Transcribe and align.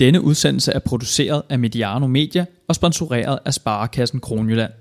Denne 0.00 0.20
udsendelse 0.20 0.72
er 0.72 0.78
produceret 0.78 1.42
af 1.48 1.58
Mediano 1.58 2.06
Media 2.06 2.44
og 2.68 2.74
sponsoreret 2.74 3.38
af 3.44 3.54
Sparekassen 3.54 4.20
Kronjylland. 4.20 4.72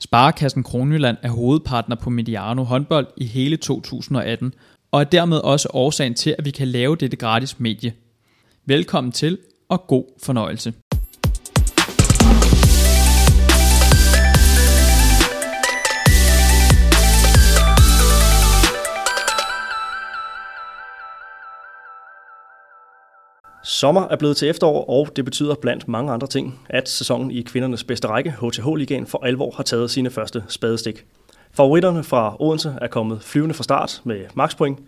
Sparekassen 0.00 0.62
Kronjylland 0.62 1.16
er 1.22 1.30
hovedpartner 1.30 1.96
på 1.96 2.10
Mediano 2.10 2.62
håndbold 2.62 3.06
i 3.16 3.24
hele 3.24 3.56
2018 3.56 4.54
og 4.92 5.00
er 5.00 5.04
dermed 5.04 5.38
også 5.38 5.68
årsagen 5.72 6.14
til, 6.14 6.34
at 6.38 6.44
vi 6.44 6.50
kan 6.50 6.68
lave 6.68 6.96
dette 6.96 7.16
gratis 7.16 7.60
medie. 7.60 7.92
Velkommen 8.66 9.12
til 9.12 9.38
og 9.68 9.86
god 9.86 10.04
fornøjelse. 10.22 10.72
Sommer 23.82 24.08
er 24.10 24.16
blevet 24.16 24.36
til 24.36 24.48
efterår, 24.48 24.90
og 24.90 25.08
det 25.16 25.24
betyder 25.24 25.54
blandt 25.54 25.88
mange 25.88 26.12
andre 26.12 26.26
ting, 26.26 26.60
at 26.68 26.88
sæsonen 26.88 27.30
i 27.30 27.42
kvindernes 27.42 27.84
bedste 27.84 28.08
række, 28.08 28.30
HTH-ligaen, 28.30 29.06
for 29.06 29.24
alvor 29.24 29.50
har 29.56 29.62
taget 29.62 29.90
sine 29.90 30.10
første 30.10 30.44
spadestik. 30.48 31.04
Favoritterne 31.52 32.04
fra 32.04 32.36
Odense 32.40 32.74
er 32.80 32.86
kommet 32.86 33.22
flyvende 33.22 33.54
fra 33.54 33.62
start 33.62 34.00
med 34.04 34.20
makspoint. 34.34 34.78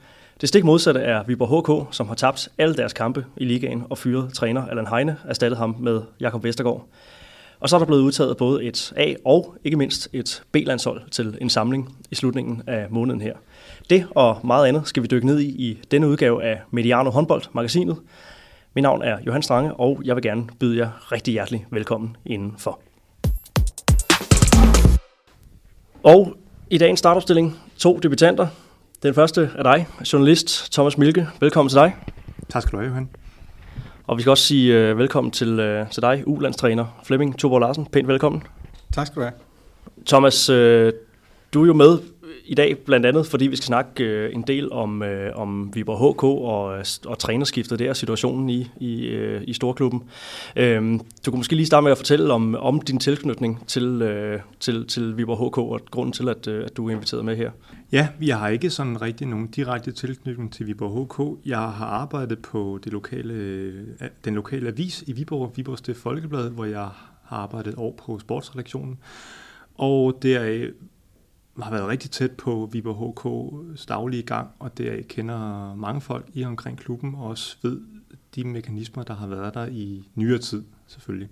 Det 0.40 0.48
stik 0.48 0.64
modsatte 0.64 1.00
er 1.00 1.22
Viborg 1.26 1.84
HK, 1.86 1.94
som 1.94 2.08
har 2.08 2.14
tabt 2.14 2.48
alle 2.58 2.74
deres 2.74 2.92
kampe 2.92 3.26
i 3.36 3.44
ligaen 3.44 3.82
og 3.90 3.98
fyret 3.98 4.32
træner 4.34 4.66
Allan 4.66 4.86
Heine, 4.86 5.16
erstattet 5.24 5.58
ham 5.58 5.76
med 5.78 6.00
Jakob 6.20 6.44
Vestergaard. 6.44 6.86
Og 7.60 7.68
så 7.68 7.76
er 7.76 7.78
der 7.78 7.86
blevet 7.86 8.02
udtaget 8.02 8.36
både 8.36 8.64
et 8.64 8.92
A- 8.96 9.14
og 9.24 9.54
ikke 9.64 9.76
mindst 9.76 10.08
et 10.12 10.42
B-landshold 10.52 11.02
til 11.10 11.38
en 11.40 11.50
samling 11.50 11.96
i 12.10 12.14
slutningen 12.14 12.62
af 12.66 12.86
måneden 12.90 13.20
her. 13.20 13.34
Det 13.90 14.06
og 14.10 14.40
meget 14.44 14.66
andet 14.66 14.88
skal 14.88 15.02
vi 15.02 15.08
dykke 15.08 15.26
ned 15.26 15.40
i 15.40 15.48
i 15.48 15.78
denne 15.90 16.08
udgave 16.08 16.44
af 16.44 16.60
Mediano 16.70 17.10
Håndbold, 17.10 17.42
magasinet, 17.52 17.96
mit 18.74 18.82
navn 18.82 19.02
er 19.02 19.18
Johan 19.26 19.42
Strange, 19.42 19.74
og 19.74 20.00
jeg 20.04 20.16
vil 20.16 20.22
gerne 20.22 20.46
byde 20.60 20.78
jer 20.78 21.12
rigtig 21.12 21.32
hjertelig 21.32 21.66
velkommen 21.70 22.16
indenfor. 22.26 22.80
Og 26.02 26.36
i 26.70 26.78
dagens 26.78 26.98
startopstilling 26.98 27.58
to 27.78 27.98
debutanter. 27.98 28.46
Den 29.02 29.14
første 29.14 29.50
er 29.56 29.62
dig, 29.62 29.86
journalist 30.12 30.72
Thomas 30.72 30.98
Milke. 30.98 31.28
Velkommen 31.40 31.68
til 31.68 31.76
dig. 31.76 31.96
Tak 32.48 32.62
skal 32.62 32.72
du 32.72 32.76
have, 32.76 32.88
Johan. 32.88 33.08
Og 34.06 34.16
vi 34.16 34.22
skal 34.22 34.30
også 34.30 34.44
sige 34.44 34.90
uh, 34.90 34.98
velkommen 34.98 35.30
til, 35.30 35.80
uh, 35.80 35.90
til 35.90 36.02
dig, 36.02 36.22
ulandstræner 36.26 37.00
Flemming 37.04 37.38
Toborg 37.38 37.60
Larsen. 37.60 37.86
Pænt 37.86 38.08
velkommen. 38.08 38.42
Tak 38.92 39.06
skal 39.06 39.20
du 39.20 39.24
have. 39.24 39.34
Thomas, 40.06 40.50
uh, 40.50 40.56
du 41.54 41.62
er 41.62 41.66
jo 41.66 41.72
med 41.72 41.98
i 42.46 42.54
dag 42.54 42.78
blandt 42.78 43.06
andet, 43.06 43.26
fordi 43.26 43.46
vi 43.46 43.56
skal 43.56 43.66
snakke 43.66 44.04
øh, 44.04 44.34
en 44.34 44.42
del 44.42 44.72
om, 44.72 45.02
øh, 45.02 45.32
om 45.36 45.70
Viborg 45.74 46.14
HK 46.14 46.24
og, 46.24 46.78
øh, 46.78 46.84
og 47.06 47.18
trænerskiftet 47.18 47.78
der, 47.78 47.92
situationen 47.92 48.50
i, 48.50 48.70
i, 48.80 49.06
øh, 49.06 49.42
i 49.46 49.52
Storklubben. 49.52 50.02
Øh, 50.56 50.82
du 51.26 51.30
kunne 51.30 51.38
måske 51.38 51.54
lige 51.54 51.66
starte 51.66 51.82
med 51.82 51.92
at 51.92 51.98
fortælle 51.98 52.32
om, 52.32 52.54
om 52.54 52.80
din 52.80 52.98
tilknytning 52.98 53.66
til, 53.66 54.02
øh, 54.02 54.40
til, 54.60 54.86
til 54.86 55.16
Viborg 55.16 55.48
HK 55.48 55.58
og 55.58 55.80
grunden 55.90 56.12
til, 56.12 56.28
at, 56.28 56.46
øh, 56.46 56.64
at 56.64 56.76
du 56.76 56.88
er 56.88 56.92
inviteret 56.92 57.24
med 57.24 57.36
her. 57.36 57.50
Ja, 57.92 58.08
vi 58.18 58.28
har 58.28 58.48
ikke 58.48 58.70
sådan 58.70 59.02
rigtig 59.02 59.26
nogen 59.26 59.46
direkte 59.46 59.92
tilknytning 59.92 60.52
til 60.52 60.66
Viborg 60.66 61.04
HK. 61.04 61.46
Jeg 61.46 61.58
har 61.58 61.86
arbejdet 61.86 62.38
på 62.38 62.78
det 62.84 62.92
lokale, 62.92 63.34
øh, 63.34 63.84
den 64.24 64.34
lokale 64.34 64.68
avis 64.68 65.04
i 65.06 65.12
Viborg, 65.12 65.52
Viborg 65.56 65.78
Stift 65.78 66.00
Folkeblad, 66.00 66.50
hvor 66.50 66.64
jeg 66.64 66.88
har 67.24 67.42
arbejdet 67.42 67.74
over 67.74 67.92
på 68.06 68.18
sportsredaktionen. 68.18 68.98
Og 69.74 70.18
deraf 70.22 70.70
har 71.62 71.70
været 71.70 71.88
rigtig 71.88 72.10
tæt 72.10 72.30
på 72.30 72.68
Viborg 72.72 73.14
HK's 73.18 73.86
daglige 73.88 74.22
gang, 74.22 74.48
og 74.58 74.78
det 74.78 75.08
kender 75.08 75.74
mange 75.74 76.00
folk 76.00 76.26
i 76.34 76.44
omkring 76.44 76.78
klubben, 76.78 77.14
og 77.14 77.26
også 77.26 77.56
ved 77.62 77.80
de 78.34 78.44
mekanismer, 78.44 79.02
der 79.02 79.14
har 79.14 79.26
været 79.26 79.54
der 79.54 79.66
i 79.66 80.08
nyere 80.14 80.38
tid, 80.38 80.62
selvfølgelig. 80.86 81.28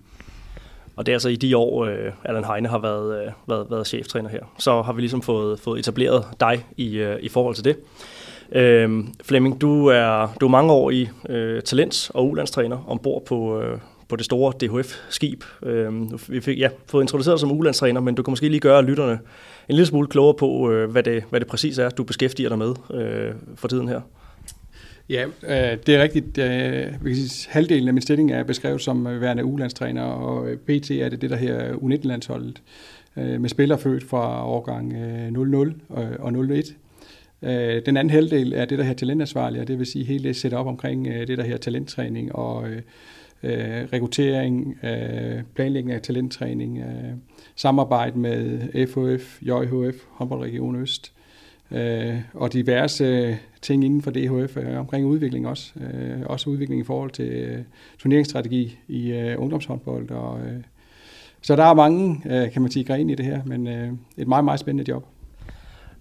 Og 0.96 1.06
det 1.06 1.12
er 1.12 1.16
altså 1.16 1.28
i 1.28 1.36
de 1.36 1.56
år, 1.56 1.84
øh, 1.84 2.12
Allan 2.24 2.44
Heine 2.44 2.68
har 2.68 2.78
været, 2.78 3.26
øh, 3.26 3.32
været, 3.48 3.66
været 3.70 3.86
cheftræner 3.86 4.28
her. 4.28 4.40
Så 4.58 4.82
har 4.82 4.92
vi 4.92 5.00
ligesom 5.00 5.22
fået, 5.22 5.60
fået 5.60 5.78
etableret 5.78 6.24
dig 6.40 6.66
i, 6.76 6.96
øh, 6.96 7.18
i 7.22 7.28
forhold 7.28 7.54
til 7.54 7.64
det. 7.64 7.76
Øh, 8.52 9.04
Flemming, 9.22 9.60
du 9.60 9.86
er, 9.86 10.34
du 10.40 10.46
er 10.46 10.50
mange 10.50 10.72
år 10.72 10.90
i 10.90 11.08
øh, 11.28 11.62
talents- 11.68 12.10
og 12.14 12.28
ulandstræner 12.28 12.90
ombord 12.90 13.24
på, 13.24 13.60
øh, 13.60 13.78
på 14.12 14.16
det 14.16 14.24
store 14.24 14.52
DHF-skib. 14.60 15.44
Øh, 15.62 15.92
vi 16.28 16.40
fik 16.40 16.58
ja, 16.58 16.68
fået 16.86 17.02
introduceret 17.02 17.40
som 17.40 17.52
ulandstræner, 17.52 18.00
men 18.00 18.14
du 18.14 18.22
kan 18.22 18.32
måske 18.32 18.48
lige 18.48 18.60
gøre 18.60 18.84
lytterne 18.84 19.12
en 19.68 19.74
lille 19.74 19.86
smule 19.86 20.08
klogere 20.08 20.34
på, 20.34 20.70
øh, 20.70 20.90
hvad, 20.90 21.02
det, 21.02 21.24
hvad 21.30 21.40
det 21.40 21.48
præcis 21.48 21.78
er, 21.78 21.88
du 21.90 22.04
beskæftiger 22.04 22.48
dig 22.48 22.58
med 22.58 22.74
øh, 22.94 23.34
for 23.54 23.68
tiden 23.68 23.88
her. 23.88 24.00
Ja, 25.08 25.24
øh, 25.24 25.78
det 25.86 25.94
er 25.94 26.02
rigtigt. 26.02 26.38
Øh, 26.38 27.04
vi 27.04 27.14
kan 27.14 27.16
sige, 27.16 27.50
halvdelen 27.50 27.88
af 27.88 27.94
min 27.94 28.02
stilling 28.02 28.32
er 28.32 28.42
beskrevet 28.42 28.80
som 28.80 29.06
øh, 29.06 29.20
værende 29.20 29.44
ulandstræner, 29.44 30.02
og 30.02 30.48
øh, 30.48 30.56
PT 30.56 30.90
er 30.90 31.08
det 31.08 31.20
det, 31.22 31.30
der 31.30 31.36
her 31.36 31.68
øh, 31.68 31.74
U19-landsholdet, 31.74 32.62
øh, 33.16 33.40
med 33.40 33.48
spillere 33.48 33.78
født 33.78 34.04
fra 34.04 34.46
årgang 34.46 34.92
øh, 34.92 35.32
00 35.32 35.74
og, 35.88 36.06
og 36.18 36.32
01. 36.32 36.76
Øh, 37.42 37.82
den 37.86 37.96
anden 37.96 38.10
halvdel 38.10 38.52
er 38.52 38.64
det, 38.64 38.78
der 38.78 38.84
her 38.84 38.94
talentansvarlig, 38.94 39.60
og 39.60 39.68
det 39.68 39.78
vil 39.78 39.86
sige 39.86 40.04
hele 40.04 40.24
det 40.24 40.36
setup 40.36 40.66
omkring 40.66 41.06
øh, 41.06 41.26
det, 41.26 41.38
der 41.38 41.44
her 41.44 41.56
talenttræning 41.56 42.34
og 42.34 42.68
øh, 42.68 42.82
øh, 43.42 43.88
rekruttering, 43.92 44.78
øh, 44.84 45.42
planlægning 45.54 45.94
af 45.94 46.02
talenttræning, 46.02 46.78
øh, 46.78 47.12
samarbejde 47.56 48.18
med 48.18 48.68
FHF, 48.86 49.42
JHF, 49.42 49.96
Håndboldregion 50.10 50.76
Øst, 50.76 51.12
øh, 51.70 52.16
og 52.34 52.52
diverse 52.52 53.38
ting 53.62 53.84
inden 53.84 54.02
for 54.02 54.10
DHF 54.10 54.56
øh, 54.56 54.78
omkring 54.78 55.06
udvikling 55.06 55.48
også. 55.48 55.72
Øh, 55.80 56.20
også 56.26 56.50
udvikling 56.50 56.80
i 56.80 56.84
forhold 56.84 57.10
til 57.10 57.28
øh, 57.28 57.58
turneringsstrategi 57.98 58.78
i 58.88 59.12
øh, 59.12 59.40
ungdomshåndbold. 59.40 60.10
Og, 60.10 60.40
øh, 60.40 60.62
så 61.40 61.56
der 61.56 61.64
er 61.64 61.74
mange, 61.74 62.22
øh, 62.26 62.52
kan 62.52 62.62
man 62.62 62.70
sige, 62.70 62.84
grene 62.84 63.12
i 63.12 63.14
det 63.14 63.26
her, 63.26 63.40
men 63.44 63.66
øh, 63.66 63.92
et 64.16 64.28
meget, 64.28 64.44
meget 64.44 64.60
spændende 64.60 64.90
job. 64.90 65.06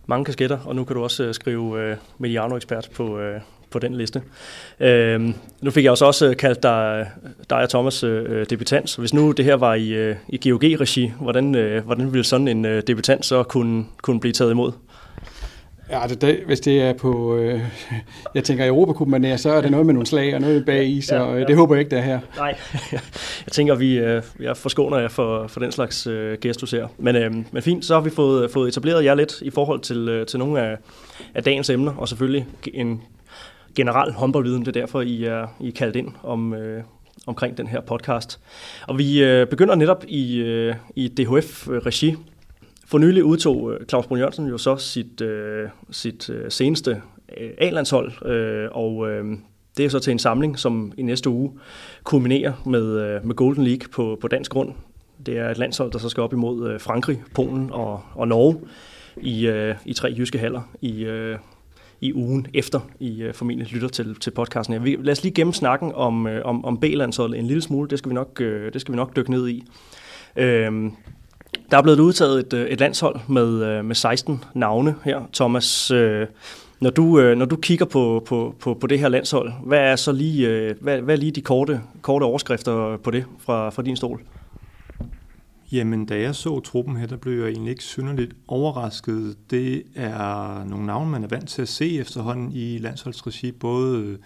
Mange 0.06 0.26
kasketter, 0.26 0.60
og 0.60 0.76
nu 0.76 0.84
kan 0.84 0.96
du 0.96 1.04
også 1.04 1.24
øh, 1.24 1.34
skrive 1.34 1.82
øh, 1.82 1.98
Mediano-ekspert 2.18 2.90
på, 2.96 3.20
øh, 3.20 3.42
på 3.72 3.80
den 3.80 3.96
liste. 3.96 4.22
Øh, 4.80 5.34
nu 5.62 5.72
fik 5.72 5.84
jeg 5.84 5.92
også, 5.92 6.06
også 6.06 6.36
kaldt 6.40 6.64
dig, 6.64 7.08
dig 7.50 7.58
og 7.58 7.70
Thomas 7.70 8.04
øh, 8.04 8.46
debutant, 8.50 8.90
så 8.90 9.00
hvis 9.00 9.14
nu 9.14 9.32
det 9.32 9.46
her 9.46 9.56
var 9.56 9.74
i, 9.74 9.90
øh, 9.90 10.16
i 10.30 10.50
GOG-regi, 10.50 11.12
hvordan, 11.20 11.56
øh, 11.56 11.86
hvordan 11.86 12.14
ville 12.14 12.24
sådan 12.24 12.48
en 12.48 12.66
øh, 12.66 12.84
debutant 12.88 13.26
så 13.26 13.44
kunne, 13.44 13.86
kunne 14.02 14.20
blive 14.20 14.34
taget 14.34 14.52
imod? 14.52 14.72
Ja, 15.92 16.02
det, 16.10 16.22
det, 16.22 16.40
hvis 16.46 16.60
det 16.60 16.82
er 16.82 16.94
på, 16.94 17.36
øh, 17.36 17.62
jeg 18.36 18.44
tænker 18.44 18.68
Europacupen, 18.68 19.38
så 19.38 19.52
er 19.52 19.62
det 19.62 19.72
noget 19.72 19.86
med 19.86 19.94
nogle 19.94 20.08
slag 20.08 20.36
og 20.36 20.42
noget 20.42 20.66
bag 20.66 20.88
i, 20.88 21.02
så 21.02 21.16
ja, 21.16 21.34
ja. 21.34 21.44
det 21.44 21.56
håber 21.56 21.76
jeg 21.76 21.80
ikke, 21.80 21.90
det 21.90 22.00
er 22.00 22.04
her. 22.04 22.20
Nej, 22.38 22.58
jeg 23.46 23.52
tænker, 23.52 23.76
vi 23.76 23.98
øh, 23.98 24.22
jeg 24.40 24.58
forskåner 24.58 24.98
jer 24.98 25.08
for, 25.08 25.48
for 25.48 25.60
den 25.60 25.72
slags 25.72 26.08
øh, 26.08 26.38
gestus 26.42 26.72
her. 26.72 26.88
Men, 26.98 27.16
øh, 27.16 27.32
men 27.52 27.62
fint, 27.64 27.86
så 27.86 27.94
har 27.94 28.02
vi 28.02 28.10
fået, 28.10 28.52
fået 28.52 28.68
etableret 28.68 29.04
jer 29.04 29.16
lidt 29.16 29.42
i 29.42 29.50
forhold 29.50 29.80
til, 29.80 30.10
øh, 30.10 30.26
til 30.26 30.40
nogle 30.40 30.62
af, 30.62 30.78
af 31.34 31.44
dagens 31.44 31.70
emner, 31.70 31.94
og 31.98 32.08
selvfølgelig 32.08 32.46
en 32.74 33.02
generel 33.76 34.14
håndboldviden. 34.14 34.66
Det 34.66 34.68
er 34.68 34.82
derfor, 34.82 35.02
I 35.02 35.24
er, 35.24 35.48
I 35.60 35.68
er 35.68 35.72
kaldt 35.72 35.96
ind 35.96 36.08
om, 36.24 36.54
øh, 36.54 36.84
omkring 37.28 37.58
den 37.58 37.68
her 37.68 37.82
podcast. 37.82 38.40
Og 38.88 38.98
vi 38.98 39.24
øh, 39.24 39.48
begynder 39.48 39.76
netop 39.76 40.04
i, 40.08 40.38
øh, 40.38 40.76
i 40.96 41.08
DHF-regi. 41.08 42.16
For 42.86 42.98
nylig 42.98 43.24
udtog 43.24 43.74
øh, 43.74 43.86
Claus 43.86 44.08
Brun 44.08 44.20
Jørgensen 44.20 44.48
jo 44.48 44.58
så 44.58 44.76
sit, 44.76 45.22
øh, 45.22 45.70
sit 45.92 46.30
øh, 46.30 46.52
seneste 46.52 47.02
øh, 47.38 47.50
A-landshold, 47.58 48.26
øh, 48.26 48.70
og 48.72 49.10
øh, 49.10 49.26
det 49.78 49.86
er 49.86 49.90
så 49.90 50.00
til 50.00 50.12
en 50.12 50.20
samling, 50.20 50.60
som 50.60 50.94
i 50.98 51.02
næste 51.02 51.30
uge 51.30 51.52
kulminerer 52.04 52.54
med, 52.66 53.00
øh, 53.00 53.26
med 53.26 53.36
Golden 53.36 53.64
League 53.64 53.90
på, 53.92 54.18
på 54.22 54.28
dansk 54.28 54.52
grund. 54.52 54.74
Det 55.26 55.38
er 55.38 55.50
et 55.50 55.58
landshold, 55.58 55.92
der 55.92 56.00
så 56.00 56.10
skal 56.10 56.24
op 56.24 56.34
imod 56.34 56.70
øh, 56.70 56.80
Frankrig, 56.80 57.22
Polen 57.36 57.70
og, 57.72 58.02
og 58.16 58.28
Norge 58.28 58.60
i, 59.18 59.48
øh, 59.48 59.76
i 59.86 59.94
tre 59.94 60.14
jyske 60.18 60.40
haller 60.40 60.62
i, 60.82 61.04
øh, 61.04 61.38
i 62.02 62.14
ugen 62.14 62.48
efter, 62.54 62.80
I 63.00 63.22
øh, 63.22 63.34
formentlig 63.34 63.74
lytter 63.74 63.88
til, 63.88 64.16
til 64.16 64.32
podcasten 64.32 64.74
her. 64.74 64.82
Vi, 64.82 64.98
lad 65.00 65.12
os 65.12 65.24
lige 65.24 65.34
gemme 65.34 65.54
snakken 65.54 65.92
om, 65.96 66.28
øh, 66.28 66.46
om, 66.46 66.66
om 66.66 66.80
B-landsholdet 66.80 67.40
en 67.40 67.48
lille 67.48 67.62
smule. 67.62 67.90
Det 67.90 68.00
skal 68.00 68.10
vi 68.10 68.14
nok, 68.14 68.42
øh, 68.42 68.74
det 68.74 68.82
skal 68.82 68.92
vi 68.92 68.96
nok 68.96 69.16
dykke 69.16 69.32
ned 69.32 69.48
i. 69.48 69.64
Uh, 70.36 70.92
der 71.72 71.78
er 71.78 71.82
blevet 71.82 72.00
udtaget 72.00 72.40
et, 72.40 72.54
øh, 72.54 72.66
et 72.66 72.80
landshold 72.80 73.20
med, 73.28 73.66
øh, 73.66 73.86
med 73.86 73.96
16 73.96 74.44
navne 74.54 74.96
her. 75.04 75.30
Thomas, 75.34 75.92
øh, 75.92 76.28
når 76.80 76.90
du, 76.90 77.20
øh, 77.20 77.38
når 77.38 77.46
du 77.46 77.56
kigger 77.56 77.86
på, 77.86 78.24
på, 78.26 78.56
på, 78.60 78.74
på 78.74 78.88
det 78.88 79.00
her 79.00 79.10
landshold, 79.10 79.52
hvad 79.66 79.80
er 79.80 79.96
så 79.96 80.12
lige, 80.12 80.48
øh, 80.48 80.76
hvad, 80.82 81.02
hvad 81.02 81.16
er 81.16 81.20
lige 81.20 81.32
de 81.32 81.42
korte, 81.42 81.82
korte 82.02 82.24
overskrifter 82.24 82.98
på 82.98 83.12
det 83.12 83.26
fra, 83.40 83.70
fra 83.70 83.82
din 83.82 83.96
stol? 83.96 84.22
Jamen, 85.72 86.06
da 86.06 86.22
jeg 86.22 86.36
så 86.36 86.60
truppen 86.60 86.98
her, 86.98 87.08
der 87.08 87.18
blev 87.18 87.40
jeg 87.40 87.50
egentlig 87.50 87.72
ikke 87.72 87.84
synderligt 87.84 88.36
overrasket. 88.48 89.38
Det 89.50 89.84
er 89.96 90.64
nogle 90.64 90.86
navne, 90.86 91.12
man 91.12 91.24
er 91.24 91.28
vant 91.28 91.50
til 91.50 91.62
at 91.62 91.68
se 91.68 92.00
efterhånden 92.00 92.52
i 92.52 92.78
landsholdsregi, 92.78 93.52
både 93.52 94.00
øh, 94.00 94.18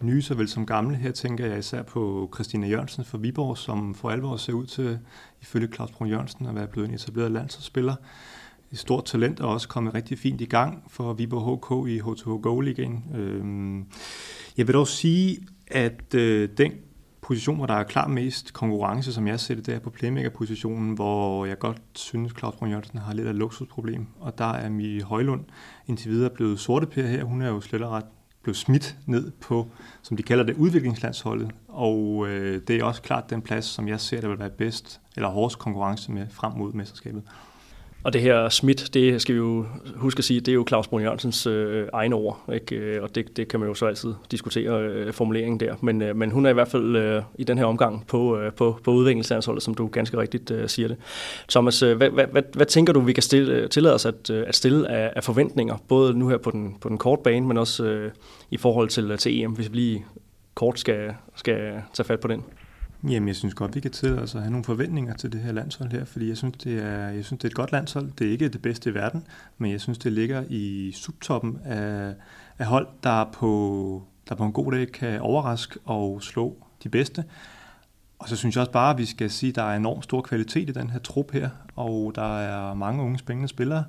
nye 0.00 0.22
såvel 0.22 0.48
som 0.48 0.66
gamle. 0.66 0.96
Her 0.96 1.10
tænker 1.10 1.46
jeg 1.46 1.58
især 1.58 1.82
på 1.82 2.30
Christina 2.34 2.66
Jørgensen 2.66 3.04
fra 3.04 3.18
Viborg, 3.18 3.58
som 3.58 3.94
for 3.94 4.10
alvor 4.10 4.36
ser 4.36 4.52
ud 4.52 4.66
til, 4.66 4.98
ifølge 5.40 5.68
Claus 5.74 5.90
Brun 5.90 6.08
Jørgensen, 6.08 6.46
at 6.46 6.54
være 6.54 6.66
blevet 6.66 6.88
en 6.88 6.94
etableret 6.94 7.32
landsholdsspiller. 7.32 7.94
Et 8.72 8.78
stort 8.78 9.04
talent 9.04 9.40
og 9.40 9.52
også 9.52 9.68
kommet 9.68 9.94
rigtig 9.94 10.18
fint 10.18 10.40
i 10.40 10.44
gang 10.44 10.84
for 10.88 11.12
Viborg 11.12 11.56
HK 11.56 11.88
i 11.88 12.00
H2H 12.00 12.30
Goal 12.30 12.68
igen. 12.68 13.04
Øhm, 13.14 13.86
jeg 14.56 14.66
vil 14.66 14.74
dog 14.74 14.88
sige, 14.88 15.38
at 15.66 16.14
øh, 16.14 16.48
den 16.56 16.72
position, 17.22 17.56
hvor 17.56 17.66
der 17.66 17.74
er 17.74 17.82
klar 17.82 18.08
mest 18.08 18.52
konkurrence, 18.52 19.12
som 19.12 19.26
jeg 19.26 19.40
ser 19.40 19.54
det, 19.54 19.66
der 19.66 19.78
på 19.78 19.90
playmaker-positionen, 19.90 20.94
hvor 20.94 21.46
jeg 21.46 21.58
godt 21.58 21.80
synes, 21.94 22.32
Claus 22.38 22.54
Brun 22.54 22.70
Jørgensen 22.70 22.98
har 22.98 23.14
lidt 23.14 23.26
af 23.26 23.30
et 23.30 23.36
luksusproblem. 23.36 24.06
Og 24.20 24.38
der 24.38 24.52
er 24.52 24.68
Mi 24.68 25.00
Højlund 25.00 25.44
indtil 25.86 26.10
videre 26.10 26.30
blevet 26.30 26.60
sorte 26.60 26.86
per 26.86 27.06
her. 27.06 27.24
Hun 27.24 27.42
er 27.42 27.48
jo 27.48 27.60
slet 27.60 27.82
og 27.82 27.90
ret 27.90 28.04
blevet 28.42 28.56
smidt 28.56 28.96
ned 29.06 29.30
på, 29.30 29.68
som 30.02 30.16
de 30.16 30.22
kalder 30.22 30.44
det, 30.44 30.56
udviklingslandsholdet. 30.56 31.50
Og 31.68 32.28
øh, 32.28 32.62
det 32.68 32.76
er 32.76 32.84
også 32.84 33.02
klart 33.02 33.30
den 33.30 33.42
plads, 33.42 33.64
som 33.64 33.88
jeg 33.88 34.00
ser, 34.00 34.20
der 34.20 34.28
vil 34.28 34.38
være 34.38 34.50
bedst, 34.50 35.00
eller 35.16 35.28
hårdest 35.28 35.58
konkurrence 35.58 36.12
med 36.12 36.26
frem 36.30 36.52
mod 36.52 36.72
mesterskabet. 36.72 37.22
Og 38.04 38.12
det 38.12 38.20
her 38.20 38.48
Schmidt, 38.48 38.94
det 38.94 39.22
skal 39.22 39.34
vi 39.34 39.38
jo 39.38 39.66
huske 39.96 40.18
at 40.18 40.24
sige, 40.24 40.40
det 40.40 40.48
er 40.48 40.54
jo 40.54 40.64
Claus 40.68 40.88
Brun 40.88 41.02
Jørgensens 41.02 41.46
øh, 41.46 41.88
egne 41.92 42.14
ord, 42.14 42.44
ikke? 42.52 42.76
Øh, 42.76 43.02
og 43.02 43.14
det, 43.14 43.36
det 43.36 43.48
kan 43.48 43.60
man 43.60 43.68
jo 43.68 43.74
så 43.74 43.86
altid 43.86 44.14
diskutere 44.30 44.82
øh, 44.82 45.12
formuleringen 45.12 45.60
der. 45.60 45.74
Men, 45.80 46.02
øh, 46.02 46.16
men 46.16 46.30
hun 46.30 46.46
er 46.46 46.50
i 46.50 46.52
hvert 46.52 46.68
fald 46.68 46.96
øh, 46.96 47.22
i 47.38 47.44
den 47.44 47.58
her 47.58 47.64
omgang 47.64 48.06
på, 48.06 48.38
øh, 48.38 48.52
på, 48.52 48.78
på 48.84 48.90
udviklingslandsholdet, 48.90 49.62
som 49.62 49.74
du 49.74 49.86
ganske 49.86 50.16
rigtigt 50.16 50.50
øh, 50.50 50.68
siger 50.68 50.88
det. 50.88 50.96
Thomas, 51.48 51.82
øh, 51.82 51.96
hvad, 51.96 52.10
hvad, 52.10 52.26
hvad, 52.26 52.42
hvad 52.52 52.66
tænker 52.66 52.92
du, 52.92 53.00
vi 53.00 53.12
kan 53.12 53.22
stille, 53.22 53.54
øh, 53.54 53.68
tillade 53.68 53.94
os 53.94 54.06
at, 54.06 54.30
øh, 54.30 54.44
at 54.46 54.54
stille 54.54 54.90
af, 54.90 55.12
af 55.16 55.24
forventninger, 55.24 55.76
både 55.88 56.18
nu 56.18 56.28
her 56.28 56.38
på 56.38 56.50
den, 56.50 56.76
på 56.80 56.88
den 56.88 56.98
korte 56.98 57.22
bane, 57.22 57.46
men 57.46 57.58
også 57.58 57.84
øh, 57.84 58.10
i 58.50 58.56
forhold 58.56 58.88
til, 58.88 59.18
til 59.18 59.40
EM, 59.40 59.52
hvis 59.52 59.70
vi 59.70 59.76
lige 59.76 60.04
kort 60.54 60.80
skal, 60.80 61.14
skal 61.34 61.82
tage 61.94 62.06
fat 62.06 62.20
på 62.20 62.28
den? 62.28 62.44
Jamen, 63.08 63.28
jeg 63.28 63.36
synes 63.36 63.54
godt, 63.54 63.74
vi 63.74 63.80
kan 63.80 63.90
til 63.90 64.18
altså, 64.18 64.38
have 64.38 64.50
nogle 64.50 64.64
forventninger 64.64 65.14
til 65.14 65.32
det 65.32 65.40
her 65.40 65.52
landshold 65.52 65.90
her, 65.90 66.04
fordi 66.04 66.28
jeg 66.28 66.36
synes, 66.36 66.56
det 66.56 66.82
er, 66.82 67.08
jeg 67.08 67.24
synes, 67.24 67.38
det 67.38 67.44
er 67.44 67.48
et 67.50 67.54
godt 67.54 67.72
landshold. 67.72 68.10
Det 68.18 68.26
er 68.26 68.30
ikke 68.30 68.48
det 68.48 68.62
bedste 68.62 68.90
i 68.90 68.94
verden, 68.94 69.24
men 69.58 69.70
jeg 69.70 69.80
synes, 69.80 69.98
det 69.98 70.12
ligger 70.12 70.44
i 70.48 70.92
subtoppen 70.94 71.58
af, 71.64 72.14
af 72.58 72.66
hold, 72.66 72.88
der 73.02 73.24
på, 73.32 74.02
der 74.28 74.34
på 74.34 74.44
en 74.44 74.52
god 74.52 74.72
dag 74.72 74.92
kan 74.92 75.20
overraske 75.20 75.78
og 75.84 76.22
slå 76.22 76.56
de 76.82 76.88
bedste. 76.88 77.24
Og 78.18 78.28
så 78.28 78.36
synes 78.36 78.56
jeg 78.56 78.60
også 78.60 78.72
bare, 78.72 78.90
at 78.90 78.98
vi 78.98 79.04
skal 79.04 79.30
sige, 79.30 79.50
at 79.50 79.56
der 79.56 79.62
er 79.62 79.76
enormt 79.76 80.04
stor 80.04 80.20
kvalitet 80.20 80.68
i 80.68 80.72
den 80.72 80.90
her 80.90 80.98
trup 80.98 81.32
her, 81.32 81.50
og 81.76 82.12
der 82.14 82.38
er 82.38 82.74
mange 82.74 83.02
unge 83.02 83.18
spændende 83.18 83.48
spillere. 83.48 83.84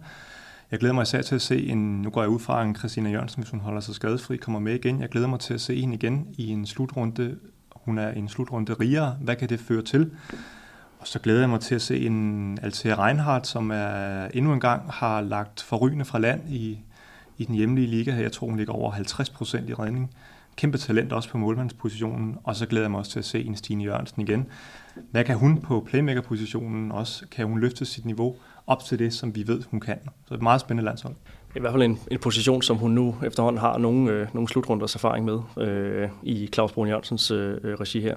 Jeg 0.71 0.79
glæder 0.79 0.93
mig 0.93 1.03
især 1.03 1.21
til 1.21 1.35
at 1.35 1.41
se 1.41 1.67
en, 1.67 2.01
nu 2.01 2.09
går 2.09 2.21
jeg 2.21 2.29
ud 2.29 2.39
fra 2.39 2.63
en 2.63 2.75
Christina 2.75 3.09
Jørgensen, 3.09 3.43
hvis 3.43 3.51
hun 3.51 3.59
holder 3.59 3.81
sig 3.81 3.95
skadesfri, 3.95 4.37
kommer 4.37 4.59
med 4.59 4.73
igen. 4.73 5.01
Jeg 5.01 5.09
glæder 5.09 5.27
mig 5.27 5.39
til 5.39 5.53
at 5.53 5.61
se 5.61 5.79
hende 5.79 5.95
igen 5.95 6.27
i 6.37 6.49
en 6.49 6.65
slutrunde 6.65 7.37
hun 7.85 7.97
er 7.97 8.11
en 8.11 8.29
slutrunde 8.29 8.73
rigere. 8.73 9.17
Hvad 9.21 9.35
kan 9.35 9.49
det 9.49 9.59
føre 9.59 9.81
til? 9.81 10.11
Og 10.99 11.07
så 11.07 11.19
glæder 11.19 11.39
jeg 11.39 11.49
mig 11.49 11.59
til 11.59 11.75
at 11.75 11.81
se 11.81 12.05
en 12.05 12.59
Altea 12.61 13.05
Reinhardt, 13.05 13.47
som 13.47 13.71
er 13.71 14.27
endnu 14.33 14.53
en 14.53 14.59
gang 14.59 14.91
har 14.91 15.21
lagt 15.21 15.61
forrygende 15.61 16.05
fra 16.05 16.19
land 16.19 16.49
i, 16.49 16.79
i 17.37 17.45
den 17.45 17.55
hjemlige 17.55 17.87
liga 17.87 18.11
her. 18.11 18.21
Jeg 18.21 18.31
tror, 18.31 18.47
hun 18.47 18.57
ligger 18.57 18.73
over 18.73 18.91
50 18.91 19.29
procent 19.29 19.69
i 19.69 19.73
redning. 19.73 20.11
Kæmpe 20.55 20.77
talent 20.77 21.13
også 21.13 21.29
på 21.29 21.37
målmandspositionen. 21.37 22.37
Og 22.43 22.55
så 22.55 22.65
glæder 22.65 22.83
jeg 22.83 22.91
mig 22.91 22.99
også 22.99 23.11
til 23.11 23.19
at 23.19 23.25
se 23.25 23.43
en 23.43 23.55
Stine 23.55 23.83
Jørgensen 23.83 24.21
igen. 24.21 24.47
Hvad 25.11 25.23
kan 25.23 25.37
hun 25.37 25.61
på 25.61 25.87
playmaker-positionen 25.89 26.91
også? 26.91 27.25
Kan 27.31 27.47
hun 27.47 27.59
løfte 27.59 27.85
sit 27.85 28.05
niveau 28.05 28.35
op 28.67 28.83
til 28.83 28.99
det, 28.99 29.13
som 29.13 29.35
vi 29.35 29.47
ved, 29.47 29.61
hun 29.71 29.79
kan? 29.79 29.99
Så 30.27 30.33
et 30.33 30.41
meget 30.41 30.61
spændende 30.61 30.85
landshold 30.85 31.15
i 31.55 31.59
hvert 31.59 31.73
fald 31.73 31.83
en, 31.83 31.99
en 32.11 32.19
position, 32.19 32.61
som 32.61 32.77
hun 32.77 32.91
nu 32.91 33.15
efterhånden 33.25 33.59
har 33.59 33.77
nogle, 33.77 34.11
øh, 34.11 34.27
nogle 34.33 34.49
slutrunders 34.49 34.95
erfaring 34.95 35.25
med 35.25 35.39
øh, 35.67 36.09
i 36.23 36.49
Claus 36.53 36.71
Brun 36.71 36.87
Jørgensens 36.87 37.31
øh, 37.31 37.57
øh 37.63 37.73
regi 37.73 38.01
her. 38.01 38.15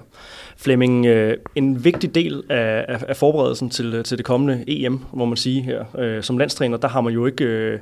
Flemming, 0.57 1.05
øh, 1.05 1.37
en 1.55 1.83
vigtig 1.83 2.15
del 2.15 2.43
af, 2.49 2.85
af, 2.87 3.03
af 3.07 3.17
forberedelsen 3.17 3.69
til, 3.69 3.93
øh, 3.93 4.03
til 4.03 4.17
det 4.17 4.25
kommende 4.25 4.63
EM, 4.67 4.99
må 5.13 5.25
man 5.25 5.37
sige 5.37 5.61
her, 5.61 5.85
øh, 5.97 6.23
som 6.23 6.37
landstræner, 6.37 6.77
der 6.77 6.87
har 6.87 7.01
man 7.01 7.13
jo 7.13 7.25
ikke... 7.25 7.43
Øh, 7.43 7.79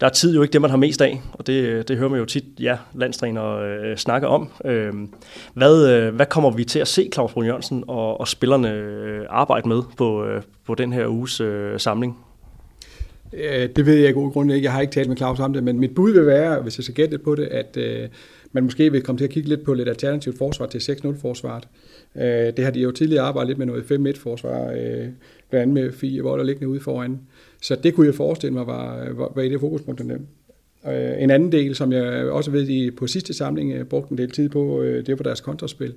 der 0.00 0.06
er 0.06 0.10
tid 0.10 0.34
jo 0.34 0.42
ikke 0.42 0.52
det, 0.52 0.60
man 0.60 0.70
har 0.70 0.76
mest 0.76 1.00
af, 1.00 1.20
og 1.32 1.46
det, 1.46 1.52
øh, 1.52 1.84
det 1.88 1.96
hører 1.96 2.10
man 2.10 2.18
jo 2.18 2.24
tit, 2.24 2.44
ja, 2.60 2.76
landstræner 2.94 3.56
øh, 3.56 3.96
snakke 3.96 4.28
om. 4.28 4.48
Øh, 4.64 4.92
hvad, 5.54 5.90
øh, 5.90 6.14
hvad 6.14 6.26
kommer 6.26 6.50
vi 6.50 6.64
til 6.64 6.78
at 6.78 6.88
se 6.88 7.10
Claus 7.14 7.32
Brun 7.32 7.46
Jørgensen 7.46 7.84
og, 7.88 8.20
og 8.20 8.28
spillerne 8.28 8.70
øh, 8.70 9.26
arbejde 9.30 9.68
med 9.68 9.82
på, 9.96 10.24
øh, 10.24 10.42
på 10.66 10.74
den 10.74 10.92
her 10.92 11.06
uges 11.06 11.40
øh, 11.40 11.80
samling? 11.80 12.16
Øh, 13.32 13.68
det 13.76 13.86
ved 13.86 13.94
jeg 13.94 14.10
i 14.10 14.12
god 14.12 14.32
grund 14.32 14.52
ikke. 14.52 14.64
Jeg 14.64 14.72
har 14.72 14.80
ikke 14.80 14.92
talt 14.92 15.08
med 15.08 15.16
Claus 15.16 15.40
om 15.40 15.52
det, 15.52 15.62
men 15.64 15.80
mit 15.80 15.94
bud 15.94 16.12
vil 16.12 16.26
være, 16.26 16.62
hvis 16.62 16.78
jeg 16.78 16.84
skal 16.84 16.94
gætte 16.94 17.18
på 17.18 17.34
det, 17.34 17.44
at 17.44 17.76
øh, 17.76 18.08
man 18.52 18.64
måske 18.64 18.92
vil 18.92 19.02
komme 19.02 19.18
til 19.18 19.24
at 19.24 19.30
kigge 19.30 19.48
lidt 19.48 19.64
på 19.64 19.74
lidt 19.74 19.88
alternativt 19.88 20.38
forsvar 20.38 20.66
til 20.66 20.78
6-0-forsvaret. 20.78 21.68
Øh, 22.16 22.56
det 22.56 22.64
har 22.64 22.70
de 22.70 22.80
jo 22.80 22.90
tidligere 22.90 23.24
arbejdet 23.24 23.48
lidt 23.48 23.58
med 23.58 23.66
noget 23.66 24.16
5-1-forsvar, 24.16 24.70
øh, 24.70 25.06
blandt 25.50 25.62
andet 25.62 25.74
med 25.74 25.92
fire 25.92 26.22
vold 26.22 26.40
der 26.40 26.46
liggende 26.46 26.68
ude 26.68 26.80
foran. 26.80 27.20
Så 27.62 27.76
det 27.82 27.94
kunne 27.94 28.06
jeg 28.06 28.14
forestille 28.14 28.54
mig 28.54 28.66
var, 28.66 29.12
var, 29.12 29.32
var 29.34 29.42
et 29.42 29.52
af 29.52 29.60
fokuspunkterne. 29.60 30.18
Øh, 30.88 31.22
en 31.22 31.30
anden 31.30 31.52
del, 31.52 31.74
som 31.74 31.92
jeg 31.92 32.24
også 32.30 32.50
ved, 32.50 32.66
de 32.66 32.90
på 32.90 33.06
sidste 33.06 33.34
samling 33.34 33.72
øh, 33.72 33.84
brugte 33.84 34.12
en 34.12 34.18
del 34.18 34.30
tid 34.30 34.48
på, 34.48 34.82
øh, 34.82 35.06
det 35.06 35.18
var 35.18 35.22
deres 35.22 35.40
kontraspil. 35.40 35.94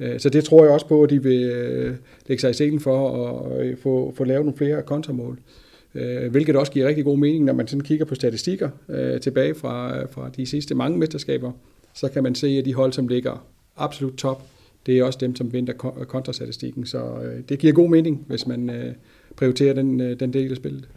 Øh, 0.00 0.20
så 0.20 0.28
det 0.28 0.44
tror 0.44 0.64
jeg 0.64 0.72
også 0.72 0.88
på, 0.88 1.02
at 1.02 1.10
de 1.10 1.22
vil 1.22 1.96
lægge 2.26 2.40
sig 2.40 2.50
i 2.50 2.52
scenen 2.52 2.80
for 2.80 3.28
at 3.46 3.78
få, 3.78 4.14
få 4.16 4.24
lavet 4.24 4.44
nogle 4.44 4.58
flere 4.58 4.82
kontramål 4.82 5.38
øh, 5.38 5.65
Øh, 5.96 6.30
hvilket 6.30 6.56
også 6.56 6.72
giver 6.72 6.88
rigtig 6.88 7.04
god 7.04 7.18
mening, 7.18 7.44
når 7.44 7.52
man 7.52 7.66
sådan 7.66 7.80
kigger 7.80 8.04
på 8.04 8.14
statistikker 8.14 8.70
øh, 8.88 9.20
tilbage 9.20 9.54
fra, 9.54 10.04
fra 10.04 10.30
de 10.36 10.46
sidste 10.46 10.74
mange 10.74 10.98
mesterskaber, 10.98 11.52
så 11.94 12.08
kan 12.08 12.22
man 12.22 12.34
se, 12.34 12.46
at 12.46 12.64
de 12.64 12.74
hold, 12.74 12.92
som 12.92 13.08
ligger 13.08 13.46
absolut 13.76 14.14
top, 14.14 14.42
det 14.86 14.98
er 14.98 15.04
også 15.04 15.18
dem, 15.18 15.36
som 15.36 15.52
vinder 15.52 15.72
kontrastatistikken. 16.08 16.86
Så 16.86 16.98
øh, 16.98 17.42
det 17.48 17.58
giver 17.58 17.72
god 17.72 17.88
mening, 17.88 18.24
hvis 18.26 18.46
man 18.46 18.70
øh, 18.70 18.94
prioriterer 19.36 19.74
den, 19.74 20.00
øh, 20.00 20.20
den 20.20 20.32
del 20.32 20.50
af 20.50 20.56
spillet. 20.56 20.88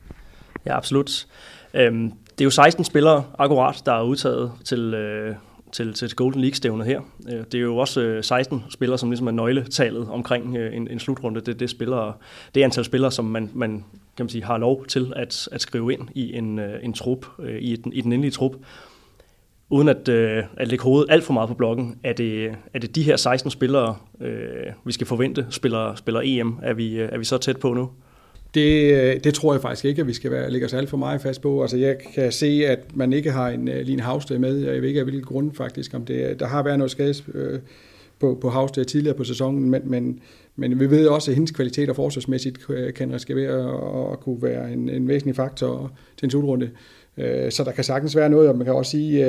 Ja, 0.65 0.77
absolut. 0.77 1.27
Øhm, 1.73 2.11
det 2.31 2.41
er 2.41 2.45
jo 2.45 2.49
16 2.49 2.83
spillere 2.83 3.23
akkurat, 3.37 3.81
der 3.85 3.93
er 3.93 4.03
udtaget 4.03 4.51
til, 4.65 4.93
øh, 4.93 5.35
til, 5.71 5.93
til 5.93 6.15
Golden 6.15 6.41
League-stævnet 6.41 6.87
her. 6.87 7.01
Øh, 7.31 7.43
det 7.51 7.55
er 7.55 7.59
jo 7.59 7.77
også 7.77 8.01
øh, 8.01 8.23
16 8.23 8.63
spillere, 8.69 8.97
som 8.97 9.09
ligesom 9.09 9.27
er 9.27 9.31
nøgletallet 9.31 10.07
omkring 10.09 10.57
øh, 10.57 10.75
en, 10.75 10.87
en 10.87 10.99
slutrunde. 10.99 11.41
Det, 11.41 11.59
det, 11.59 11.69
spillere, 11.69 12.13
det 12.55 12.63
antal 12.63 12.85
spillere, 12.85 13.11
som 13.11 13.25
man, 13.25 13.49
man, 13.53 13.85
kan 14.17 14.23
man 14.23 14.29
sige, 14.29 14.43
har 14.43 14.57
lov 14.57 14.85
til 14.85 15.13
at, 15.15 15.47
at 15.51 15.61
skrive 15.61 15.93
ind 15.93 16.07
i 16.15 16.33
en, 16.33 16.59
en 16.59 16.93
trup, 16.93 17.25
i, 17.59 17.75
den, 17.75 17.93
i 17.93 18.01
den 18.01 18.13
endelige 18.13 18.31
trup. 18.31 18.55
Uden 19.69 19.89
at, 19.89 20.09
at 20.09 20.67
lægge 20.67 20.83
hovedet 20.83 21.11
alt 21.11 21.23
for 21.23 21.33
meget 21.33 21.49
på 21.49 21.53
blokken, 21.53 21.99
er 22.03 22.13
det, 22.13 22.55
er 22.73 22.79
det 22.79 22.95
de 22.95 23.03
her 23.03 23.15
16 23.15 23.51
spillere, 23.51 23.95
vi 24.85 24.91
skal 24.91 25.07
forvente 25.07 25.47
spiller, 25.49 25.95
spiller 25.95 26.21
EM? 26.23 26.59
Er 26.61 26.73
vi, 26.73 26.99
er 26.99 27.17
vi 27.17 27.23
så 27.23 27.37
tæt 27.37 27.57
på 27.57 27.73
nu? 27.73 27.89
Det, 28.53 28.93
øh, 28.93 29.23
det 29.23 29.33
tror 29.33 29.53
jeg 29.53 29.61
faktisk 29.61 29.85
ikke, 29.85 30.01
at 30.01 30.07
vi 30.07 30.13
skal 30.13 30.31
være, 30.31 30.51
lægge 30.51 30.65
os 30.65 30.73
alt 30.73 30.89
for 30.89 30.97
meget 30.97 31.21
fast 31.21 31.41
på. 31.41 31.61
Altså, 31.61 31.77
jeg 31.77 31.97
kan 32.15 32.31
se, 32.31 32.63
at 32.67 32.79
man 32.93 33.13
ikke 33.13 33.31
har 33.31 33.49
en 33.49 33.67
øh, 33.67 33.81
Line 33.81 34.01
Havsted 34.01 34.39
med. 34.39 34.57
Jeg 34.57 34.81
ved 34.81 34.87
ikke 34.87 34.99
af 34.99 35.05
hvilken 35.05 35.25
grund 35.25 35.53
faktisk. 35.53 35.93
Om 35.93 36.05
det, 36.05 36.39
der 36.39 36.47
har 36.47 36.63
været 36.63 36.77
noget 36.77 36.91
skade 36.91 37.13
uh, 37.27 37.41
øh, 37.41 37.59
på, 38.19 38.37
på 38.41 38.49
Havsted 38.49 38.85
tidligere 38.85 39.17
på 39.17 39.23
sæsonen, 39.23 39.69
men, 39.69 39.81
men, 39.85 40.19
men 40.55 40.79
vi 40.79 40.89
ved 40.89 41.07
også, 41.07 41.31
at 41.31 41.35
hendes 41.35 41.51
kvaliteter 41.51 41.93
forsvarsmæssigt 41.93 42.67
kan 42.95 43.13
risikere 43.13 44.11
at 44.11 44.19
kunne 44.19 44.41
være 44.41 44.73
en, 44.73 44.89
en 44.89 45.07
væsentlig 45.07 45.35
faktor 45.35 45.91
til 46.17 46.25
en 46.25 46.31
slutrunde. 46.31 46.69
Så 47.49 47.63
der 47.65 47.71
kan 47.71 47.83
sagtens 47.83 48.15
være 48.15 48.29
noget, 48.29 48.49
og 48.49 48.57
man 48.57 48.65
kan 48.65 48.73
også 48.73 48.91
sige, 48.91 49.25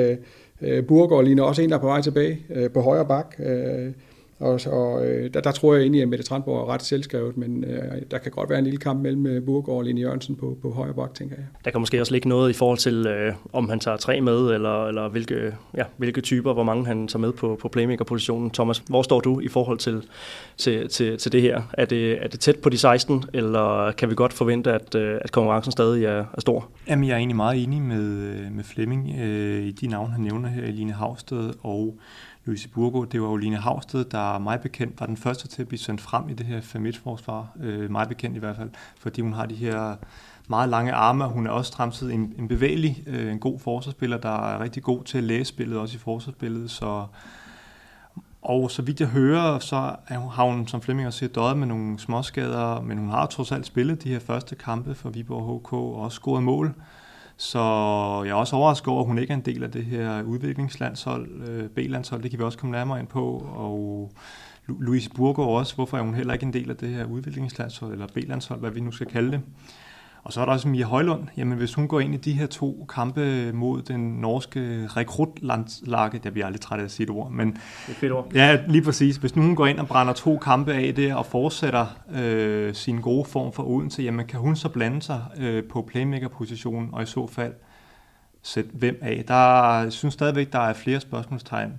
at 0.61 0.85
Burgård 0.85 1.25
ligner 1.25 1.43
også 1.43 1.61
en, 1.61 1.69
der 1.69 1.75
er 1.75 1.79
på 1.79 1.87
vej 1.87 2.01
tilbage 2.01 2.39
på 2.73 2.81
højre 2.81 3.05
bak. 3.05 3.35
Og, 4.41 4.59
og 4.65 5.05
øh, 5.05 5.33
der, 5.33 5.41
der 5.41 5.51
tror 5.51 5.73
jeg 5.73 5.81
egentlig, 5.81 6.01
at 6.01 6.09
Mette 6.09 6.25
Trandborg 6.25 6.61
er 6.61 6.73
ret 6.73 6.81
selvskrevet, 6.81 7.37
men 7.37 7.63
øh, 7.63 8.01
der 8.11 8.17
kan 8.17 8.31
godt 8.31 8.49
være 8.49 8.59
en 8.59 8.63
lille 8.63 8.79
kamp 8.79 9.01
mellem 9.01 9.27
øh, 9.27 9.45
Burgård 9.45 9.77
og 9.77 9.83
Line 9.83 10.01
Jørgensen 10.01 10.35
på, 10.35 10.57
på 10.61 10.71
højre 10.71 10.93
bak, 10.93 11.13
tænker 11.13 11.35
jeg. 11.35 11.45
Der 11.65 11.71
kan 11.71 11.79
måske 11.79 12.01
også 12.01 12.13
ligge 12.13 12.29
noget 12.29 12.49
i 12.49 12.53
forhold 12.53 12.77
til, 12.77 13.07
øh, 13.07 13.33
om 13.53 13.69
han 13.69 13.79
tager 13.79 13.97
tre 13.97 14.21
med, 14.21 14.51
eller, 14.53 14.87
eller 14.87 15.09
hvilke, 15.09 15.55
ja, 15.77 15.83
hvilke 15.97 16.21
typer, 16.21 16.53
hvor 16.53 16.63
mange 16.63 16.85
han 16.85 17.07
tager 17.07 17.21
med 17.21 17.31
på, 17.31 17.57
på 17.61 17.67
playmaker-positionen. 17.67 18.51
Thomas, 18.51 18.83
hvor 18.87 19.01
står 19.01 19.19
du 19.19 19.39
i 19.39 19.47
forhold 19.47 19.77
til, 19.77 20.03
til, 20.57 20.89
til, 20.89 21.17
til 21.17 21.31
det 21.31 21.41
her? 21.41 21.61
Er 21.73 21.85
det, 21.85 22.23
er 22.23 22.27
det 22.27 22.39
tæt 22.39 22.55
på 22.55 22.69
de 22.69 22.77
16, 22.77 23.23
eller 23.33 23.91
kan 23.91 24.09
vi 24.09 24.15
godt 24.15 24.33
forvente, 24.33 24.71
at, 24.71 24.95
øh, 24.95 25.19
at 25.21 25.31
konkurrencen 25.31 25.71
stadig 25.71 26.05
er, 26.05 26.25
er 26.33 26.41
stor? 26.41 26.69
Jamen, 26.87 27.07
jeg 27.07 27.13
er 27.13 27.17
egentlig 27.17 27.35
meget 27.35 27.63
enig 27.63 27.81
med, 27.81 28.03
med 28.51 28.63
Flemming 28.63 29.19
øh, 29.19 29.63
i 29.63 29.71
de 29.71 29.87
navne, 29.87 30.13
han 30.13 30.21
nævner 30.21 30.49
her, 30.49 30.71
Line 30.71 30.93
Havsted 30.93 31.53
og 31.63 31.97
Louise 32.45 32.69
Burgo. 32.69 33.03
Det 33.03 33.21
var 33.21 33.27
jo 33.27 33.35
Line 33.35 33.57
Havsted, 33.57 34.05
der 34.05 34.39
mig 34.39 34.61
bekendt 34.61 34.99
var 34.99 35.05
den 35.05 35.17
første 35.17 35.47
til 35.47 35.61
at 35.61 35.67
blive 35.67 35.79
sendt 35.79 36.01
frem 36.01 36.29
i 36.29 36.33
det 36.33 36.45
her 36.45 36.61
familieforsvar, 36.61 37.47
øh, 37.59 37.91
mig 37.91 38.07
bekendt 38.07 38.35
i 38.35 38.39
hvert 38.39 38.55
fald, 38.55 38.69
fordi 38.99 39.21
hun 39.21 39.33
har 39.33 39.45
de 39.45 39.55
her 39.55 39.95
meget 40.47 40.69
lange 40.69 40.93
arme, 40.93 41.27
hun 41.27 41.47
er 41.47 41.51
også 41.51 41.73
samtidig 41.77 42.13
en, 42.13 42.33
en 42.37 42.47
bevægelig, 42.47 43.03
øh, 43.07 43.31
en 43.31 43.39
god 43.39 43.59
forsvarsspiller, 43.59 44.17
der 44.17 44.53
er 44.53 44.59
rigtig 44.59 44.83
god 44.83 45.03
til 45.03 45.17
at 45.17 45.23
læse 45.23 45.49
spillet, 45.49 45.77
også 45.77 45.95
i 45.95 45.99
forsvarsspillet, 45.99 46.71
så 46.71 47.05
og 48.41 48.71
så 48.71 48.81
vidt 48.81 48.99
jeg 48.99 49.07
hører, 49.07 49.59
så 49.59 49.95
har 50.07 50.43
hun, 50.43 50.67
som 50.67 50.81
Flemming 50.81 51.07
også 51.07 51.19
siger, 51.19 51.29
døjet 51.29 51.57
med 51.57 51.67
nogle 51.67 51.99
småskader, 51.99 52.81
men 52.81 52.97
hun 52.97 53.09
har 53.09 53.25
trods 53.25 53.51
alt 53.51 53.65
spillet 53.65 54.03
de 54.03 54.09
her 54.09 54.19
første 54.19 54.55
kampe 54.55 54.95
for 54.95 55.09
Viborg 55.09 55.59
HK 55.59 55.73
og 55.73 55.95
også 55.95 56.15
scoret 56.15 56.43
mål. 56.43 56.75
Så 57.37 57.59
jeg 58.25 58.31
er 58.31 58.35
også 58.35 58.55
overrasket 58.55 58.87
over, 58.87 59.01
at 59.01 59.07
hun 59.07 59.17
ikke 59.17 59.31
er 59.33 59.37
en 59.37 59.45
del 59.45 59.63
af 59.63 59.71
det 59.71 59.85
her 59.85 60.23
udviklingslandshold, 60.23 61.41
øh, 61.49 61.69
B-landshold, 61.69 62.21
det 62.23 62.31
kan 62.31 62.39
vi 62.39 62.43
også 62.43 62.57
komme 62.57 62.71
nærmere 62.71 62.99
ind 62.99 63.07
på, 63.07 63.51
og 63.55 64.11
Louise 64.67 65.09
Burger 65.09 65.45
også, 65.45 65.75
hvorfor 65.75 65.97
er 65.97 66.01
hun 66.01 66.15
heller 66.15 66.33
ikke 66.33 66.45
en 66.45 66.53
del 66.53 66.69
af 66.69 66.75
det 66.75 66.89
her 66.89 67.05
udviklingslandshold, 67.05 67.91
eller 67.91 68.07
B-landshold, 68.07 68.59
hvad 68.59 68.71
vi 68.71 68.79
nu 68.79 68.91
skal 68.91 69.07
kalde 69.07 69.31
det. 69.31 69.41
Og 70.23 70.33
så 70.33 70.41
er 70.41 70.45
der 70.45 70.51
også 70.51 70.67
Mia 70.67 70.85
Højlund. 70.85 71.27
Jamen, 71.37 71.57
hvis 71.57 71.73
hun 71.73 71.87
går 71.87 71.99
ind 71.99 72.13
i 72.13 72.17
de 72.17 72.31
her 72.31 72.45
to 72.45 72.85
kampe 72.89 73.51
mod 73.53 73.81
den 73.81 73.99
norske 73.99 74.87
rekrutlandslaget, 74.87 76.23
der 76.23 76.31
bliver 76.31 76.45
aldrig 76.45 76.61
træt 76.61 76.79
af 76.79 76.83
at 76.83 76.91
sige 76.91 77.03
et 77.03 77.09
ord, 77.09 77.31
men... 77.31 77.47
Det 77.51 77.59
er 77.89 77.93
fedt 77.93 78.11
ord. 78.11 78.27
Ja, 78.33 78.59
lige 78.67 78.81
præcis. 78.81 79.15
Hvis 79.15 79.35
nu 79.35 79.41
hun 79.41 79.55
går 79.55 79.67
ind 79.67 79.79
og 79.79 79.87
brænder 79.87 80.13
to 80.13 80.37
kampe 80.37 80.73
af 80.73 80.95
det 80.95 81.15
og 81.15 81.25
fortsætter 81.25 81.85
øh, 82.15 82.73
sin 82.73 83.01
gode 83.01 83.25
form 83.25 83.53
for 83.53 83.63
Odense, 83.63 84.01
jamen 84.03 84.27
kan 84.27 84.39
hun 84.39 84.55
så 84.55 84.69
blande 84.69 85.01
sig 85.01 85.21
øh, 85.37 85.63
på 85.63 85.81
playmaker-positionen, 85.81 86.89
og 86.93 87.03
i 87.03 87.05
så 87.05 87.27
fald 87.27 87.53
sætte 88.41 88.69
hvem 88.73 88.99
af? 89.01 89.23
Der 89.27 89.79
jeg 89.79 89.93
synes 89.93 90.13
stadigvæk, 90.13 90.53
der 90.53 90.59
er 90.59 90.73
flere 90.73 90.99
spørgsmålstegn 90.99 91.71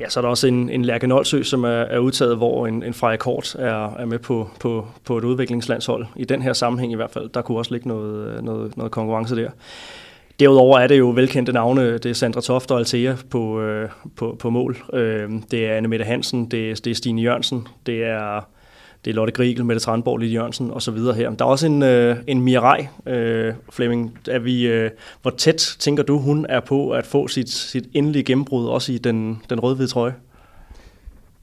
Ja, 0.00 0.08
så 0.08 0.20
er 0.20 0.22
der 0.22 0.28
også 0.28 0.46
en, 0.46 0.70
en 0.70 0.84
Lærke 0.84 1.06
Nolsø, 1.06 1.42
som 1.42 1.64
er, 1.64 1.68
er 1.68 1.98
udtaget, 1.98 2.36
hvor 2.36 2.66
en, 2.66 2.82
en 2.82 2.94
Freja 2.94 3.16
Kort 3.16 3.54
er, 3.54 3.96
er 3.96 4.04
med 4.04 4.18
på, 4.18 4.50
på, 4.60 4.86
på 5.04 5.18
et 5.18 5.24
udviklingslandshold. 5.24 6.06
I 6.16 6.24
den 6.24 6.42
her 6.42 6.52
sammenhæng 6.52 6.92
i 6.92 6.96
hvert 6.96 7.10
fald, 7.10 7.28
der 7.28 7.42
kunne 7.42 7.58
også 7.58 7.72
ligge 7.72 7.88
noget, 7.88 8.44
noget, 8.44 8.76
noget 8.76 8.92
konkurrence 8.92 9.36
der. 9.36 9.50
Derudover 10.40 10.78
er 10.78 10.86
det 10.86 10.98
jo 10.98 11.10
velkendte 11.10 11.52
navne. 11.52 11.92
Det 11.92 12.06
er 12.06 12.12
Sandra 12.12 12.40
Toft 12.40 12.70
og 12.70 12.78
Altea 12.78 13.14
på, 13.30 13.60
øh, 13.60 13.88
på, 14.16 14.36
på 14.38 14.50
mål. 14.50 14.76
Øh, 14.92 15.30
det 15.50 15.66
er 15.66 15.74
Anne 15.74 15.88
Mette 15.88 16.04
Hansen, 16.04 16.50
det 16.50 16.70
er, 16.70 16.74
det 16.74 16.90
er 16.90 16.94
Stine 16.94 17.22
Jørgensen, 17.22 17.68
det 17.86 18.04
er 18.04 18.48
det 19.06 19.12
er 19.12 19.14
Lotte 19.14 19.32
Grigel, 19.32 19.64
Mette 19.64 19.80
Tranborg, 19.80 20.18
Lille 20.18 20.34
Jørgensen 20.34 20.70
og 20.70 20.82
så 20.82 20.90
videre 20.90 21.14
her. 21.14 21.30
Der 21.30 21.44
er 21.44 21.48
også 21.48 21.66
en, 21.66 21.82
øh, 21.82 22.16
en 22.26 22.40
Mirai, 22.40 22.86
øh, 23.06 23.54
Flemming. 23.72 24.18
Er 24.28 24.38
vi, 24.38 24.66
øh, 24.66 24.90
hvor 25.22 25.30
tæt 25.30 25.76
tænker 25.78 26.02
du, 26.02 26.18
hun 26.18 26.46
er 26.48 26.60
på 26.60 26.90
at 26.90 27.06
få 27.06 27.28
sit, 27.28 27.50
sit 27.50 27.84
endelige 27.94 28.22
gennembrud, 28.22 28.66
også 28.66 28.92
i 28.92 28.98
den, 28.98 29.42
den 29.50 29.60
rødhvide 29.60 29.88
trøje? 29.88 30.14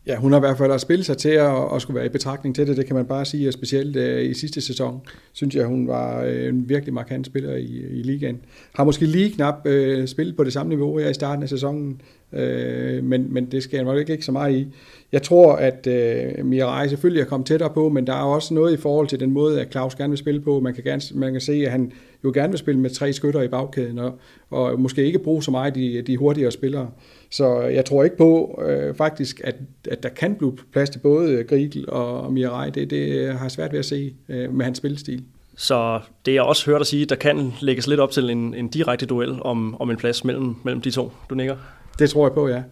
Ja, 0.08 0.18
hun 0.18 0.32
har 0.32 0.40
i 0.40 0.46
hvert 0.46 0.58
fald 0.58 0.80
spillet 0.80 1.06
sig 1.06 1.18
til 1.18 1.30
at, 1.30 1.76
at 1.76 1.82
skulle 1.82 1.96
være 1.96 2.06
i 2.06 2.10
betragtning 2.10 2.56
til 2.56 2.68
det, 2.68 2.78
det 2.78 2.86
kan 2.86 2.96
man 2.96 3.06
bare 3.06 3.26
sige, 3.26 3.48
og 3.48 3.54
specielt 3.54 3.96
øh, 3.96 4.30
i 4.30 4.34
sidste 4.34 4.62
sæson, 4.62 5.02
synes 5.34 5.56
jeg, 5.56 5.66
hun 5.66 5.88
var 5.88 6.24
øh, 6.24 6.50
en 6.50 6.70
virkelig 6.70 6.94
markant 6.94 7.26
spiller 7.26 7.56
i, 7.56 7.82
i 7.92 8.04
ligaen. 8.04 8.42
Har 8.76 8.84
måske 8.84 9.06
lige 9.06 9.32
knap 9.32 9.68
øh, 9.68 10.08
spillet 10.08 10.36
på 10.36 10.44
det 10.44 10.54
samme 10.54 10.70
niveau 10.70 10.98
her 10.98 11.10
i 11.10 11.14
starten 11.14 11.44
af 11.44 11.50
sæsonen, 11.50 12.02
Øh, 12.36 13.04
men, 13.04 13.34
men 13.34 13.46
det 13.46 13.64
skal 13.64 13.78
jeg 13.78 13.86
nok 13.86 14.10
ikke 14.10 14.26
så 14.26 14.32
meget 14.32 14.56
i. 14.56 14.68
Jeg 15.12 15.22
tror, 15.22 15.56
at 15.56 15.88
øh, 15.88 16.46
Mirai 16.46 16.90
selvfølgelig 16.90 17.22
er 17.22 17.26
kommet 17.26 17.48
tættere 17.48 17.70
på, 17.70 17.90
men 17.90 18.08
der 18.08 18.14
er 18.14 18.24
også 18.24 18.54
noget 18.54 18.74
i 18.74 18.78
forhold 18.78 19.08
til 19.08 19.20
den 19.20 19.32
måde, 19.32 19.62
at 19.62 19.72
Claus 19.72 19.96
gerne 19.96 20.10
vil 20.10 20.18
spille 20.18 20.42
på. 20.42 20.60
Man 20.60 20.74
kan, 20.74 20.84
gerne, 20.84 21.02
man 21.14 21.32
kan 21.32 21.42
se, 21.42 21.54
at 21.54 21.72
han 21.72 21.92
jo 22.24 22.32
gerne 22.34 22.50
vil 22.50 22.60
spille 22.60 22.82
med 22.82 22.90
tre 22.90 23.14
skytter 23.14 23.42
i 23.42 23.48
bagkæden, 23.48 24.00
og, 24.00 24.20
og 24.50 24.80
måske 24.80 25.06
ikke 25.06 25.20
bruge 25.20 25.44
så 25.44 25.52
meget 25.52 25.76
de, 25.76 26.02
de 26.02 26.18
hurtigere 26.18 26.52
spillere. 26.52 26.90
Så 27.30 27.62
jeg 27.62 27.86
tror 27.86 28.04
ikke 28.04 28.18
på 28.18 28.62
øh, 28.68 28.96
faktisk, 28.96 29.42
at, 29.44 29.56
at 29.90 30.04
der 30.04 30.10
kan 30.10 30.36
blive 30.36 30.58
plads 30.72 30.90
til 30.90 31.00
både 31.00 31.44
Grigel 31.44 31.90
og 31.90 32.34
Mirai. 32.34 32.70
Det, 32.70 32.90
det 32.90 33.34
har 33.34 33.44
jeg 33.44 33.52
svært 33.52 33.72
ved 33.72 33.80
at 33.80 33.86
se 33.86 34.14
øh, 34.30 34.54
med 34.54 34.66
hans 34.66 34.78
spillestil. 34.78 35.24
Så 35.56 36.00
det 36.26 36.34
jeg 36.34 36.44
også 36.44 36.66
hørt 36.66 36.82
at 36.82 36.88
sige, 36.88 37.06
der 37.06 37.16
kan 37.16 37.54
lægges 37.62 37.88
lidt 37.88 38.00
op 38.00 38.12
til 38.12 38.30
en, 38.30 38.54
en 38.54 38.68
direkte 38.68 39.06
duel 39.06 39.42
om, 39.42 39.82
om 39.82 39.90
en 39.92 39.98
plads 39.98 40.24
mellem, 40.24 40.56
mellem 40.64 40.82
de 40.82 40.92
to. 40.92 41.12
Du 41.30 41.36
nikker? 41.36 41.56
Det 42.00 42.10
tror 42.10 42.28
jeg 42.28 42.34
på, 42.34 42.48
ja. 42.48 42.64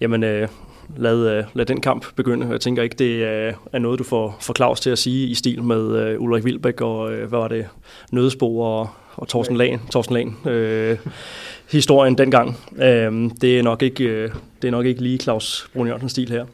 Jamen, 0.00 0.24
øh, 0.24 0.48
lad, 0.96 1.36
øh, 1.36 1.44
lad 1.54 1.66
den 1.66 1.80
kamp 1.80 2.06
begynde. 2.16 2.48
Jeg 2.50 2.60
tænker 2.60 2.82
ikke, 2.82 2.96
det 2.98 3.04
øh, 3.04 3.52
er 3.72 3.78
noget, 3.78 3.98
du 3.98 4.04
får, 4.04 4.36
får 4.40 4.54
Claus 4.54 4.80
til 4.80 4.90
at 4.90 4.98
sige 4.98 5.26
i 5.26 5.34
stil 5.34 5.62
med 5.62 5.96
øh, 5.96 6.20
Ulrik 6.20 6.44
Vilbæk 6.44 6.80
og, 6.80 7.12
øh, 7.12 7.28
hvad 7.28 7.38
var 7.38 7.48
det, 7.48 7.66
Nødesbo 8.12 8.60
og, 8.60 8.88
og 9.16 9.28
Thorsten 9.28 9.56
Lagen. 9.56 9.80
Thorsten 9.90 10.14
Lagen. 10.14 10.36
Øh, 10.46 10.98
historien 11.72 12.18
dengang. 12.18 12.58
Øh, 12.76 13.30
det, 13.40 13.58
er 13.58 13.62
nok 13.62 13.82
ikke, 13.82 14.04
øh, 14.04 14.30
det 14.62 14.68
er 14.68 14.72
nok 14.72 14.86
ikke 14.86 15.02
lige 15.02 15.18
Claus 15.18 15.70
Brun 15.74 15.86
Jørgensens 15.86 16.12
stil 16.12 16.30
her. 16.30 16.44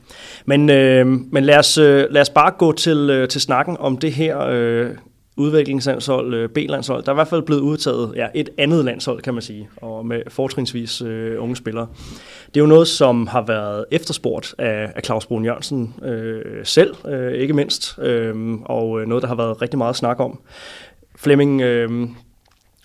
Men, 0.45 0.71
øh, 0.71 1.07
men 1.07 1.45
lad, 1.45 1.59
os, 1.59 1.79
øh, 1.79 2.07
lad 2.11 2.21
os 2.21 2.31
bare 2.31 2.51
gå 2.59 2.73
til, 2.73 3.11
øh, 3.11 3.29
til 3.29 3.41
snakken 3.41 3.77
om 3.81 3.97
det 3.97 4.13
her 4.13 4.39
øh, 4.41 4.91
udviklingslandshold, 5.39 6.35
øh, 6.35 6.49
B-landshold. 6.49 7.03
Der 7.03 7.09
er 7.09 7.15
i 7.15 7.17
hvert 7.17 7.29
fald 7.29 7.43
blevet 7.43 7.61
udtaget 7.61 8.13
ja, 8.17 8.27
et 8.35 8.49
andet 8.59 8.85
landshold, 8.85 9.23
kan 9.23 9.35
man 9.35 9.43
sige, 9.43 9.69
og 9.77 10.07
med 10.07 10.23
fortrinsvis 10.29 11.03
øh, 11.03 11.43
unge 11.43 11.57
spillere. 11.57 11.87
Det 12.47 12.57
er 12.57 12.61
jo 12.61 12.67
noget, 12.67 12.89
som 12.89 13.27
har 13.27 13.43
været 13.43 13.85
efterspurgt 13.91 14.55
af, 14.59 14.93
af 14.97 15.03
Claus 15.05 15.27
Brun 15.27 15.45
Jørgensen 15.45 15.95
øh, 16.03 16.45
selv, 16.65 16.95
øh, 17.07 17.33
ikke 17.33 17.55
mindst, 17.55 17.99
øh, 17.99 18.53
og 18.65 19.01
øh, 19.01 19.07
noget, 19.07 19.23
der 19.23 19.29
har 19.29 19.35
været 19.35 19.63
rigtig 19.63 19.79
meget 19.79 19.97
snak 19.97 20.21
om. 20.21 20.39
Flemming, 21.17 21.61
øh, 21.61 22.09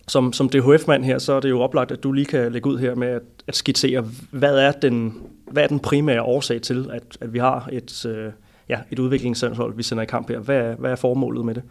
som, 0.08 0.34
som 0.34 0.50
DHF-mand 0.50 1.04
her, 1.04 1.18
så 1.18 1.34
er 1.34 1.40
det 1.40 1.50
jo 1.50 1.62
oplagt, 1.62 1.92
at 1.92 2.04
du 2.04 2.12
lige 2.12 2.26
kan 2.26 2.52
lægge 2.52 2.70
ud 2.70 2.78
her 2.78 2.96
med 2.96 3.08
at, 3.08 3.22
at 3.48 3.56
skitsere, 3.56 4.06
hvad 4.32 4.58
er 4.58 4.72
den, 4.72 5.22
hvad 5.52 5.64
er 5.64 5.68
den 5.68 5.80
primære 5.80 6.22
årsag 6.22 6.62
til, 6.62 6.90
at, 6.92 7.04
at 7.22 7.34
vi 7.34 7.40
har 7.40 7.70
et, 7.72 8.06
øh, 8.06 8.32
ja, 8.70 8.80
et 8.92 9.00
udviklingslandshold, 9.00 9.76
vi 9.76 9.84
sender 9.84 10.04
i 10.04 10.06
kamp 10.06 10.30
her. 10.30 10.40
Hvad 10.40 10.56
er, 10.56 10.76
hvad 10.76 10.92
er 10.92 10.96
formålet 10.96 11.46
med 11.46 11.56
det? 11.56 11.64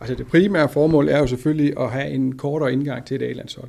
Altså 0.00 0.14
det 0.14 0.26
primære 0.26 0.68
formål 0.68 1.08
er 1.08 1.18
jo 1.18 1.26
selvfølgelig 1.26 1.74
at 1.80 1.90
have 1.90 2.08
en 2.08 2.36
kortere 2.36 2.72
indgang 2.72 3.04
til 3.04 3.14
et 3.14 3.22
A-landshold. 3.22 3.68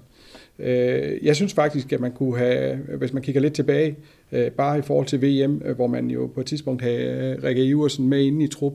Øh, 0.60 1.26
jeg 1.26 1.36
synes 1.36 1.54
faktisk, 1.54 1.94
at 1.94 2.00
man 2.00 2.12
kunne 2.12 2.38
have, 2.38 2.80
hvis 2.98 3.14
man 3.14 3.24
kigger 3.24 3.42
lidt 3.42 3.54
tilbage, 3.54 3.96
øh, 4.32 4.52
bare 4.52 4.80
i 4.80 4.82
forhold 4.82 5.06
til 5.06 5.22
VM, 5.22 5.62
øh, 5.66 5.76
hvor 5.76 5.88
man 5.88 6.08
jo 6.10 6.30
på 6.36 6.40
et 6.40 6.46
tidspunkt 6.46 6.82
havde 6.82 7.40
Rikke 7.44 7.66
Iversen 7.66 8.10
med 8.10 8.22
inde 8.22 8.44
i 8.44 8.48
trup, 8.48 8.74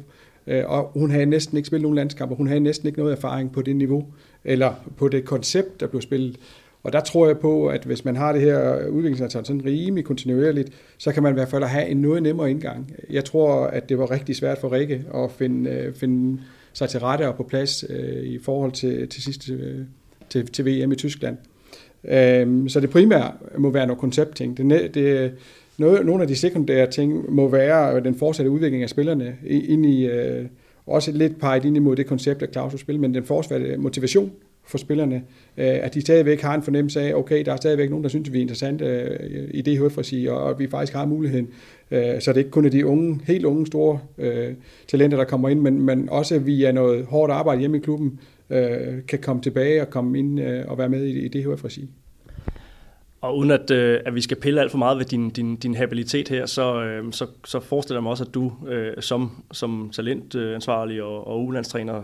og 0.64 0.90
hun 0.94 1.10
havde 1.10 1.26
næsten 1.26 1.56
ikke 1.56 1.66
spillet 1.66 1.82
nogen 1.82 1.96
landskampe, 1.96 2.34
hun 2.34 2.46
havde 2.46 2.60
næsten 2.60 2.86
ikke 2.86 2.98
noget 2.98 3.12
erfaring 3.12 3.52
på 3.52 3.62
det 3.62 3.76
niveau 3.76 4.06
eller 4.44 4.72
på 4.96 5.08
det 5.08 5.24
koncept, 5.24 5.80
der 5.80 5.86
blev 5.86 6.00
spillet. 6.00 6.36
Og 6.82 6.92
der 6.92 7.00
tror 7.00 7.26
jeg 7.26 7.38
på, 7.38 7.66
at 7.68 7.84
hvis 7.84 8.04
man 8.04 8.16
har 8.16 8.32
det 8.32 8.40
her 8.40 8.86
udviklingsantal 8.86 9.46
sådan 9.46 9.64
rimelig 9.64 10.04
kontinuerligt, 10.04 10.70
så 10.98 11.12
kan 11.12 11.22
man 11.22 11.32
i 11.32 11.34
hvert 11.34 11.48
fald 11.48 11.64
have 11.64 11.88
en 11.88 11.96
noget 11.96 12.22
nemmere 12.22 12.50
indgang. 12.50 12.92
Jeg 13.10 13.24
tror, 13.24 13.66
at 13.66 13.88
det 13.88 13.98
var 13.98 14.10
rigtig 14.10 14.36
svært 14.36 14.58
for 14.58 14.72
Rikke 14.72 15.04
at 15.14 15.30
finde, 15.30 15.92
finde 15.96 16.40
sig 16.76 16.88
til 16.88 17.00
rette 17.00 17.28
og 17.28 17.36
på 17.36 17.42
plads 17.42 17.84
øh, 17.88 18.24
i 18.24 18.38
forhold 18.38 18.72
til, 18.72 19.08
til 19.08 19.22
sidste 19.22 19.52
øh, 19.52 19.78
til, 20.30 20.46
til 20.46 20.66
VM 20.66 20.92
i 20.92 20.96
Tyskland. 20.96 21.36
Øh, 22.04 22.68
så 22.68 22.80
det 22.80 22.90
primære 22.90 23.32
må 23.58 23.70
være 23.70 23.86
noget 23.86 24.00
konceptting. 24.00 24.56
Det, 24.56 24.94
det, 24.94 25.32
noget, 25.78 26.06
nogle 26.06 26.22
af 26.22 26.28
de 26.28 26.36
sekundære 26.36 26.90
ting 26.90 27.34
må 27.34 27.48
være 27.48 27.96
øh, 27.96 28.04
den 28.04 28.14
fortsatte 28.14 28.50
udvikling 28.50 28.82
af 28.82 28.88
spillerne 28.88 29.36
ind 29.46 29.86
i... 29.86 30.06
Øh, 30.06 30.46
også 30.86 31.12
lidt 31.12 31.40
peget 31.40 31.64
ind 31.64 31.76
imod 31.76 31.96
det 31.96 32.06
koncept, 32.06 32.42
af 32.42 32.48
Claus 32.52 32.80
spil, 32.80 33.00
men 33.00 33.14
den 33.14 33.24
fortsatte 33.24 33.76
motivation 33.76 34.32
for 34.64 34.78
spillerne, 34.78 35.16
øh, 35.56 35.66
at 35.66 35.94
de 35.94 36.00
stadigvæk 36.00 36.40
har 36.40 36.54
en 36.54 36.62
fornemmelse 36.62 37.00
af, 37.00 37.14
okay, 37.14 37.44
der 37.44 37.52
er 37.52 37.56
stadigvæk 37.56 37.90
nogen, 37.90 38.02
der 38.02 38.08
synes, 38.08 38.28
at 38.28 38.32
vi 38.32 38.38
er 38.38 38.42
interessante 38.42 38.84
øh, 38.84 39.48
i 39.50 39.62
det 39.62 39.78
HF-regi, 39.78 40.26
og 40.26 40.58
vi 40.58 40.66
faktisk 40.68 40.92
har 40.92 41.06
muligheden. 41.06 41.48
Øh, 41.90 42.20
så 42.20 42.30
det 42.32 42.36
er 42.36 42.38
ikke 42.38 42.50
kun 42.50 42.64
de 42.64 42.86
unge, 42.86 43.20
helt 43.26 43.44
unge, 43.44 43.66
store 43.66 43.98
øh, 44.18 44.54
talenter, 44.88 45.16
der 45.16 45.24
kommer 45.24 45.48
ind, 45.48 45.60
men, 45.60 45.82
men 45.82 46.08
også 46.08 46.38
via 46.38 46.72
noget 46.72 47.06
hårdt 47.06 47.32
arbejde 47.32 47.60
hjemme 47.60 47.76
i 47.76 47.80
klubben, 47.80 48.20
øh, 48.50 49.06
kan 49.08 49.18
komme 49.18 49.42
tilbage 49.42 49.82
og 49.82 49.90
komme 49.90 50.18
ind 50.18 50.40
øh, 50.40 50.64
og 50.68 50.78
være 50.78 50.88
med 50.88 51.04
i, 51.04 51.26
i 51.26 51.42
her 51.42 51.64
regi. 51.64 51.90
Og 53.20 53.38
uden 53.38 53.50
at, 53.50 53.70
øh, 53.70 54.00
at 54.06 54.14
vi 54.14 54.20
skal 54.20 54.36
pille 54.36 54.60
alt 54.60 54.70
for 54.70 54.78
meget 54.78 54.98
ved 54.98 55.04
din, 55.04 55.30
din, 55.30 55.56
din 55.56 55.74
habilitet 55.74 56.28
her, 56.28 56.46
så, 56.46 56.82
øh, 56.82 57.12
så, 57.12 57.26
så 57.44 57.60
forestiller 57.60 57.98
jeg 57.98 58.02
mig 58.02 58.10
også, 58.10 58.24
at 58.24 58.34
du 58.34 58.52
øh, 58.68 58.92
som, 59.00 59.44
som 59.52 59.90
talentansvarlig 59.92 61.02
og, 61.02 61.26
og 61.26 61.44
ulandstræner 61.44 62.02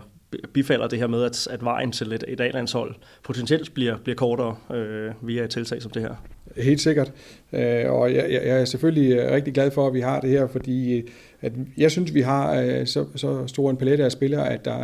bifalder 0.53 0.87
det 0.87 0.99
her 0.99 1.07
med, 1.07 1.23
at, 1.23 1.47
at 1.47 1.63
vejen 1.63 1.91
til 1.91 2.13
et, 2.13 2.23
et 2.27 2.41
A-landshold 2.41 2.95
potentielt 3.23 3.73
bliver, 3.73 3.97
bliver 3.97 4.15
kortere 4.15 4.55
øh, 4.75 5.11
via 5.21 5.43
et 5.43 5.49
tiltag 5.49 5.81
som 5.81 5.91
det 5.91 6.01
her. 6.01 6.15
Helt 6.57 6.81
sikkert. 6.81 7.11
Øh, 7.53 7.91
og 7.91 8.13
jeg, 8.13 8.29
jeg 8.31 8.61
er 8.61 8.65
selvfølgelig 8.65 9.17
øh, 9.17 9.31
rigtig 9.31 9.53
glad 9.53 9.71
for, 9.71 9.87
at 9.87 9.93
vi 9.93 9.99
har 9.99 10.19
det 10.19 10.29
her, 10.29 10.47
fordi 10.47 10.97
øh, 10.97 11.03
at 11.41 11.51
jeg 11.77 11.91
synes, 11.91 12.13
vi 12.13 12.21
har 12.21 12.85
så, 12.85 13.05
så 13.15 13.47
stor 13.47 13.69
en 13.69 13.77
palette 13.77 14.03
af 14.03 14.11
spillere, 14.11 14.49
at 14.49 14.65
der 14.65 14.77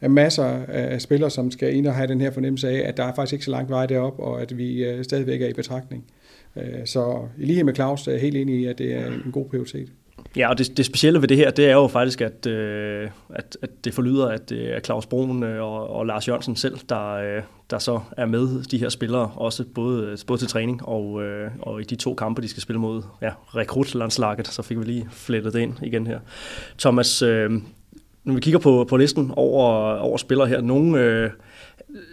er 0.00 0.08
masser 0.08 0.44
af 0.68 1.02
spillere, 1.02 1.30
som 1.30 1.50
skal 1.50 1.74
ind 1.74 1.86
og 1.86 1.94
have 1.94 2.06
den 2.06 2.20
her 2.20 2.30
fornemmelse 2.30 2.68
af, 2.68 2.88
at 2.88 2.96
der 2.96 3.04
er 3.04 3.14
faktisk 3.14 3.32
ikke 3.32 3.44
så 3.44 3.50
langt 3.50 3.70
vej 3.70 3.86
derop, 3.86 4.18
og 4.18 4.42
at 4.42 4.58
vi 4.58 5.02
stadigvæk 5.02 5.42
er 5.42 5.48
i 5.48 5.52
betragtning. 5.52 6.04
Så 6.84 7.18
i 7.38 7.44
lighed 7.44 7.64
med 7.64 7.74
Claus 7.74 8.06
er 8.06 8.12
jeg 8.12 8.20
helt 8.20 8.36
enig 8.36 8.60
i, 8.60 8.66
at 8.66 8.78
det 8.78 8.94
er 8.94 9.06
en 9.06 9.32
god 9.32 9.44
prioritet. 9.44 9.88
Ja, 10.36 10.48
og 10.48 10.58
det, 10.58 10.76
det 10.76 10.86
specielle 10.86 11.20
ved 11.20 11.28
det 11.28 11.36
her, 11.36 11.50
det 11.50 11.66
er 11.66 11.72
jo 11.72 11.86
faktisk, 11.86 12.20
at, 12.20 12.46
øh, 12.46 13.10
at, 13.34 13.56
at 13.62 13.70
det 13.84 13.94
forlyder, 13.94 14.26
at 14.26 14.48
det 14.50 14.76
er 14.76 14.80
Claus 14.80 15.06
Brun 15.06 15.42
øh, 15.42 15.62
og, 15.62 15.90
og 15.90 16.06
Lars 16.06 16.28
Jørgensen 16.28 16.56
selv, 16.56 16.78
der, 16.88 17.12
øh, 17.12 17.42
der 17.70 17.78
så 17.78 18.00
er 18.16 18.26
med 18.26 18.64
de 18.64 18.78
her 18.78 18.88
spillere, 18.88 19.32
også 19.36 19.64
både, 19.74 20.16
både 20.26 20.40
til 20.40 20.48
træning 20.48 20.88
og, 20.88 21.22
øh, 21.22 21.50
og 21.60 21.80
i 21.80 21.84
de 21.84 21.96
to 21.96 22.14
kampe, 22.14 22.42
de 22.42 22.48
skal 22.48 22.62
spille 22.62 22.80
mod 22.80 23.02
ja, 23.22 23.30
rekrutlandslaget, 23.46 24.48
så 24.48 24.62
fik 24.62 24.78
vi 24.78 24.84
lige 24.84 25.08
flettet 25.10 25.52
det 25.52 25.60
ind 25.60 25.74
igen 25.82 26.06
her. 26.06 26.18
Thomas, 26.78 27.22
når 28.24 28.34
vi 28.34 28.40
kigger 28.40 28.60
på, 28.60 28.86
på 28.88 28.96
listen 28.96 29.32
over, 29.36 29.96
over 29.96 30.16
spillere 30.16 30.48
her, 30.48 30.60
nogle 30.60 31.00
øh, 31.00 31.30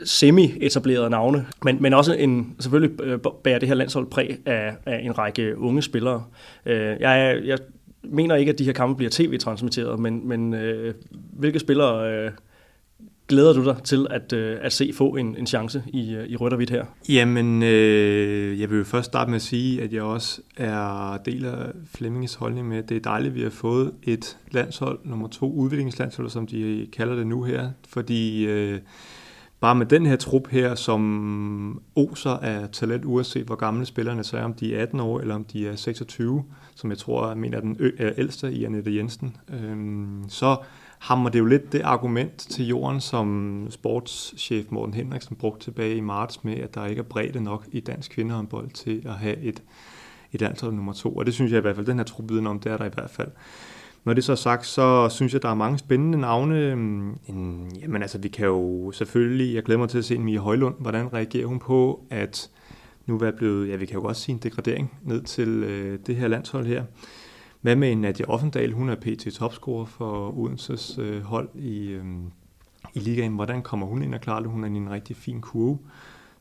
semi-etablerede 0.05 1.09
navne, 1.09 1.45
men, 1.63 1.81
men 1.81 1.93
også 1.93 2.13
en, 2.13 2.55
selvfølgelig 2.59 3.21
bærer 3.43 3.59
det 3.59 3.67
her 3.67 3.75
landshold 3.75 4.07
præg 4.07 4.38
af, 4.45 4.75
af 4.85 5.00
en 5.03 5.17
række 5.17 5.57
unge 5.57 5.81
spillere. 5.81 6.24
Øh, 6.65 6.95
jeg, 7.00 7.41
jeg 7.45 7.57
mener 8.09 8.35
ikke, 8.35 8.51
at 8.51 8.59
de 8.59 8.63
her 8.63 8.74
kampe 8.74 8.97
bliver 8.97 9.09
tv-transmitteret, 9.12 10.00
men, 10.00 10.27
men 10.27 10.53
øh, 10.53 10.93
hvilke 11.33 11.59
spillere 11.59 12.25
øh, 12.25 12.31
glæder 13.27 13.53
du 13.53 13.65
dig 13.65 13.77
til 13.83 14.07
at, 14.09 14.33
øh, 14.33 14.57
at 14.62 14.74
se 14.74 14.91
få 14.93 15.15
en, 15.15 15.35
en 15.38 15.47
chance 15.47 15.83
i, 15.88 16.15
øh, 16.15 16.27
i 16.27 16.35
rødt 16.35 16.53
og 16.53 16.57
hvidt 16.57 16.69
her? 16.69 16.85
Jamen, 17.09 17.63
øh, 17.63 18.59
jeg 18.59 18.69
vil 18.69 18.77
jo 18.77 18.83
først 18.83 19.05
starte 19.05 19.29
med 19.29 19.35
at 19.35 19.41
sige, 19.41 19.81
at 19.81 19.93
jeg 19.93 20.01
også 20.01 20.41
er 20.57 21.17
del 21.25 21.45
af 21.45 21.71
Flemmings 21.95 22.35
holdning 22.35 22.67
med, 22.67 22.77
at 22.77 22.89
det 22.89 22.97
er 22.97 23.01
dejligt, 23.01 23.31
at 23.31 23.35
vi 23.35 23.43
har 23.43 23.50
fået 23.50 23.93
et 24.03 24.38
landshold, 24.51 25.00
nummer 25.03 25.27
to 25.27 25.51
udviklingslandshold, 25.51 26.29
som 26.29 26.47
de 26.47 26.88
kalder 26.93 27.15
det 27.15 27.27
nu 27.27 27.43
her, 27.43 27.69
fordi 27.88 28.45
øh, 28.45 28.79
bare 29.65 29.75
med 29.75 29.86
den 29.86 30.05
her 30.05 30.15
trup 30.15 30.48
her, 30.48 30.75
som 30.75 31.81
oser 31.95 32.29
af 32.29 32.69
talent, 32.69 33.05
uanset 33.05 33.45
hvor 33.45 33.55
gamle 33.55 33.86
spillerne 33.86 34.24
så 34.24 34.38
er, 34.38 34.43
om 34.43 34.53
de 34.53 34.75
er 34.75 34.81
18 34.81 35.00
år 35.00 35.19
eller 35.19 35.36
om 35.36 35.43
de 35.43 35.67
er 35.67 35.75
26, 35.75 36.43
som 36.75 36.89
jeg 36.89 36.98
tror, 36.98 37.27
jeg 37.27 37.38
mener 37.38 37.60
den 37.60 37.77
ældste 38.17 38.51
i 38.51 38.65
Annette 38.65 38.95
Jensen, 38.95 39.38
øhm, 39.53 40.24
så 40.27 40.57
hammer 41.00 41.29
det 41.29 41.39
jo 41.39 41.45
lidt 41.45 41.74
det 41.74 41.81
argument 41.81 42.38
til 42.38 42.67
jorden, 42.67 43.01
som 43.01 43.67
sportschef 43.69 44.65
Morten 44.69 44.93
Henriksen 44.93 45.36
brugte 45.36 45.65
tilbage 45.65 45.95
i 45.95 46.01
marts 46.01 46.43
med, 46.43 46.57
at 46.57 46.75
der 46.75 46.86
ikke 46.86 47.00
er 47.00 47.03
bredde 47.03 47.43
nok 47.43 47.65
i 47.72 47.79
dansk 47.79 48.12
kvindehåndbold 48.12 48.69
til 48.69 49.01
at 49.05 49.13
have 49.13 49.38
et, 49.38 49.63
et 50.34 50.41
landshold 50.41 50.74
nummer 50.74 50.93
to. 50.93 51.15
Og 51.15 51.25
det 51.25 51.34
synes 51.34 51.51
jeg 51.51 51.57
i 51.57 51.62
hvert 51.62 51.75
fald, 51.75 51.86
den 51.86 51.98
her 51.98 52.05
trup 52.05 52.29
viden 52.29 52.48
om, 52.48 52.60
det 52.60 52.72
er 52.72 52.77
der 52.77 52.86
i 52.86 52.91
hvert 52.93 53.10
fald. 53.10 53.31
Når 54.05 54.13
det 54.13 54.24
så 54.24 54.31
er 54.31 54.35
sagt, 54.35 54.65
så 54.65 55.09
synes 55.09 55.33
jeg, 55.33 55.41
der 55.41 55.50
er 55.50 55.53
mange 55.53 55.77
spændende 55.77 56.17
navne. 56.17 56.71
En, 57.27 57.71
jamen 57.81 58.01
altså, 58.01 58.17
vi 58.17 58.27
kan 58.27 58.45
jo 58.45 58.91
selvfølgelig, 58.91 59.55
jeg 59.55 59.63
glæder 59.63 59.79
mig 59.79 59.89
til 59.89 59.97
at 59.97 60.05
se 60.05 60.19
Mia 60.19 60.39
Højlund, 60.39 60.75
hvordan 60.79 61.13
reagerer 61.13 61.47
hun 61.47 61.59
på, 61.59 62.05
at 62.09 62.50
nu 63.05 63.19
er 63.19 63.31
blevet, 63.31 63.69
ja 63.69 63.75
vi 63.75 63.85
kan 63.85 63.95
jo 63.95 64.03
også 64.03 64.21
sige 64.21 64.33
en 64.33 64.39
degradering 64.39 64.93
ned 65.03 65.21
til 65.21 65.47
øh, 65.47 66.00
det 66.07 66.15
her 66.15 66.27
landshold 66.27 66.65
her. 66.65 66.83
Hvad 67.62 67.75
med 67.75 67.95
Nadia 67.95 68.25
Offendal? 68.25 68.71
Hun 68.71 68.89
er 68.89 68.95
PT 68.95 69.27
topscorer 69.33 69.85
for 69.85 70.38
Odenses 70.38 70.97
øh, 71.01 71.21
hold 71.21 71.50
i, 71.55 71.88
øh, 71.88 72.05
i 72.93 73.00
ligaen. 73.00 73.35
Hvordan 73.35 73.62
kommer 73.62 73.88
hun 73.88 74.01
ind 74.01 74.15
og 74.15 74.21
klarer 74.21 74.39
det? 74.39 74.50
Hun 74.50 74.63
er 74.63 74.67
i 74.67 74.71
en 74.71 74.91
rigtig 74.91 75.15
fin 75.15 75.41
kurve. 75.41 75.77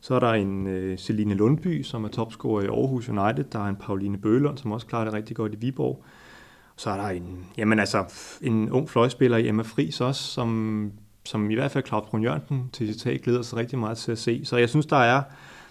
Så 0.01 0.15
er 0.15 0.21
der 0.21 0.33
en 0.33 0.67
øh, 0.67 0.99
Celine 0.99 1.35
Lundby, 1.35 1.83
som 1.83 2.05
er 2.05 2.09
topscorer 2.09 2.63
i 2.63 2.67
Aarhus 2.67 3.09
United. 3.09 3.45
Der 3.45 3.59
er 3.59 3.69
en 3.69 3.77
Pauline 3.77 4.19
Bølund, 4.19 4.59
som 4.59 4.73
også 4.73 4.87
klarer 4.87 5.05
det 5.05 5.13
rigtig 5.13 5.37
godt 5.37 5.55
i 5.55 5.57
Viborg. 5.57 6.05
Så 6.77 6.91
er 6.91 6.97
der 6.97 7.09
en, 7.09 7.47
jamen 7.57 7.79
altså, 7.79 8.05
en 8.43 8.71
ung 8.71 8.91
fløjspiller 8.91 9.37
i 9.37 9.49
Emma 9.49 9.63
Friis 9.63 10.01
også, 10.01 10.23
som, 10.23 10.93
som 11.25 11.51
i 11.51 11.55
hvert 11.55 11.71
fald 11.71 11.87
Claus 11.87 12.09
Brun 12.09 12.23
Jørgensen 12.23 12.71
til 12.73 13.01
sit 13.01 13.23
glæder 13.23 13.43
sig 13.43 13.59
rigtig 13.59 13.79
meget 13.79 13.99
til 13.99 14.13
at 14.13 14.19
se. 14.19 14.45
Så 14.45 14.57
jeg 14.57 14.69
synes, 14.69 14.87
der 14.87 14.97
er, 14.97 15.23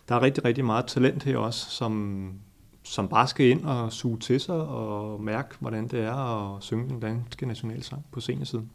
der 0.10 0.16
er 0.16 0.22
rigtig, 0.22 0.46
rigtig 0.46 0.66
meget 0.66 0.86
talent 0.86 1.24
her 1.24 1.38
også, 1.38 1.70
som, 1.70 2.34
som 2.84 3.08
bare 3.08 3.28
skal 3.28 3.46
ind 3.46 3.66
og 3.66 3.94
suge 3.94 4.20
til 4.20 4.40
sig 4.40 4.56
og 4.56 5.24
mærke, 5.24 5.56
hvordan 5.60 5.88
det 5.88 6.00
er 6.00 6.56
at 6.56 6.64
synge 6.64 6.90
den 6.90 7.00
danske 7.00 7.46
nationalsang 7.46 8.06
på 8.12 8.20
scenesiden. 8.20 8.72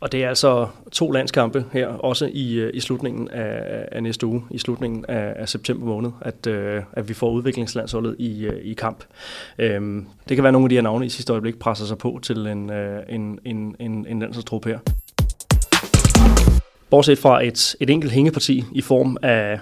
Og 0.00 0.12
det 0.12 0.24
er 0.24 0.28
altså 0.28 0.66
to 0.92 1.10
landskampe 1.10 1.64
her, 1.72 1.86
også 1.86 2.30
i, 2.32 2.54
øh, 2.54 2.70
i 2.74 2.80
slutningen 2.80 3.28
af, 3.28 3.88
af 3.92 4.02
næste 4.02 4.26
uge, 4.26 4.42
i 4.50 4.58
slutningen 4.58 5.04
af, 5.08 5.32
af 5.36 5.48
september 5.48 5.86
måned, 5.86 6.10
at, 6.20 6.46
øh, 6.46 6.82
at 6.92 7.08
vi 7.08 7.14
får 7.14 7.30
udviklingslandsholdet 7.30 8.16
i, 8.18 8.44
øh, 8.44 8.64
i 8.64 8.74
kamp. 8.74 9.04
Øhm, 9.58 10.06
det 10.28 10.36
kan 10.36 10.44
være 10.44 10.52
nogle 10.52 10.64
af 10.64 10.68
de 10.68 10.74
her 10.74 10.82
navne 10.82 11.06
i 11.06 11.08
sidste 11.08 11.32
øjeblik 11.32 11.58
presser 11.58 11.86
sig 11.86 11.98
på 11.98 12.18
til 12.22 12.46
en, 12.46 12.70
øh, 12.70 13.02
en, 13.08 13.38
en, 13.44 13.76
en, 13.80 14.06
en 14.08 14.20
landsholdstrup 14.20 14.64
her. 14.64 14.78
Bortset 16.90 17.18
fra 17.18 17.44
et, 17.44 17.76
et 17.80 17.90
enkelt 17.90 18.12
hængeparti 18.12 18.64
i 18.72 18.80
form 18.80 19.16
af 19.22 19.60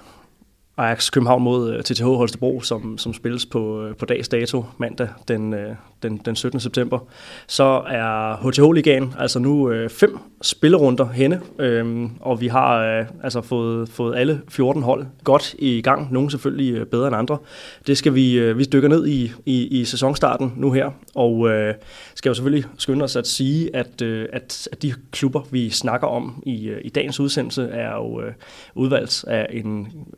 Ajax 0.77 1.11
København 1.11 1.43
mod 1.43 1.75
øh, 1.75 1.83
TTH 1.83 2.05
Holstebro, 2.05 2.61
som, 2.61 2.99
som 2.99 3.15
spilles 3.15 3.47
på, 3.47 3.83
øh, 3.83 3.97
på 3.97 4.05
dags 4.05 4.29
dato 4.29 4.65
mandag 4.79 5.09
den, 5.29 5.55
øh, 5.55 5.75
den, 6.03 6.21
den 6.25 6.37
17. 6.37 6.61
september, 6.61 6.99
så 7.47 7.83
er 7.89 8.37
HTH-ligaen 8.37 9.15
altså 9.19 9.39
nu 9.39 9.71
øh, 9.71 9.91
fem 9.91 10.19
spillerunder 10.43 11.07
henne, 11.07 11.41
øh, 11.59 12.09
og 12.21 12.41
vi 12.41 12.49
har 12.49 12.99
øh, 12.99 13.07
altså 13.23 13.41
fået, 13.41 13.89
fået 13.89 14.17
alle 14.17 14.41
14 14.49 14.83
hold 14.83 15.07
godt 15.25 15.55
i 15.59 15.83
gang, 15.83 16.13
nogle 16.13 16.31
selvfølgelig 16.31 16.89
bedre 16.89 17.07
end 17.07 17.17
andre. 17.17 17.39
Det 17.87 17.99
skal 17.99 18.15
vi, 18.15 18.39
øh, 18.39 18.59
vi 18.59 18.65
dykker 18.65 18.89
ned 18.89 19.07
i, 19.07 19.33
i, 19.47 19.81
i 19.81 19.85
sæsonstarten 19.85 20.53
nu 20.57 20.73
her, 20.73 20.91
og 21.15 21.51
øh, 21.51 21.75
skal 22.15 22.31
jo 22.31 22.35
selvfølgelig 22.35 22.65
skynde 22.79 23.05
os 23.05 23.17
at 23.17 23.27
sige, 23.27 23.77
at, 23.77 24.03
øh, 24.03 24.29
at, 24.33 24.69
at 24.73 24.83
de 24.83 24.95
klubber, 25.13 25.41
vi 25.51 25.71
snakker 25.71 26.07
om 26.07 26.43
i, 26.47 26.73
i 26.83 26.89
dagens 26.89 27.21
udsendelse, 27.21 27.63
er 27.63 27.95
jo 27.95 28.21
øh, 28.21 28.33
udvalgt 28.75 29.25
af 29.29 29.47
en, 29.51 29.67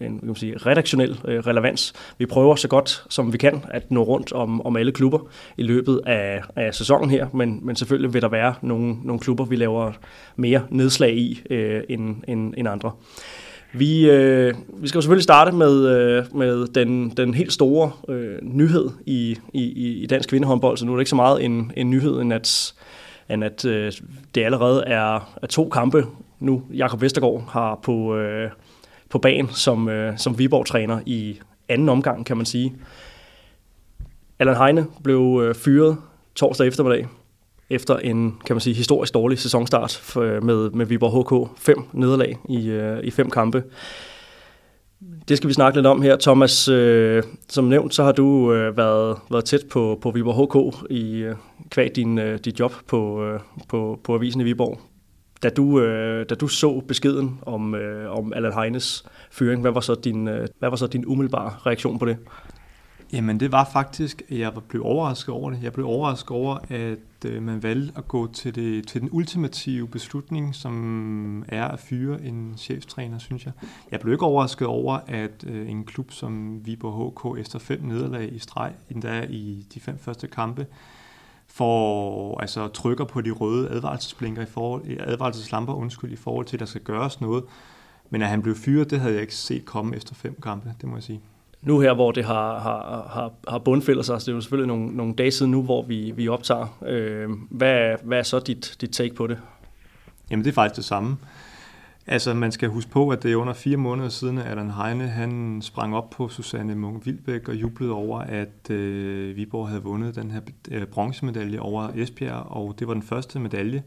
en 0.01 0.19
kan 0.19 0.21
man 0.23 0.35
sige, 0.35 0.46
redaktionel 0.55 1.21
øh, 1.25 1.39
relevans. 1.39 1.93
Vi 2.19 2.27
prøver 2.27 2.57
så 2.57 2.69
godt 2.69 3.05
som 3.09 3.33
vi 3.33 3.39
kan 3.39 3.65
at 3.71 3.91
nå 3.91 4.03
rundt 4.03 4.33
om, 4.33 4.67
om 4.67 4.77
alle 4.77 4.93
klubber 4.93 5.19
i 5.57 5.63
løbet 5.63 6.01
af, 6.07 6.43
af 6.57 6.75
sæsonen 6.75 7.11
her, 7.11 7.27
men, 7.35 7.61
men 7.63 7.77
selvfølgelig 7.77 8.15
vil 8.15 8.23
der 8.23 8.29
være 8.29 8.55
nogle, 8.63 8.97
nogle 9.05 9.21
klubber, 9.21 9.45
vi 9.45 9.57
laver 9.57 9.93
mere 10.37 10.63
nedslag 10.71 11.17
i 11.17 11.43
øh, 11.51 11.83
end, 11.89 12.17
end, 12.29 12.55
end 12.57 12.69
andre. 12.69 12.91
Vi, 13.73 14.11
øh, 14.11 14.55
vi 14.69 14.89
skal 14.89 14.99
jo 14.99 15.03
selvfølgelig 15.03 15.23
starte 15.23 15.53
med, 15.53 15.89
øh, 15.89 16.25
med 16.35 16.67
den, 16.67 17.11
den 17.11 17.35
helt 17.35 17.53
store 17.53 17.91
øh, 18.09 18.39
nyhed 18.43 18.91
i, 19.07 19.39
i, 19.53 19.63
i 20.03 20.07
dansk 20.07 20.29
kvindehåndbold, 20.29 20.77
så 20.77 20.87
nu 20.87 20.93
er 20.93 20.97
det 20.97 21.01
ikke 21.01 21.11
så 21.11 21.17
meget 21.17 21.45
en, 21.45 21.73
en 21.77 21.91
nyhed, 21.91 22.21
end 22.21 22.33
at, 22.33 22.75
end 23.31 23.45
at 23.45 23.65
øh, 23.65 23.93
det 24.35 24.45
allerede 24.45 24.85
er, 24.87 25.35
er 25.43 25.47
to 25.47 25.69
kampe 25.69 26.07
nu. 26.41 26.63
Jakob 26.75 27.03
Vestergaard 27.03 27.49
har 27.51 27.81
på, 27.83 28.17
øh, 28.17 28.51
på 29.11 29.19
banen 29.19 29.51
som, 29.51 29.89
øh, 29.89 30.19
som 30.19 30.39
Viborg-træner 30.39 31.01
i 31.07 31.39
anden 31.69 31.89
omgang, 31.89 32.27
kan 32.27 32.37
man 32.37 32.47
sige. 32.47 32.77
Allan 34.39 34.57
Heine 34.57 34.87
blev 35.03 35.43
øh, 35.45 35.55
fyret 35.55 35.97
torsdag 36.35 36.67
eftermiddag 36.67 37.07
efter 37.71 37.97
en, 37.97 38.39
kan 38.47 38.57
man 38.57 38.61
sige, 38.61 38.75
historisk 38.75 39.15
dårlig 39.15 39.39
sæsonstart 39.39 40.01
for, 40.03 40.23
øh, 40.23 40.45
med, 40.45 40.71
med 40.71 40.87
Viborg 40.87 41.45
HK. 41.47 41.51
Fem 41.59 41.79
nederlag 41.93 42.39
i, 42.49 42.69
øh, 42.69 43.05
i 43.05 43.11
fem 43.11 43.31
kampe. 43.31 43.63
Det 45.29 45.37
skal 45.37 45.49
vi 45.49 45.55
snakke 45.55 45.79
lidt 45.79 45.87
om 45.87 46.03
her. 46.03 46.17
Thomas, 46.17 46.69
øh, 46.69 47.23
som 47.49 47.65
nævnt, 47.65 47.95
så 47.95 48.05
har 48.05 48.13
du 48.13 48.53
øh, 48.53 48.77
været, 48.77 49.17
været 49.31 49.45
tæt 49.45 49.61
på, 49.71 49.99
på 50.03 50.11
Viborg 50.11 50.47
HK 50.47 50.91
i 50.91 51.17
øh, 51.17 51.35
kvad 51.71 51.91
din, 51.91 52.19
øh, 52.19 52.39
dit 52.39 52.61
job 52.61 52.73
på, 52.87 53.25
øh, 53.25 53.41
på, 53.69 54.01
på 54.05 54.15
Avisen 54.15 54.41
i 54.41 54.45
Viborg. 54.45 54.81
Da 55.47 55.51
du, 55.51 55.81
øh, 55.81 56.27
da 56.29 56.35
du 56.35 56.49
så 56.49 56.81
beskeden 56.89 57.39
om, 57.43 57.75
øh, 57.75 58.19
om 58.19 58.33
Allan 58.33 58.53
Heines 58.53 59.05
fyring, 59.31 59.61
hvad 59.61 59.71
var, 59.71 59.81
så 59.81 59.95
din, 59.95 60.29
øh, 60.29 60.49
hvad 60.59 60.69
var 60.69 60.77
så 60.77 60.87
din 60.87 61.07
umiddelbare 61.07 61.55
reaktion 61.67 61.99
på 61.99 62.05
det? 62.05 62.17
Jamen 63.13 63.41
det 63.41 63.53
var 63.53 63.69
faktisk, 63.73 64.23
at 64.29 64.39
jeg 64.39 64.53
blev 64.69 64.83
overrasket 64.85 65.35
over 65.35 65.51
det. 65.51 65.63
Jeg 65.63 65.73
blev 65.73 65.87
overrasket 65.87 66.31
over, 66.31 66.59
at 66.69 67.25
øh, 67.27 67.43
man 67.43 67.63
valgte 67.63 67.93
at 67.97 68.09
gå 68.09 68.33
til, 68.33 68.55
det, 68.55 68.89
til 68.89 69.01
den 69.01 69.09
ultimative 69.13 69.89
beslutning, 69.89 70.55
som 70.55 71.45
er 71.49 71.65
at 71.65 71.81
fyre 71.81 72.23
en 72.23 72.55
cheftræner, 72.59 73.19
synes 73.19 73.45
jeg. 73.45 73.53
Jeg 73.91 74.01
blev 74.01 74.13
ikke 74.13 74.25
overrasket 74.25 74.69
over, 74.69 74.99
at 75.07 75.45
øh, 75.47 75.71
en 75.71 75.85
klub 75.85 76.13
som 76.13 76.61
Viborg 76.67 77.35
HK 77.35 77.41
efter 77.41 77.59
fem 77.59 77.81
nederlag 77.83 78.33
i 78.33 78.39
streg, 78.39 78.73
endda 78.91 79.27
i 79.29 79.67
de 79.75 79.81
fem 79.81 79.99
første 79.99 80.27
kampe, 80.27 80.67
får, 81.57 82.41
altså 82.41 82.69
trykker 82.69 83.05
på 83.05 83.21
de 83.21 83.31
røde 83.31 83.71
advarselsblinker 83.71 84.43
i 84.43 84.47
forhold, 84.47 84.83
advarselslamper, 85.01 85.75
undskyld, 85.75 86.13
i 86.13 86.17
forhold 86.17 86.47
til, 86.47 86.57
at 86.57 86.61
der 86.61 86.67
skal 86.67 86.81
gøres 86.81 87.21
noget. 87.21 87.45
Men 88.11 88.23
at 88.23 88.29
han 88.29 88.43
blev 88.43 88.55
fyret, 88.55 88.91
det 88.91 89.01
havde 89.01 89.15
jeg 89.15 89.23
ikke 89.23 89.35
set 89.35 89.65
komme 89.65 89.97
efter 89.97 90.15
fem 90.15 90.37
kampe, 90.43 90.75
det 90.81 90.89
må 90.89 90.97
jeg 90.97 91.03
sige 91.03 91.21
nu 91.67 91.81
her, 91.81 91.95
hvor 91.95 92.13
det 92.13 92.25
har, 92.25 92.59
har, 92.59 93.09
har, 93.13 93.33
har 93.49 93.59
bundfældet 93.59 94.07
sig, 94.07 94.21
det 94.21 94.29
er 94.29 94.33
jo 94.33 94.41
selvfølgelig 94.41 94.69
nogle, 94.69 94.97
nogle 94.97 95.15
dage 95.15 95.31
siden 95.31 95.53
nu, 95.53 95.63
hvor 95.63 95.83
vi, 95.83 96.13
vi 96.17 96.29
optager. 96.29 96.79
Øh, 96.87 97.31
hvad, 97.51 97.97
hvad 98.03 98.19
er 98.19 98.23
så 98.23 98.39
dit, 98.39 98.77
dit 98.81 98.91
take 98.91 99.15
på 99.15 99.27
det? 99.27 99.39
Jamen 100.31 100.45
det 100.45 100.51
er 100.51 100.55
faktisk 100.55 100.77
det 100.77 100.85
samme. 100.85 101.17
Altså 102.09 102.35
man 102.35 102.53
skal 102.53 102.69
huske 102.69 102.91
på, 102.91 103.09
at 103.09 103.23
det 103.23 103.33
er 103.33 103.37
under 103.37 103.53
fire 103.53 103.77
måneder 103.77 104.09
siden, 104.09 104.39
at 104.39 104.47
Allan 104.47 104.71
Heine 104.71 105.09
han 105.09 105.63
sprang 105.63 105.97
op 105.97 106.11
på 106.11 106.29
Susanne 106.29 106.75
Munk 106.75 107.07
Vilbæk 107.07 107.49
og 107.49 107.55
jublede 107.55 107.93
over, 107.93 108.21
at 108.21 108.71
øh, 108.71 109.37
Viborg 109.37 109.69
havde 109.69 109.83
vundet 109.83 110.15
den 110.15 110.31
her 110.31 110.41
øh, 110.71 110.87
bronzemedalje 110.87 111.61
over 111.61 111.89
Esbjerg, 111.95 112.47
og 112.47 112.75
det 112.79 112.89
var 112.89 112.95
den 112.95 113.03
første 113.03 113.39
medalje 113.39 113.83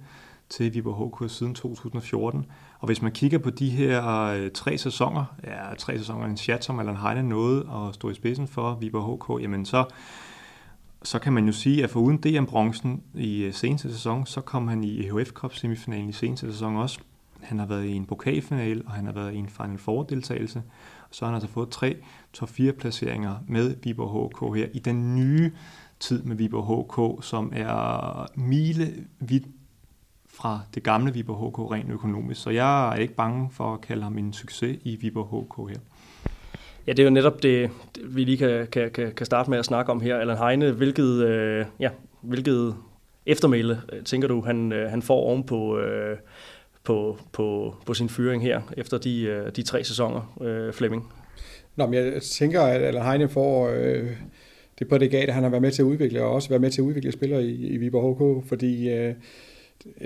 til 0.49 0.73
Viborg 0.73 1.25
HK 1.25 1.31
siden 1.31 1.55
2014. 1.55 2.45
Og 2.79 2.85
hvis 2.85 3.01
man 3.01 3.11
kigger 3.11 3.37
på 3.37 3.49
de 3.49 3.69
her 3.69 4.23
øh, 4.23 4.51
tre 4.51 4.77
sæsoner, 4.77 5.25
ja, 5.43 5.75
tre 5.77 5.97
sæsoner, 5.97 6.25
en 6.25 6.37
chat, 6.37 6.65
som 6.65 6.79
Allan 6.79 6.97
Heine 6.97 7.23
nåede 7.23 7.59
at 7.59 7.95
stå 7.95 8.09
i 8.09 8.13
spidsen 8.13 8.47
for 8.47 8.77
Viborg 8.81 9.37
HK, 9.37 9.43
jamen 9.43 9.65
så, 9.65 9.85
så 11.03 11.19
kan 11.19 11.33
man 11.33 11.45
jo 11.45 11.51
sige, 11.51 11.83
at 11.83 11.89
for 11.89 11.99
uden 11.99 12.17
DM-bronzen 12.17 13.01
i 13.15 13.43
øh, 13.43 13.53
seneste 13.53 13.91
sæson, 13.91 14.25
så 14.25 14.41
kom 14.41 14.67
han 14.67 14.83
i 14.83 14.99
EHF 14.99 15.29
Cup 15.29 15.55
semifinalen 15.55 16.09
i 16.09 16.13
seneste 16.13 16.51
sæson 16.51 16.75
også. 16.75 16.99
Han 17.41 17.59
har 17.59 17.65
været 17.65 17.85
i 17.85 17.91
en 17.91 18.05
pokalfinal, 18.05 18.83
og 18.85 18.91
han 18.91 19.05
har 19.05 19.13
været 19.13 19.33
i 19.33 19.37
en 19.37 19.49
Final 19.49 19.77
Four-deltagelse. 19.77 20.61
Og 21.09 21.15
så 21.15 21.25
har 21.25 21.31
han 21.31 21.35
altså 21.35 21.49
fået 21.49 21.69
tre 21.69 21.95
top 22.33 22.49
4 22.49 22.71
placeringer 22.71 23.35
med 23.47 23.75
Viborg 23.83 24.29
HK 24.29 24.57
her 24.57 24.67
i 24.73 24.79
den 24.79 25.15
nye 25.15 25.51
tid 25.99 26.23
med 26.23 26.35
Viborg 26.35 26.85
HK, 27.19 27.25
som 27.25 27.51
er 27.55 28.25
mile 28.35 28.93
vidt 29.19 29.43
fra 30.29 30.59
det 30.75 30.83
gamle 30.83 31.13
Viborg 31.13 31.49
HK 31.49 31.71
rent 31.71 31.89
økonomisk. 31.89 32.41
Så 32.41 32.49
jeg 32.49 32.89
er 32.89 32.95
ikke 32.95 33.15
bange 33.15 33.49
for 33.51 33.73
at 33.73 33.81
kalde 33.81 34.03
ham 34.03 34.17
en 34.17 34.33
succes 34.33 34.77
i 34.83 34.95
Viborg 34.95 35.27
HK 35.27 35.69
her. 35.69 35.79
Ja, 36.87 36.91
det 36.91 36.99
er 36.99 37.03
jo 37.03 37.09
netop 37.09 37.43
det, 37.43 37.71
vi 38.05 38.23
lige 38.23 38.37
kan, 38.37 38.67
kan, 38.67 38.91
kan 38.91 39.25
starte 39.25 39.49
med 39.49 39.59
at 39.59 39.65
snakke 39.65 39.91
om 39.91 40.01
her. 40.01 40.17
Allan 40.17 40.37
Heine, 40.37 40.71
hvilket, 40.71 41.25
øh, 41.25 41.65
ja, 41.79 41.89
hvilket 42.21 42.75
eftermæle, 43.25 43.81
øh, 43.93 44.03
tænker 44.03 44.27
du, 44.27 44.41
han, 44.41 44.71
øh, 44.71 44.89
han 44.89 45.01
får 45.01 45.19
oven 45.19 45.43
på, 45.43 45.77
øh, 45.77 46.17
på, 46.89 47.17
på, 47.31 47.75
på 47.85 47.93
sin 47.93 48.09
fyring 48.09 48.43
her, 48.43 48.61
efter 48.77 48.97
de, 48.97 49.21
øh, 49.21 49.51
de 49.55 49.61
tre 49.61 49.83
sæsoner, 49.83 50.37
øh, 50.41 50.73
Flemming? 50.73 51.07
Nå, 51.75 51.85
men 51.85 51.93
jeg 51.93 52.21
tænker, 52.21 52.61
at 52.61 52.81
Allan 52.81 53.05
Heine 53.05 53.29
får 53.29 53.69
øh, 53.69 54.07
det 54.79 54.87
på 54.87 54.97
det 54.97 55.11
gade, 55.11 55.31
han 55.31 55.43
har 55.43 55.49
været 55.49 55.61
med 55.61 55.71
til 55.71 55.81
at 55.81 55.85
udvikle, 55.85 56.23
og 56.23 56.31
også 56.31 56.49
været 56.49 56.61
med 56.61 56.71
til 56.71 56.81
at 56.81 56.85
udvikle 56.85 57.11
spillere 57.11 57.43
i, 57.43 57.67
i 57.67 57.77
Viborg 57.77 58.41
HK, 58.41 58.47
fordi 58.47 58.89
øh, 58.89 59.13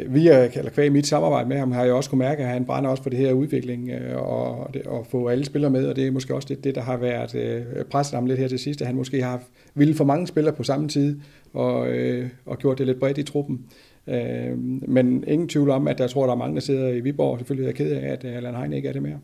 via, 0.08 0.50
eller 0.56 0.72
kvæg 0.72 0.92
mit 0.92 1.08
samarbejde 1.08 1.50
med 1.50 1.58
ham, 1.58 1.72
har 1.72 1.84
jeg 1.84 1.94
også 1.94 2.10
kunne 2.10 2.20
mærke, 2.20 2.44
at 2.44 2.50
han 2.50 2.66
brænder 2.66 2.90
også 2.90 3.04
for 3.04 3.10
det 3.10 3.20
her 3.20 3.34
udvikling 3.34 3.90
øh, 3.90 4.22
og, 4.22 4.70
det, 4.74 4.82
og 4.82 5.08
få 5.12 5.28
alle 5.28 5.46
spillere 5.46 5.72
med, 5.72 5.88
og 5.88 5.96
det 5.96 6.08
er 6.08 6.12
måske 6.12 6.36
også 6.36 6.48
det, 6.48 6.64
det 6.64 6.76
der 6.76 6.82
har 6.82 6.98
været 6.98 7.36
øh, 7.36 7.86
presset 7.86 8.16
ham 8.16 8.26
lidt 8.26 8.40
her 8.40 8.48
til 8.48 8.60
sidst, 8.60 8.82
at 8.82 8.88
han 8.88 8.96
måske 8.96 9.22
har 9.22 9.42
ville 9.74 9.96
for 9.96 10.04
mange 10.04 10.28
spillere 10.28 10.56
på 10.56 10.64
samme 10.64 10.88
tid 10.88 11.20
og, 11.54 11.88
øh, 11.88 12.30
og 12.46 12.58
gjort 12.58 12.78
det 12.78 12.88
lidt 12.88 13.00
bredt 13.00 13.18
i 13.18 13.24
truppen. 13.24 13.66
Øh, 14.08 14.58
men 14.88 15.24
ingen 15.28 15.50
tvivl 15.50 15.70
om, 15.70 15.88
at 15.88 16.00
jeg 16.00 16.10
tror, 16.10 16.26
der 16.26 16.34
er 16.34 16.38
mange, 16.38 16.56
der 16.56 16.62
sidder 16.62 16.90
i 16.90 17.00
Viborg, 17.00 17.40
selvfølgelig 17.40 17.64
er 17.64 17.68
jeg 17.68 17.76
ked 17.76 17.92
af, 17.92 18.12
at 18.12 18.24
øh, 18.24 18.36
Allan 18.36 18.56
Heine 18.56 18.76
ikke 18.76 18.90
er 18.90 18.94
det 18.94 19.02
mere. 19.02 19.20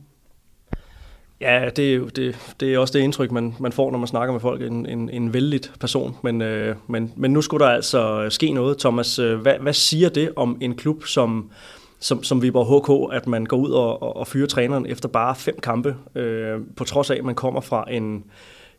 Ja, 1.42 1.70
det 1.76 1.92
er 1.92 1.96
jo 1.96 2.06
det, 2.06 2.56
det 2.60 2.74
er 2.74 2.80
også 2.80 2.98
det 2.98 3.04
indtryk, 3.04 3.32
man, 3.32 3.56
man 3.60 3.72
får, 3.72 3.92
når 3.92 4.00
man 4.00 4.08
snakker 4.08 4.32
med 4.32 4.42
folk. 4.42 4.62
En, 4.62 4.86
en, 4.86 5.10
en 5.10 5.34
vældig 5.34 5.62
person. 5.80 6.15
Men, 6.24 6.42
øh, 6.42 6.76
men, 6.88 7.13
men 7.15 7.32
nu 7.32 7.42
skulle 7.42 7.65
der 7.65 7.72
altså 7.72 8.28
ske 8.30 8.52
noget. 8.52 8.78
Thomas, 8.78 9.20
øh, 9.20 9.39
hvad, 9.39 9.54
hvad 9.62 9.74
siger 9.74 10.10
det 10.10 10.32
om 10.36 10.58
en 10.62 10.76
klub 10.76 11.06
som, 11.06 11.52
som, 12.00 12.24
som 12.24 12.42
Viborg 12.42 13.10
HK, 13.10 13.15
at 13.15 13.28
man 13.28 13.46
går 13.46 13.58
ud 13.58 13.72
og, 13.72 14.02
og, 14.04 14.18
og 14.18 14.28
fyrer 14.28 14.48
træneren 14.48 14.86
efter 14.86 15.10
bare 15.10 15.36
fem 15.36 15.60
kampe, 15.63 15.96
øh, 16.15 16.60
på 16.76 16.84
trods 16.84 17.10
af, 17.10 17.15
at 17.15 17.26
man 17.26 17.36
kommer 17.36 17.62
fra 17.62 17.86
en 17.92 18.24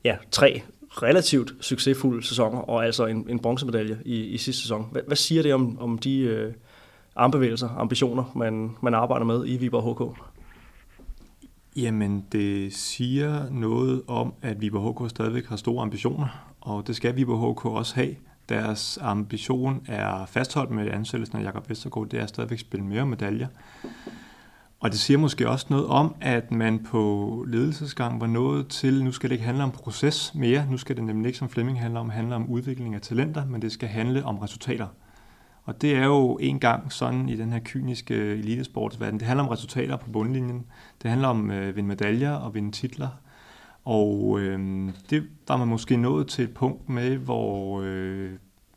ja, 0.05 0.17
tre 0.31 0.63
relativt 0.91 1.53
succesfulde 1.61 2.27
sæsoner, 2.27 2.59
og 2.59 2.85
altså 2.85 3.07
en, 3.07 3.27
en 3.29 3.39
bronzemedalje 3.39 3.99
i, 4.05 4.25
i 4.25 4.39
sidste 4.39 4.63
sæson. 4.63 4.89
Hvad, 4.93 5.03
hvad 5.07 5.17
siger 5.17 5.43
det 5.43 5.55
om, 5.55 5.79
om 5.81 5.99
de 5.99 6.19
øh, 6.19 6.53
armbevægelser, 7.17 7.69
ambitioner, 7.69 8.33
man, 8.35 8.77
man 8.83 8.95
arbejder 8.95 9.27
med 9.27 9.45
i 9.47 9.57
Viborg 9.57 10.13
HK? 10.13 10.19
Jamen, 11.77 12.27
det 12.33 12.75
siger 12.75 13.51
noget 13.51 14.03
om, 14.07 14.35
at 14.43 14.61
Viborg 14.61 15.07
HK 15.07 15.11
stadigvæk 15.11 15.47
har 15.47 15.57
store 15.57 15.83
ambitioner, 15.83 16.55
og 16.61 16.87
det 16.87 16.97
skal 16.97 17.17
Viborg 17.17 17.53
HK 17.53 17.67
også 17.67 17.95
have. 17.95 18.15
Deres 18.49 18.99
ambition 19.03 19.83
er 19.89 20.27
fastholdt 20.27 20.71
med 20.71 20.91
ansættelsen 20.91 21.39
af 21.39 21.43
Jakob 21.43 21.71
Vestergaard, 21.71 22.09
det 22.09 22.21
er 22.21 22.27
stadigvæk 22.27 22.57
at 22.57 22.61
spille 22.61 22.87
mere 22.87 23.07
medaljer. 23.07 23.49
Og 24.81 24.91
det 24.91 24.99
siger 24.99 25.19
måske 25.19 25.49
også 25.49 25.67
noget 25.71 25.87
om, 25.87 26.15
at 26.21 26.51
man 26.51 26.79
på 26.85 27.45
ledelsesgang 27.49 28.21
var 28.21 28.27
nået 28.27 28.69
til, 28.69 29.05
nu 29.05 29.13
skal 29.13 29.31
det 29.31 29.35
ikke 29.35 29.45
handle 29.45 29.65
om 29.65 29.71
proces 29.71 30.35
mere, 30.35 30.67
nu 30.71 30.77
skal 30.77 30.97
det 30.97 31.05
nemlig 31.05 31.27
ikke 31.27 31.39
som 31.39 31.49
Flemming 31.49 31.81
handler 31.81 32.01
om, 32.01 32.11
handle 32.11 32.35
om 32.35 32.51
udvikling 32.51 32.95
af 32.95 33.01
talenter, 33.01 33.47
men 33.47 33.63
det 33.63 33.73
skal 33.73 33.89
handle 33.89 34.25
om 34.25 34.39
resultater. 34.39 34.87
Og 35.65 35.83
det 35.83 35.97
er 35.97 36.05
jo 36.05 36.39
en 36.41 36.61
gang 36.61 36.93
sådan 36.93 37.29
i 37.29 37.37
den 37.37 37.53
her 37.53 37.61
kyniske 37.65 38.15
elitesportsverden. 38.15 39.19
Det 39.19 39.27
handler 39.27 39.45
om 39.45 39.51
resultater 39.51 39.97
på 39.97 40.11
bundlinjen. 40.11 40.67
Det 41.03 41.11
handler 41.11 41.29
om 41.29 41.51
øh, 41.51 41.57
at 41.57 41.69
øh, 41.69 41.77
vinde 41.77 41.89
medaljer 41.89 42.33
og 42.33 42.55
vinde 42.55 42.71
titler. 42.71 43.09
Og 43.85 44.41
øh, 44.41 44.89
det 45.11 45.23
var 45.49 45.57
man 45.57 45.69
måske 45.69 45.97
nået 45.97 46.27
til 46.27 46.45
et 46.45 46.55
punkt 46.55 46.89
med, 46.89 47.17
hvor, 47.17 47.81
øh, 47.85 48.31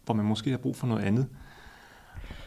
hvor 0.05 0.13
man 0.13 0.25
måske 0.25 0.49
har 0.49 0.57
brug 0.57 0.75
for 0.75 0.87
noget 0.87 1.03
andet. 1.03 1.27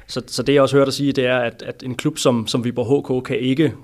Så, 0.06 0.22
så 0.26 0.42
det 0.42 0.54
jeg 0.54 0.62
også 0.62 0.76
hørte 0.76 0.86
dig 0.86 0.94
sige, 0.94 1.12
det 1.12 1.26
er, 1.26 1.38
at, 1.38 1.62
at 1.62 1.82
en 1.82 1.94
klub 1.94 2.18
som, 2.18 2.46
som 2.46 2.64
Viborg 2.64 3.20
HK 3.20 3.24
kan 3.24 3.38
ikke 3.38 3.74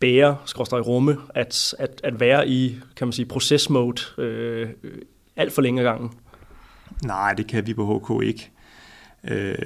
bære, 0.00 0.36
skråstrej 0.44 0.80
rumme, 0.80 1.16
at, 1.34 1.74
at, 1.78 2.00
at 2.04 2.20
være 2.20 2.48
i, 2.48 2.76
kan 2.96 3.06
man 3.06 3.12
sige, 3.12 3.26
procesmode 3.26 4.02
øh, 4.18 4.68
alt 5.36 5.52
for 5.52 5.62
længe 5.62 5.82
gangen. 5.82 6.10
Nej, 7.04 7.32
det 7.32 7.46
kan 7.46 7.66
Viborg 7.66 8.20
HK 8.20 8.26
ikke. 8.26 8.50
Øh, 9.24 9.56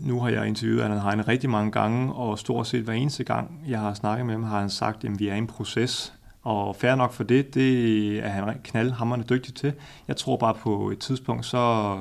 nu 0.00 0.20
har 0.20 0.30
jeg 0.30 0.46
interviewet 0.46 0.82
Allan 0.82 1.00
Heine 1.00 1.22
rigtig 1.22 1.50
mange 1.50 1.72
gange, 1.72 2.12
og 2.12 2.38
stort 2.38 2.66
set 2.66 2.82
hver 2.82 2.94
eneste 2.94 3.24
gang, 3.24 3.64
jeg 3.68 3.80
har 3.80 3.94
snakket 3.94 4.26
med 4.26 4.34
ham, 4.34 4.42
har 4.42 4.60
han 4.60 4.70
sagt, 4.70 5.04
at 5.04 5.10
vi 5.18 5.28
er 5.28 5.34
i 5.34 5.38
en 5.38 5.46
proces. 5.46 6.12
Og 6.42 6.76
fair 6.76 6.94
nok 6.94 7.12
for 7.12 7.24
det, 7.24 7.54
det 7.54 8.18
er 8.18 8.28
han 8.28 8.60
knaldhammerende 8.64 9.26
dygtig 9.30 9.54
til. 9.54 9.72
Jeg 10.08 10.16
tror 10.16 10.36
bare 10.36 10.54
på 10.54 10.90
et 10.90 10.98
tidspunkt, 10.98 11.46
så 11.46 11.96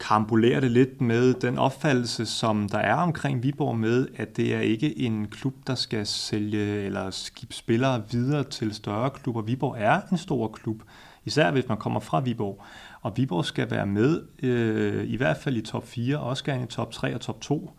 karambolerer 0.00 0.60
det 0.60 0.70
lidt 0.70 1.00
med 1.00 1.34
den 1.34 1.58
opfattelse, 1.58 2.26
som 2.26 2.68
der 2.68 2.78
er 2.78 2.94
omkring 2.94 3.42
Viborg 3.42 3.76
med, 3.76 4.08
at 4.16 4.36
det 4.36 4.54
er 4.54 4.60
ikke 4.60 4.98
en 4.98 5.28
klub, 5.28 5.54
der 5.66 5.74
skal 5.74 6.06
sælge 6.06 6.82
eller 6.82 7.10
skib 7.10 7.52
spillere 7.52 8.02
videre 8.10 8.44
til 8.44 8.74
større 8.74 9.10
klubber. 9.10 9.42
Viborg 9.42 9.76
er 9.78 10.00
en 10.12 10.18
stor 10.18 10.48
klub, 10.48 10.82
især 11.24 11.50
hvis 11.50 11.68
man 11.68 11.78
kommer 11.78 12.00
fra 12.00 12.20
Viborg. 12.20 12.62
Og 13.00 13.12
Viborg 13.16 13.44
skal 13.44 13.70
være 13.70 13.86
med, 13.86 14.22
øh, 14.42 15.04
i 15.10 15.16
hvert 15.16 15.36
fald 15.36 15.56
i 15.56 15.62
top 15.62 15.86
4, 15.86 16.18
og 16.18 16.26
også 16.28 16.44
gerne 16.44 16.62
i 16.62 16.66
top 16.66 16.92
3 16.92 17.14
og 17.14 17.20
top 17.20 17.40
2, 17.40 17.70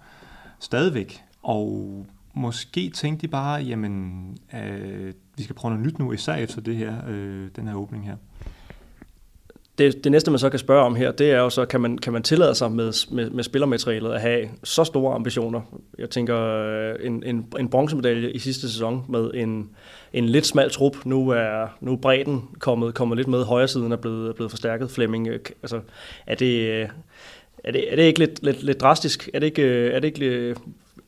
stadigvæk. 0.60 1.24
Og 1.44 2.06
måske 2.34 2.90
tænkte 2.90 3.28
de 3.28 3.32
bare, 3.32 3.62
jamen, 3.62 4.38
øh, 4.54 5.14
vi 5.38 5.44
skal 5.44 5.56
prøve 5.56 5.74
noget 5.74 5.88
nyt 5.88 6.00
nu, 6.00 6.12
især 6.12 6.36
efter 6.36 6.62
det 6.62 6.76
her, 6.76 6.96
øh, 7.08 7.50
den 7.56 7.68
her 7.68 7.76
åbning 7.76 8.06
her 8.06 8.16
det, 9.82 10.04
det 10.04 10.12
næste, 10.12 10.32
man 10.32 10.40
så 10.40 10.50
kan 10.50 10.60
spørge 10.60 10.86
om 10.86 10.96
her, 10.96 11.12
det 11.12 11.32
er 11.32 11.40
jo 11.40 11.50
så, 11.50 11.66
kan 11.66 11.82
man, 11.82 11.98
kan 11.98 12.14
man 12.14 12.24
tillade 12.24 12.56
sig 12.56 12.72
med, 12.72 13.12
med, 13.12 13.30
med 13.30 13.44
spillermaterialet 13.44 14.14
at 14.14 14.22
have 14.22 14.50
så 14.64 14.84
store 14.84 15.16
ambitioner? 15.16 15.62
Jeg 15.98 16.10
tænker, 16.10 16.40
øh, 16.40 16.96
en, 17.02 17.24
en, 17.26 17.46
en 17.60 17.70
bronzemedalje 17.70 18.32
i 18.32 18.40
sidste 18.40 18.72
sæson 18.72 19.06
med 19.10 19.32
en, 19.34 19.70
en 20.14 20.26
lidt 20.26 20.46
smal 20.46 20.70
trup. 20.70 21.06
Nu 21.06 21.30
er, 21.30 21.68
nu 21.82 21.94
er 21.94 21.98
bredden 21.98 22.50
kommet, 22.60 22.94
kommet 22.94 23.18
lidt 23.18 23.28
med, 23.28 23.44
højre 23.44 23.68
siden 23.68 23.92
er 23.92 23.96
blevet, 23.96 24.36
blevet 24.36 24.52
forstærket. 24.52 24.92
Flemming, 24.92 25.28
øh, 25.28 25.40
altså, 25.64 25.80
er 26.28 26.36
det, 26.36 26.70
øh, 26.70 26.90
er 27.64 27.72
det, 27.72 27.92
er 27.92 27.96
det 27.96 28.04
ikke 28.04 28.20
lidt, 28.20 28.44
lidt, 28.44 28.64
lidt 28.64 28.82
drastisk? 28.82 29.30
Er 29.34 29.40
det 29.40 29.48
ikke, 29.48 29.88
er 29.92 30.00
det 30.00 30.08
ikke 30.08 30.56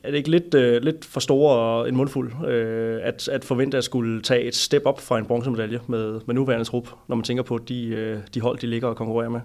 er 0.04 0.10
det 0.10 0.18
ikke 0.18 0.30
lidt, 0.30 0.54
øh, 0.54 0.82
lidt 0.82 1.04
for 1.04 1.20
store 1.20 1.88
en 1.88 1.96
mundfuld, 1.96 2.46
øh, 2.46 3.00
at, 3.02 3.28
at 3.28 3.44
forvente 3.44 3.78
at 3.78 3.84
skulle 3.84 4.22
tage 4.22 4.42
et 4.42 4.54
step 4.54 4.82
op 4.84 5.00
fra 5.00 5.18
en 5.18 5.26
bronzemedalje 5.26 5.80
med, 5.86 6.20
med 6.26 6.34
nuværende 6.34 6.64
trup, 6.64 6.88
når 7.08 7.16
man 7.16 7.22
tænker 7.24 7.42
på 7.42 7.58
de, 7.58 7.86
øh, 7.86 8.18
de 8.34 8.40
hold, 8.40 8.58
de 8.58 8.66
ligger 8.66 8.88
og 8.88 8.96
konkurrerer 8.96 9.28
med? 9.28 9.40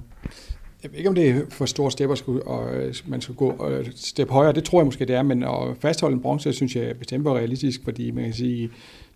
Jeg 0.84 0.92
ved 0.92 0.98
ikke, 0.98 1.10
om 1.10 1.16
det 1.16 1.30
er 1.30 1.42
for 1.50 1.66
store 1.66 1.92
stepper, 1.92 2.16
skulle, 2.16 2.44
og 2.44 2.76
øh, 2.76 2.96
man 3.08 3.22
skal 3.22 3.36
gå 3.36 3.50
og 3.50 3.86
step 3.96 4.30
højere. 4.30 4.54
Det 4.54 4.64
tror 4.64 4.80
jeg 4.80 4.86
måske, 4.86 5.06
det 5.06 5.16
er, 5.16 5.24
men 5.24 5.44
at 5.44 5.78
fastholde 5.82 6.14
en 6.14 6.22
bronze, 6.22 6.54
synes 6.54 6.76
jeg 6.76 6.96
bestemt 6.98 7.28
er 7.28 7.36
realistisk, 7.36 7.84
fordi 7.84 8.12
man 8.12 8.24
kan 8.24 8.34
sige, 8.34 8.70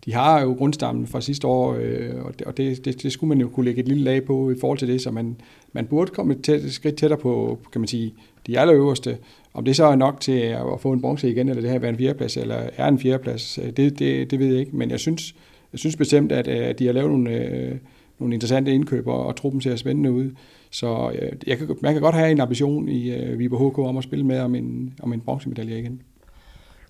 de 0.06 0.14
har 0.14 0.42
jo 0.42 0.54
grundstammen 0.54 1.08
fra 1.08 1.22
sidste 1.22 1.48
år, 1.48 1.78
øh, 1.80 2.26
og, 2.46 2.58
det, 2.58 2.86
det, 2.86 3.04
det 3.04 3.12
skulle 3.12 3.30
man 3.30 3.42
jo 3.42 3.50
kunne 3.50 3.66
lægge 3.66 3.82
et 3.82 3.88
lille 3.88 4.04
lag 4.04 4.26
på 4.26 4.52
i 4.52 4.56
forhold 4.60 4.78
til 4.78 4.88
det, 4.88 5.02
så 5.02 5.12
man, 5.12 5.36
man 5.74 5.86
burde 5.86 6.12
komme 6.12 6.34
et 6.34 6.44
tæt, 6.44 6.72
skridt 6.72 6.96
tættere 6.96 7.20
på, 7.20 7.60
kan 7.72 7.82
man 7.82 7.88
sige, 7.88 8.14
de 8.48 8.60
allerøverste, 8.60 9.18
om 9.54 9.66
det 9.66 9.76
så 9.76 9.86
er 9.86 9.96
nok 9.96 10.20
til 10.20 10.40
at 10.40 10.80
få 10.80 10.92
en 10.92 11.02
bronze 11.02 11.32
igen, 11.32 11.50
eller 11.50 11.62
det 11.62 11.72
her 11.72 11.80
være 11.80 11.90
en 11.90 11.98
fjerdeplads, 11.98 12.38
eller 12.38 12.56
er 12.78 12.88
en 12.88 13.00
fjerdeplads, 13.00 13.58
øh, 13.58 13.66
det, 13.66 14.00
det, 14.00 14.32
det 14.32 14.40
ved 14.40 14.48
jeg 14.48 14.60
ikke. 14.60 14.76
Men 14.76 14.92
jeg 14.92 15.00
synes, 15.00 15.36
jeg 15.72 15.80
synes 15.80 15.96
bestemt, 15.96 16.32
at, 16.32 16.48
at 16.48 16.80
de 16.80 16.86
har 16.86 16.94
lavet 16.94 17.10
nogle, 17.10 17.32
øh, 17.32 17.76
nogle 18.20 18.34
interessante 18.34 18.74
indkøb, 18.74 19.08
og 19.08 19.36
truppen 19.36 19.62
ser 19.62 19.76
spændende 19.76 20.12
ud. 20.12 20.32
Så 20.72 21.12
jeg 21.48 21.58
kan, 21.58 21.68
man 21.82 21.94
kan 21.94 22.02
godt 22.02 22.16
have 22.16 22.32
en 22.32 22.40
ambition 22.40 22.90
i 22.90 23.36
Viborg 23.36 23.72
HK 23.72 23.80
om 23.80 23.98
at 23.98 24.04
spille 24.04 24.26
med 24.26 24.40
om 24.40 24.56
en, 24.56 24.94
om 25.02 25.14
en 25.14 25.22
bronzemedalje 25.22 25.80
igen. 25.80 26.02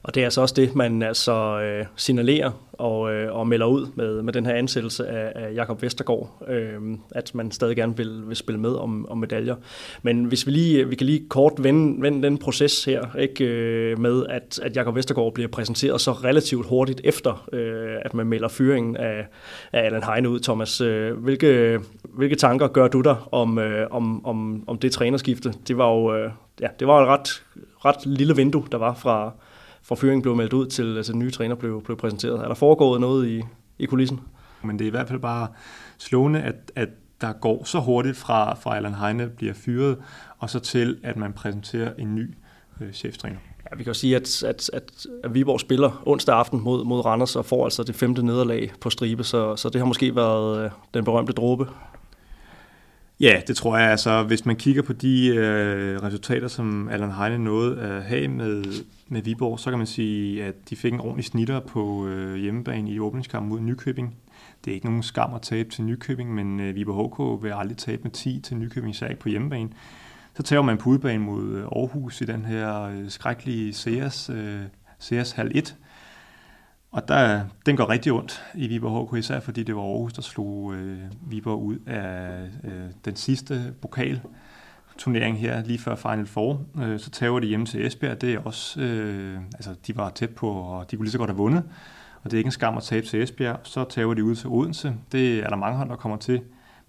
Og 0.04 0.16
det 0.16 0.22
er 0.22 0.26
altså 0.26 0.42
også 0.42 0.54
det, 0.58 0.76
man 0.76 1.04
altså 1.04 1.60
øh, 1.62 1.86
signalerer 1.96 2.52
og, 2.74 3.14
øh, 3.14 3.36
og 3.36 3.48
melder 3.48 3.66
ud 3.66 3.88
med, 3.96 4.22
med 4.22 4.34
den 4.34 4.46
her 4.46 4.54
ansættelse 4.54 5.08
af, 5.08 5.32
af 5.36 5.54
Jakob 5.54 5.82
Vestergaard, 5.82 6.44
øh, 6.48 6.82
at 7.12 7.36
man 7.36 7.52
stadig 7.52 7.76
gerne 7.76 7.98
vil, 7.98 8.24
vil 8.28 8.36
spille 8.36 8.60
med 8.62 8.76
om, 8.76 9.10
om 9.10 9.18
medaljer. 9.18 9.56
Men 10.02 10.26
hvis 10.26 10.48
vi 10.48 10.52
lige 10.52 10.88
vi 10.90 10.96
kan 10.96 11.08
lige 11.08 11.24
kort 11.30 11.54
vende, 11.58 12.02
vende 12.02 12.24
den 12.24 12.38
proces 12.38 12.86
her, 12.86 13.16
ikke 13.16 13.46
øh, 13.46 14.00
med 14.00 14.26
at, 14.30 14.60
at 14.64 14.76
Jakob 14.76 14.96
Vestergaard 14.96 15.34
bliver 15.34 15.50
præsenteret 15.50 16.02
så 16.02 16.12
relativt 16.12 16.68
hurtigt 16.68 17.02
efter, 17.04 17.48
øh, 17.54 17.96
at 18.02 18.14
man 18.14 18.28
melder 18.28 18.48
fyringen 18.48 18.98
af, 18.98 19.28
af 19.74 19.86
Allan 19.86 20.04
Heine 20.04 20.30
ud, 20.30 20.40
Thomas. 20.40 20.82
Øh, 20.82 21.18
hvilke, 21.18 21.80
hvilke 22.04 22.36
tanker 22.36 22.68
gør 22.68 22.88
du 22.88 23.02
dig 23.02 23.16
om, 23.32 23.60
øh, 23.60 23.88
om, 23.92 24.26
om, 24.26 24.64
om 24.68 24.78
det 24.78 24.92
trænerskifte? 24.92 25.54
Det 25.68 25.78
var 25.78 25.90
jo 25.90 26.16
øh, 26.16 26.32
ja, 26.62 26.68
det 26.80 26.88
var 26.88 27.02
et 27.02 27.08
ret, 27.08 27.44
ret 27.86 28.06
lille 28.06 28.36
vindue, 28.36 28.64
der 28.72 28.78
var 28.78 28.94
fra 28.94 29.32
fra 29.84 29.96
fyringen 29.96 30.22
blev 30.22 30.36
meldt 30.36 30.54
ud 30.54 30.68
til, 30.68 30.98
altså, 30.98 31.12
den 31.12 31.20
nye 31.20 31.32
træner 31.32 31.56
blev, 31.56 31.84
blev 31.84 31.98
præsenteret. 31.98 32.40
Er 32.40 32.48
der 32.48 32.56
foregået 32.56 33.02
noget 33.02 33.28
i, 33.28 33.42
i 33.80 33.86
kulissen? 33.86 34.20
Men 34.64 34.80
det 34.80 34.86
er 34.86 34.88
i 34.88 34.92
hvert 34.92 35.08
fald 35.08 35.20
bare 35.20 35.48
slående, 35.98 36.42
at, 36.42 36.72
at 36.76 36.90
der 37.22 37.34
går 37.34 37.64
så 37.64 37.80
hurtigt 37.80 38.18
fra, 38.18 38.56
fra 38.56 38.76
Allan 38.76 38.94
Heine 38.94 39.28
bliver 39.28 39.54
fyret, 39.54 39.98
og 40.38 40.50
så 40.50 40.60
til, 40.60 40.98
at 41.04 41.18
man 41.18 41.34
præsenterer 41.34 41.94
en 41.98 42.16
ny 42.16 42.36
øh, 42.82 42.92
cheftræner. 42.92 43.38
Ja, 43.72 43.78
vi 43.78 43.84
kan 43.84 43.90
jo 43.90 43.94
sige, 43.94 44.16
at, 44.16 44.44
at, 44.44 44.70
at, 44.74 45.06
at 45.24 45.34
Viborg 45.34 45.60
spiller 45.60 46.04
onsdag 46.06 46.36
aften 46.36 46.62
mod, 46.62 46.86
mod 46.86 47.06
Randers 47.06 47.36
og 47.36 47.46
får 47.46 47.64
altså 47.64 47.84
det 47.84 47.96
femte 47.96 48.26
nederlag 48.26 48.72
på 48.82 48.90
stribe, 48.90 49.24
så, 49.24 49.56
så 49.56 49.70
det 49.70 49.82
har 49.82 49.86
måske 49.86 50.16
været 50.16 50.66
øh, 50.66 50.72
den 50.94 51.04
berømte 51.04 51.34
dråbe. 51.34 51.68
Ja, 53.24 53.42
det 53.48 53.58
tror 53.58 53.78
jeg. 53.78 53.92
Altså, 53.92 54.24
hvis 54.24 54.46
man 54.46 54.56
kigger 54.56 54.82
på 54.82 54.94
de 54.94 55.28
øh, 55.28 56.04
resultater, 56.04 56.48
som 56.48 56.90
Allan 56.90 57.12
Heine 57.12 57.38
nåede 57.38 57.82
at 57.82 58.04
have 58.04 58.28
med, 58.28 58.64
med 59.08 59.22
Viborg, 59.22 59.60
så 59.60 59.70
kan 59.70 59.78
man 59.78 59.88
sige, 59.88 60.44
at 60.44 60.70
de 60.70 60.76
fik 60.76 60.94
en 60.94 61.00
ordentlig 61.00 61.26
snitter 61.26 61.60
på 61.60 62.08
øh, 62.08 62.36
hjemmebane 62.36 62.92
i 62.92 63.00
åbningskampen 63.00 63.50
mod 63.50 63.60
Nykøbing. 63.60 64.16
Det 64.66 64.72
er 64.72 64.76
ikke 64.76 64.86
nogen 64.86 65.04
skam 65.04 65.34
at 65.34 65.42
tabe 65.42 65.70
til 65.70 65.84
Nykøbing, 65.84 66.36
men 66.36 66.60
øh, 66.60 66.76
Viborg 66.76 67.38
HK 67.38 67.44
vil 67.44 67.54
aldrig 67.56 67.78
tabe 67.78 68.04
med 68.04 68.12
10 68.12 68.40
til 68.40 68.58
Nykøbing 68.58 68.96
Sag 68.96 69.20
på 69.20 69.30
hjemmebane. 69.30 69.70
Så 70.36 70.44
tager 70.44 70.62
man 70.62 70.78
på 70.78 70.90
udebane 70.90 71.24
mod 71.24 71.50
øh, 71.50 71.64
Aarhus 71.64 72.22
i 72.22 72.26
den 72.26 72.46
her 72.46 72.82
øh, 72.82 73.10
skrækkelige 73.10 73.74
Sears 73.74 74.30
øh, 74.30 74.60
CS 75.02 75.32
halv 75.32 75.52
1. 75.56 75.76
Og 76.94 77.08
der, 77.08 77.42
den 77.66 77.78
går 77.78 77.90
rigtig 77.90 78.12
ondt 78.12 78.44
i 78.56 78.68
Viborg 78.68 79.08
HK, 79.08 79.18
især 79.18 79.40
fordi 79.40 79.64
det 79.64 79.76
var 79.76 79.82
Aarhus, 79.82 80.14
der 80.14 80.22
slog 80.22 80.74
øh, 80.74 80.98
Viborg 81.22 81.62
ud 81.62 81.78
af 81.88 82.50
øh, 82.64 82.72
den 83.06 83.16
sidste 83.16 83.74
pokal 83.82 84.22
turnering 84.98 85.40
her 85.40 85.64
lige 85.64 85.80
før 85.80 85.96
Final 85.96 86.26
Four. 86.26 86.62
Øh, 86.82 87.00
så 87.00 87.10
tager 87.10 87.40
de 87.40 87.48
hjemme 87.48 87.66
til 87.66 87.86
Esbjerg. 87.86 88.22
Det 88.22 88.34
er 88.34 88.40
også, 88.40 88.82
øh, 88.82 89.40
altså 89.54 89.76
de 89.88 89.98
var 89.98 90.10
tæt 90.10 90.30
på, 90.30 90.52
og 90.52 90.92
de 90.92 90.96
kunne 90.96 91.06
lige 91.06 91.12
så 91.12 91.18
godt 91.18 91.30
have 91.30 91.38
vundet. 91.38 91.64
Og 92.24 92.32
det 92.32 92.34
er 92.34 92.38
ikke 92.38 92.48
en 92.48 92.52
skam 92.52 92.78
at 92.78 92.84
tabe 92.84 93.06
til 93.06 93.24
Esbjerg. 93.24 93.60
Så 93.64 93.84
tager 93.84 94.14
de 94.14 94.24
ud 94.24 94.36
til 94.36 94.50
Odense. 94.50 94.96
Det 95.12 95.40
er 95.40 95.50
der 95.50 95.56
mange 95.56 95.78
hold, 95.78 95.90
der 95.90 95.96
kommer 95.96 96.18
til. 96.18 96.42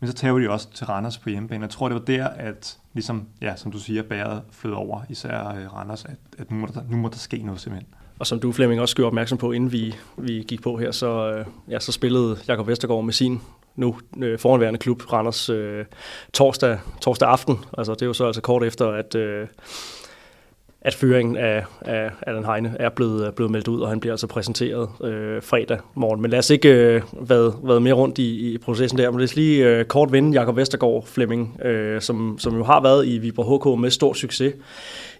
Men 0.04 0.08
så 0.08 0.14
tager 0.14 0.38
de 0.38 0.50
også 0.50 0.70
til 0.70 0.86
Randers 0.86 1.18
på 1.18 1.30
hjemmebane. 1.30 1.62
Jeg 1.62 1.70
tror, 1.70 1.88
det 1.88 1.94
var 1.94 2.04
der, 2.04 2.28
at 2.28 2.78
ligesom, 2.94 3.26
ja, 3.42 3.56
som 3.56 3.72
du 3.72 3.78
siger, 3.78 4.02
bæret 4.02 4.42
flød 4.50 4.72
over, 4.72 5.00
især 5.08 5.48
øh, 5.48 5.74
Randers, 5.74 6.04
at, 6.04 6.16
at 6.38 6.50
nu, 6.50 6.56
må 6.56 6.68
der, 6.74 6.80
nu 6.90 6.96
må 6.96 7.08
der 7.08 7.16
ske 7.16 7.38
noget 7.38 7.60
simpelthen. 7.60 7.94
Og 8.18 8.26
som 8.26 8.40
du, 8.40 8.52
Flemming, 8.52 8.80
også 8.80 8.96
gjorde 8.96 9.06
opmærksom 9.06 9.38
på, 9.38 9.52
inden 9.52 9.72
vi, 9.72 9.94
vi 10.16 10.44
gik 10.48 10.62
på 10.62 10.76
her, 10.76 10.90
så, 10.90 11.32
øh, 11.32 11.46
ja, 11.68 11.80
så 11.80 11.92
spillede 11.92 12.38
Jakob 12.48 12.68
Vestergaard 12.68 13.04
med 13.04 13.12
sin 13.12 13.40
nu 13.76 13.96
øh, 14.18 14.38
foranværende 14.38 14.78
klub, 14.78 15.12
Randers, 15.12 15.48
øh, 15.48 15.84
torsdag, 16.32 16.78
torsdag 17.00 17.28
aften. 17.28 17.58
Altså, 17.78 17.94
det 17.94 18.02
er 18.02 18.06
jo 18.06 18.12
så 18.12 18.26
altså 18.26 18.40
kort 18.40 18.64
efter, 18.64 18.88
at, 18.88 19.14
øh, 19.14 19.48
at 20.84 20.94
fyringen 20.94 21.36
af, 21.36 21.64
af 21.80 22.10
Allan 22.22 22.44
Heine 22.44 22.76
er 22.78 22.88
blevet, 22.88 23.34
blevet 23.34 23.50
meldt 23.52 23.68
ud, 23.68 23.80
og 23.80 23.88
han 23.88 24.00
bliver 24.00 24.12
altså 24.12 24.26
præsenteret 24.26 24.88
øh, 25.04 25.42
fredag 25.42 25.78
morgen. 25.94 26.22
Men 26.22 26.30
lad 26.30 26.38
os 26.38 26.50
ikke 26.50 26.68
øh, 26.68 27.02
være, 27.28 27.52
være 27.62 27.80
mere 27.80 27.94
rundt 27.94 28.18
i, 28.18 28.52
i 28.52 28.58
processen 28.58 28.98
der, 28.98 29.10
men 29.10 29.20
lad 29.20 29.24
os 29.24 29.36
lige 29.36 29.66
øh, 29.68 29.84
kort 29.84 30.12
vinde 30.12 30.32
Jakob 30.32 30.56
Vestergaard 30.56 31.06
Flemming, 31.06 31.60
øh, 31.64 32.00
som, 32.00 32.38
som 32.38 32.56
jo 32.56 32.64
har 32.64 32.82
været 32.82 33.06
i 33.06 33.18
Viborg 33.18 33.74
HK 33.74 33.80
med 33.80 33.90
stor 33.90 34.12
succes 34.12 34.54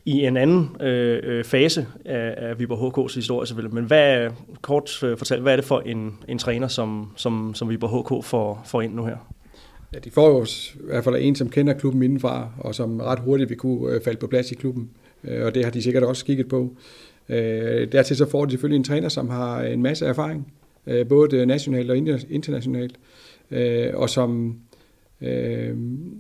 i 0.04 0.26
en 0.26 0.36
anden 0.36 0.76
øh, 0.80 1.20
øh 1.22 1.44
fase 1.44 1.86
af, 2.04 2.34
af 2.36 2.58
Viborg 2.58 2.98
HK's 2.98 3.14
historie 3.14 3.46
selvfølgelig. 3.46 3.74
Men 3.74 3.84
hvad, 3.84 4.30
kort 4.62 5.02
øh, 5.02 5.40
hvad 5.42 5.52
er 5.52 5.56
det 5.56 5.64
for 5.64 5.80
en, 5.80 6.18
en 6.28 6.38
træner, 6.38 6.68
som, 6.68 7.12
som, 7.16 7.54
som 7.54 7.68
Viborg 7.68 8.20
HK 8.20 8.24
får, 8.24 8.62
får 8.66 8.82
ind 8.82 8.94
nu 8.94 9.04
her? 9.04 9.16
Ja, 9.94 9.98
de 9.98 10.10
får 10.10 10.28
jo 10.28 10.44
i 10.44 10.86
hvert 10.86 11.04
fald 11.04 11.16
en, 11.20 11.36
som 11.36 11.48
kender 11.48 11.72
klubben 11.72 12.02
indenfra, 12.02 12.48
og 12.58 12.74
som 12.74 13.00
ret 13.00 13.18
hurtigt 13.18 13.50
vil 13.50 13.58
kunne 13.58 13.94
øh, 13.94 14.00
falde 14.04 14.18
på 14.18 14.26
plads 14.26 14.52
i 14.52 14.54
klubben. 14.54 14.90
Øh, 15.28 15.44
og 15.44 15.54
det 15.54 15.64
har 15.64 15.70
de 15.70 15.82
sikkert 15.82 16.02
også 16.02 16.24
kigget 16.24 16.48
på. 16.48 16.76
Øh, 17.28 17.92
dertil 17.92 18.16
så 18.16 18.30
får 18.30 18.44
de 18.44 18.50
selvfølgelig 18.50 18.76
en 18.76 18.84
træner, 18.84 19.08
som 19.08 19.28
har 19.28 19.62
en 19.62 19.82
masse 19.82 20.06
erfaring, 20.06 20.52
øh, 20.86 21.06
både 21.06 21.46
nationalt 21.46 21.90
og 21.90 21.96
internationalt, 22.30 22.96
øh, 23.50 23.90
og 23.94 24.10
som 24.10 24.56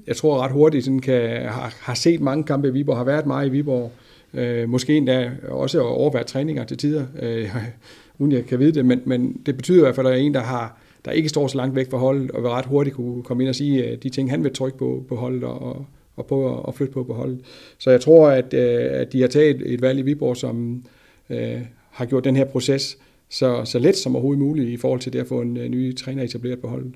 jeg 0.06 0.16
tror 0.16 0.38
ret 0.38 0.52
hurtigt 0.52 0.84
sådan 0.84 0.98
kan, 0.98 1.30
har, 1.42 1.76
har 1.80 1.94
set 1.94 2.20
mange 2.20 2.44
kampe 2.44 2.68
i 2.68 2.70
Viborg, 2.70 2.96
har 2.96 3.04
været 3.04 3.26
meget 3.26 3.46
i 3.46 3.50
Viborg, 3.50 3.92
øh, 4.34 4.68
måske 4.68 4.96
endda 4.96 5.30
også 5.48 5.80
overværet 5.80 6.26
træninger 6.26 6.64
til 6.64 6.76
tider, 6.76 7.06
øh, 7.22 7.56
uden 8.18 8.32
jeg 8.32 8.46
kan 8.46 8.58
vide 8.58 8.72
det, 8.72 8.86
men, 8.86 9.00
men 9.04 9.40
det 9.46 9.56
betyder 9.56 9.78
i 9.78 9.84
hvert 9.84 9.94
fald, 9.94 10.06
at 10.06 10.10
der 10.10 10.18
er 10.18 10.22
en, 10.22 10.34
der 10.34 10.40
har 10.40 10.78
der 11.04 11.10
ikke 11.10 11.28
står 11.28 11.46
så 11.46 11.56
langt 11.56 11.76
væk 11.76 11.90
fra 11.90 11.98
holdet, 11.98 12.30
og 12.30 12.42
vil 12.42 12.50
ret 12.50 12.66
hurtigt 12.66 12.96
kunne 12.96 13.22
komme 13.22 13.42
ind 13.42 13.48
og 13.48 13.54
sige 13.54 13.96
de 13.96 14.08
ting, 14.08 14.30
han 14.30 14.44
vil 14.44 14.52
trykke 14.52 14.78
på, 14.78 15.04
på 15.08 15.16
holdet, 15.16 15.44
og, 15.44 15.86
og 16.16 16.26
på 16.26 16.60
at 16.60 16.74
flytte 16.74 16.92
på 16.92 17.04
på 17.04 17.14
holdet. 17.14 17.40
Så 17.78 17.90
jeg 17.90 18.00
tror, 18.00 18.28
at, 18.28 18.54
øh, 18.54 18.88
at 18.90 19.12
de 19.12 19.20
har 19.20 19.28
taget 19.28 19.62
et 19.72 19.82
valg 19.82 19.98
i 19.98 20.02
Viborg, 20.02 20.36
som 20.36 20.84
øh, 21.30 21.60
har 21.90 22.04
gjort 22.04 22.24
den 22.24 22.36
her 22.36 22.44
proces 22.44 22.98
så, 23.30 23.64
så 23.64 23.78
let 23.78 23.96
som 23.96 24.16
overhovedet 24.16 24.42
muligt 24.42 24.68
i 24.68 24.76
forhold 24.76 25.00
til 25.00 25.12
det 25.12 25.18
at 25.18 25.26
få 25.26 25.40
en, 25.40 25.56
en 25.56 25.70
ny 25.70 25.96
træner 25.96 26.22
etableret 26.22 26.58
på 26.60 26.68
holdet. 26.68 26.94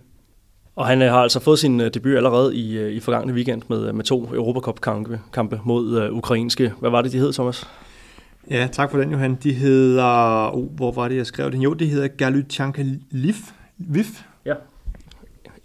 Og 0.77 0.87
han 0.87 1.03
øh, 1.03 1.11
har 1.11 1.19
altså 1.19 1.41
fået 1.41 1.59
sin 1.59 1.81
øh, 1.81 1.95
debut 1.95 2.17
allerede 2.17 2.57
i, 2.57 2.79
øh, 2.79 2.93
i 2.93 3.01
forgangne 3.01 3.33
weekend 3.33 3.63
med, 3.69 3.93
med 3.93 4.05
to 4.05 4.35
Europacup-kampe 4.35 5.21
kampe 5.33 5.61
mod 5.65 6.09
uh, 6.09 6.17
ukrainske. 6.17 6.73
Hvad 6.81 6.91
var 6.91 7.03
det, 7.03 7.13
de 7.13 7.19
hed, 7.19 7.33
Thomas? 7.33 7.69
Ja, 8.51 8.69
tak 8.73 8.91
for 8.91 8.99
den, 8.99 9.11
Johan. 9.11 9.39
De 9.43 9.53
hedder... 9.53 10.51
Oh, 10.57 10.77
hvor 10.77 10.93
var 10.93 11.09
det, 11.09 11.17
jeg 11.17 11.27
skrev 11.27 11.51
det? 11.51 11.59
Jo, 11.59 11.73
de 11.73 11.87
hedder 11.87 12.09
Galuchanka 12.09 12.85
Liv. 13.11 13.35
Vif. 13.79 14.23
Ja. 14.45 14.55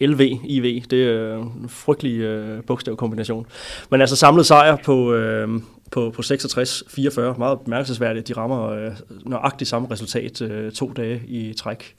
LV, 0.08 0.22
IV, 0.44 0.84
det 0.90 1.04
er 1.04 1.38
øh, 1.38 1.42
en 1.42 1.70
frygtelig 1.70 2.20
øh, 2.20 2.64
bogstavkombination. 2.64 3.46
Men 3.90 4.02
altså 4.02 4.16
samlet 4.16 4.46
sejr 4.46 4.76
på, 4.76 5.14
øh, 5.14 5.50
på, 5.92 6.10
på 6.16 6.22
66-44, 6.22 7.38
meget 7.38 7.60
bemærkelsesværdigt. 7.60 8.28
De 8.28 8.34
rammer 8.34 8.70
øh, 8.70 8.92
nøjagtigt 9.26 9.70
samme 9.70 9.88
resultat 9.92 10.42
øh, 10.42 10.72
to 10.72 10.92
dage 10.98 11.22
i 11.28 11.54
træk 11.54 11.96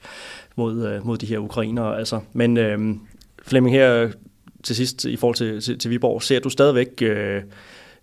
mod, 0.55 0.87
øh, 0.87 1.07
mod 1.07 1.17
de 1.17 1.25
her 1.25 1.39
ukrainere. 1.39 1.97
Altså. 1.97 2.19
Men 2.33 2.57
øh, 2.57 2.95
Flemming 3.43 3.75
her 3.75 4.11
til 4.63 4.75
sidst 4.75 5.05
i 5.05 5.15
forhold 5.15 5.35
til, 5.35 5.61
til, 5.61 5.79
til 5.79 5.91
Viborg, 5.91 6.23
ser 6.23 6.39
du 6.39 6.49
stadigvæk 6.49 7.01
øh, 7.01 7.41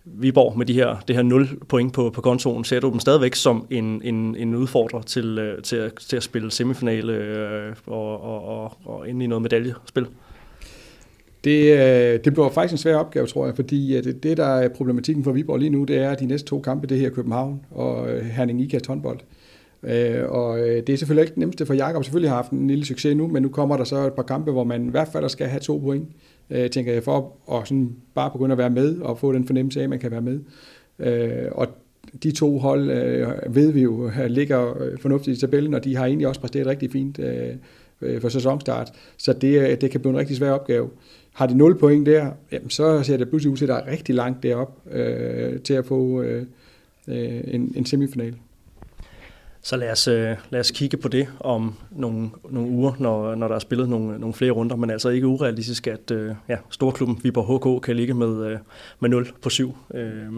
Viborg 0.05 0.57
med 0.57 0.65
de 0.65 0.73
her, 0.73 1.03
det 1.07 1.15
her 1.15 1.23
0 1.23 1.47
point 1.67 1.93
på, 1.93 2.09
på 2.09 2.21
kontoen, 2.21 2.63
ser 2.63 2.79
du 2.79 2.89
dem 2.91 2.99
stadigvæk 2.99 3.35
som 3.35 3.67
en, 3.69 4.01
en, 4.03 4.35
en 4.35 4.55
udfordrer 4.55 5.01
til, 5.01 5.39
øh, 5.39 5.61
til, 5.61 5.75
at, 5.75 5.93
til 5.95 6.17
at 6.17 6.23
spille 6.23 6.51
semifinale 6.51 7.13
øh, 7.13 7.75
og, 7.85 8.23
og, 8.23 8.43
og, 8.43 8.77
og 8.85 9.09
ind 9.09 9.23
i 9.23 9.27
noget 9.27 9.41
medaljespil? 9.41 10.07
Det, 11.43 11.73
øh, 11.73 12.19
det 12.23 12.33
bliver 12.33 12.49
faktisk 12.49 12.71
en 12.71 12.77
svær 12.77 12.95
opgave, 12.95 13.27
tror 13.27 13.45
jeg, 13.45 13.55
fordi 13.55 13.97
øh, 13.97 14.03
det, 14.03 14.23
det, 14.23 14.37
der 14.37 14.45
er 14.45 14.69
problematikken 14.69 15.23
for 15.23 15.31
Viborg 15.31 15.59
lige 15.59 15.69
nu, 15.69 15.83
det 15.83 15.97
er, 15.97 16.09
at 16.09 16.19
de 16.19 16.25
næste 16.25 16.47
to 16.47 16.59
kampe, 16.59 16.87
det 16.87 16.99
her 16.99 17.09
København 17.09 17.61
og 17.71 18.07
Herning 18.23 18.61
Ikast 18.61 18.87
håndbold. 18.87 19.19
Og 20.29 20.57
det 20.59 20.89
er 20.89 20.97
selvfølgelig 20.97 21.21
ikke 21.21 21.31
det 21.31 21.37
nemmeste 21.37 21.65
for 21.65 21.73
Jakob. 21.73 22.03
Selvfølgelig 22.03 22.29
har 22.29 22.35
haft 22.35 22.51
en 22.51 22.67
lille 22.67 22.85
succes 22.85 23.15
nu, 23.15 23.27
men 23.27 23.43
nu 23.43 23.49
kommer 23.49 23.77
der 23.77 23.83
så 23.83 24.07
et 24.07 24.13
par 24.13 24.23
kampe, 24.23 24.51
hvor 24.51 24.63
man 24.63 24.87
i 24.87 24.91
hvert 24.91 25.07
fald 25.07 25.29
skal 25.29 25.47
have 25.47 25.59
to 25.59 25.77
point 25.77 26.07
øh, 26.09 26.32
øh, 26.49 26.69
tænker 26.69 26.93
jeg, 26.93 27.03
for 27.03 27.33
at 27.51 27.67
sådan 27.67 27.95
bare 28.13 28.31
begynde 28.31 28.51
at 28.51 28.57
være 28.57 28.69
med 28.69 28.97
og 28.97 29.19
få 29.19 29.33
den 29.33 29.45
fornemmelse 29.45 29.79
af, 29.79 29.83
at 29.83 29.89
man 29.89 29.99
kan 29.99 30.11
være 30.11 30.21
med. 30.21 30.39
Øh, 30.99 31.51
og 31.51 31.67
de 32.23 32.31
to 32.31 32.57
hold 32.57 32.91
øh, 32.91 33.55
ved 33.55 33.71
vi 33.71 33.81
jo 33.81 34.07
øh, 34.07 34.25
ligger 34.25 34.83
øh, 34.83 34.97
fornuftigt 34.99 35.37
i 35.37 35.39
tabellen, 35.39 35.73
og 35.73 35.83
de 35.83 35.95
har 35.95 36.05
egentlig 36.05 36.27
også 36.27 36.41
præsteret 36.41 36.67
rigtig 36.67 36.91
fint 36.91 37.19
øh, 37.19 37.49
øh 38.01 38.21
for 38.21 38.29
sæsonstart. 38.29 38.91
Så 39.17 39.33
det, 39.33 39.81
det 39.81 39.91
kan 39.91 39.99
blive 39.99 40.11
en 40.11 40.19
rigtig 40.19 40.37
svær 40.37 40.51
opgave. 40.51 40.89
Har 41.33 41.47
de 41.47 41.57
0 41.57 41.77
point 41.77 42.05
der, 42.05 42.31
jamen, 42.51 42.69
så 42.69 43.03
ser 43.03 43.17
det 43.17 43.29
pludselig 43.29 43.51
ud 43.51 43.57
til, 43.57 43.65
at 43.65 43.69
der 43.69 43.75
er 43.75 43.91
rigtig 43.91 44.15
langt 44.15 44.43
derop 44.43 44.77
øh, 44.91 45.59
til 45.59 45.73
at 45.73 45.85
få 45.85 46.21
øh, 46.21 46.45
en, 47.07 47.73
en 47.75 47.85
semifinal. 47.85 48.35
Så 49.65 49.77
lad 49.77 49.91
os, 49.91 50.07
øh, 50.07 50.37
lad 50.49 50.59
os 50.59 50.71
kigge 50.71 50.97
på 50.97 51.07
det 51.07 51.27
om 51.39 51.75
nogle, 51.91 52.29
nogle 52.49 52.69
uger, 52.69 52.93
når, 52.99 53.35
når 53.35 53.47
der 53.47 53.55
er 53.55 53.59
spillet 53.59 53.89
nogle, 53.89 54.19
nogle 54.19 54.33
flere 54.33 54.51
runder, 54.51 54.75
men 54.75 54.89
altså 54.89 55.09
ikke 55.09 55.27
urealistisk, 55.27 55.87
at 55.87 56.11
øh, 56.11 56.35
ja, 56.49 56.57
storklubben 56.69 57.19
Viborg 57.23 57.77
HK 57.77 57.83
kan 57.83 57.95
ligge 57.95 58.13
med, 58.13 58.45
øh, 58.45 58.57
med 58.99 59.09
0 59.09 59.31
på 59.41 59.49
7 59.49 59.77
øh, 59.93 60.33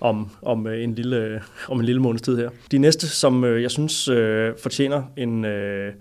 om, 0.00 0.30
om, 0.42 0.66
en 0.66 0.94
lille, 0.94 1.42
om 1.68 1.80
en 1.80 1.86
lille 1.86 2.02
måneds 2.02 2.22
tid 2.22 2.36
her. 2.36 2.50
De 2.70 2.78
næste, 2.78 3.08
som 3.08 3.44
jeg 3.44 3.70
synes 3.70 4.08
øh, 4.08 4.52
fortjener 4.62 5.02
en, 5.16 5.44
øh, 5.44 5.92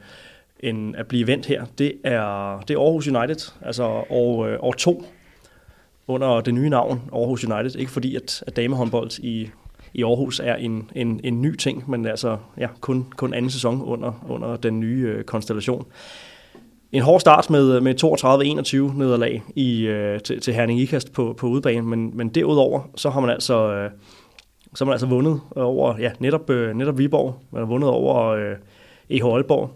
en 0.60 0.96
at 0.96 1.08
blive 1.08 1.28
vendt 1.28 1.46
her, 1.46 1.66
det 1.78 1.94
er, 2.04 2.60
det 2.68 2.74
er 2.74 2.80
Aarhus 2.80 3.08
United, 3.08 3.52
altså 3.62 3.84
år, 4.10 4.46
øh, 4.46 4.58
år 4.60 4.74
to 4.74 5.06
under 6.08 6.42
det 6.42 6.54
nye 6.54 6.70
navn 6.70 7.02
Aarhus 7.14 7.44
United. 7.44 7.80
Ikke 7.80 7.92
fordi, 7.92 8.16
at, 8.16 8.44
at 8.48 8.56
damehåndbold 8.56 9.20
i 9.20 9.50
i 9.94 10.04
Aarhus 10.04 10.40
er 10.40 10.56
en, 10.56 10.92
en, 10.96 11.20
en 11.24 11.42
ny 11.42 11.56
ting, 11.56 11.90
men 11.90 12.06
altså 12.06 12.38
ja, 12.58 12.68
kun, 12.82 13.06
kun 13.18 13.34
anden 13.34 13.52
sæson 13.52 13.82
under, 13.82 14.26
under 14.30 14.56
den 14.56 14.80
nye 14.80 15.14
øh, 15.18 15.24
konstellation. 15.24 15.86
En 16.92 17.02
hård 17.02 17.20
start 17.20 17.50
med, 17.50 17.76
øh, 17.76 17.84
med 17.84 18.04
32-21 18.94 18.98
nederlag 18.98 19.44
i, 19.56 19.82
øh, 19.82 20.20
til, 20.20 20.42
til 20.42 20.54
Herning 20.54 20.80
Ikast 20.80 21.14
på, 21.14 21.36
på 21.38 21.48
udebane, 21.48 21.82
men, 21.82 22.18
men 22.18 22.30
derudover 22.30 22.82
så 22.96 23.10
har 23.10 23.20
man 23.20 23.30
altså 23.30 23.74
øh, 23.74 23.92
så 24.76 24.84
har 24.84 24.86
man 24.86 24.94
altså 24.94 25.08
vundet 25.08 25.42
over 25.56 25.98
ja, 26.00 26.12
netop, 26.20 26.50
øh, 26.50 26.76
netop 26.76 26.98
Viborg, 26.98 27.36
man 27.52 27.62
har 27.62 27.68
vundet 27.68 27.90
over 27.90 28.28
øh, 28.28 28.56
EH 29.10 29.26
Aalborg, 29.26 29.72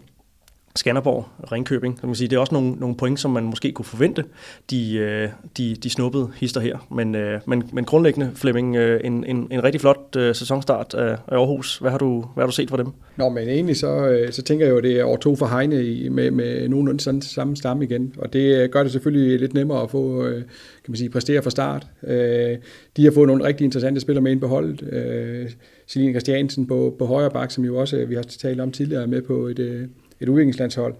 Skanderborg, 0.78 1.26
Ringkøbing. 1.52 1.98
Så 2.00 2.06
man 2.06 2.14
sige, 2.14 2.28
det 2.28 2.36
er 2.36 2.40
også 2.40 2.54
nogle, 2.54 2.72
nogle 2.72 2.96
point, 2.96 3.20
som 3.20 3.30
man 3.30 3.44
måske 3.44 3.72
kunne 3.72 3.84
forvente, 3.84 4.24
de, 4.70 4.96
øh, 4.96 5.28
de, 5.58 5.74
de 5.74 5.90
snuppede 5.90 6.30
hister 6.36 6.60
her. 6.60 6.86
Men, 6.90 7.14
øh, 7.14 7.40
men, 7.46 7.62
men 7.72 7.84
grundlæggende, 7.84 8.30
Flemming, 8.34 8.76
øh, 8.76 9.00
en, 9.04 9.24
en, 9.24 9.48
en 9.50 9.64
rigtig 9.64 9.80
flot 9.80 10.16
sæsonstart 10.32 10.94
af 10.94 11.16
Aarhus. 11.28 11.78
Hvad 11.78 11.90
har 11.90 11.98
du, 11.98 12.24
hvad 12.34 12.42
har 12.42 12.46
du 12.46 12.52
set 12.52 12.70
for 12.70 12.76
dem? 12.76 12.86
Nå, 13.16 13.28
men 13.28 13.48
egentlig 13.48 13.76
så, 13.76 14.26
så 14.30 14.42
tænker 14.42 14.66
jeg 14.66 14.72
jo, 14.72 14.78
at 14.78 14.84
det 14.84 15.00
er 15.00 15.04
år 15.04 15.16
to 15.16 15.36
for 15.36 15.46
Heine 15.46 16.10
med, 16.10 16.30
med 16.30 16.68
nogenlunde 16.68 17.00
sådan 17.00 17.22
samme 17.22 17.56
stamme 17.56 17.84
igen. 17.84 18.14
Og 18.18 18.32
det 18.32 18.70
gør 18.70 18.82
det 18.82 18.92
selvfølgelig 18.92 19.40
lidt 19.40 19.54
nemmere 19.54 19.82
at 19.82 19.90
få, 19.90 20.22
kan 20.22 20.88
man 20.88 20.96
sige, 20.96 21.10
præstere 21.10 21.42
fra 21.42 21.50
start. 21.50 21.86
De 22.96 23.04
har 23.04 23.10
fået 23.10 23.26
nogle 23.26 23.44
rigtig 23.44 23.64
interessante 23.64 24.00
spillere 24.00 24.22
med 24.22 24.32
ind 24.32 24.40
på 24.40 24.46
holdet. 24.46 24.84
Celine 25.88 26.12
Christiansen 26.12 26.66
på, 26.66 26.96
på 26.98 27.06
højre 27.06 27.30
bak, 27.30 27.50
som 27.50 27.64
jo 27.64 27.76
også, 27.76 28.04
vi 28.04 28.14
har 28.14 28.22
talt 28.22 28.60
om 28.60 28.72
tidligere, 28.72 29.06
med 29.06 29.22
på 29.22 29.46
et 29.46 29.88
et 30.20 30.28
udviklingslandshold, 30.28 30.94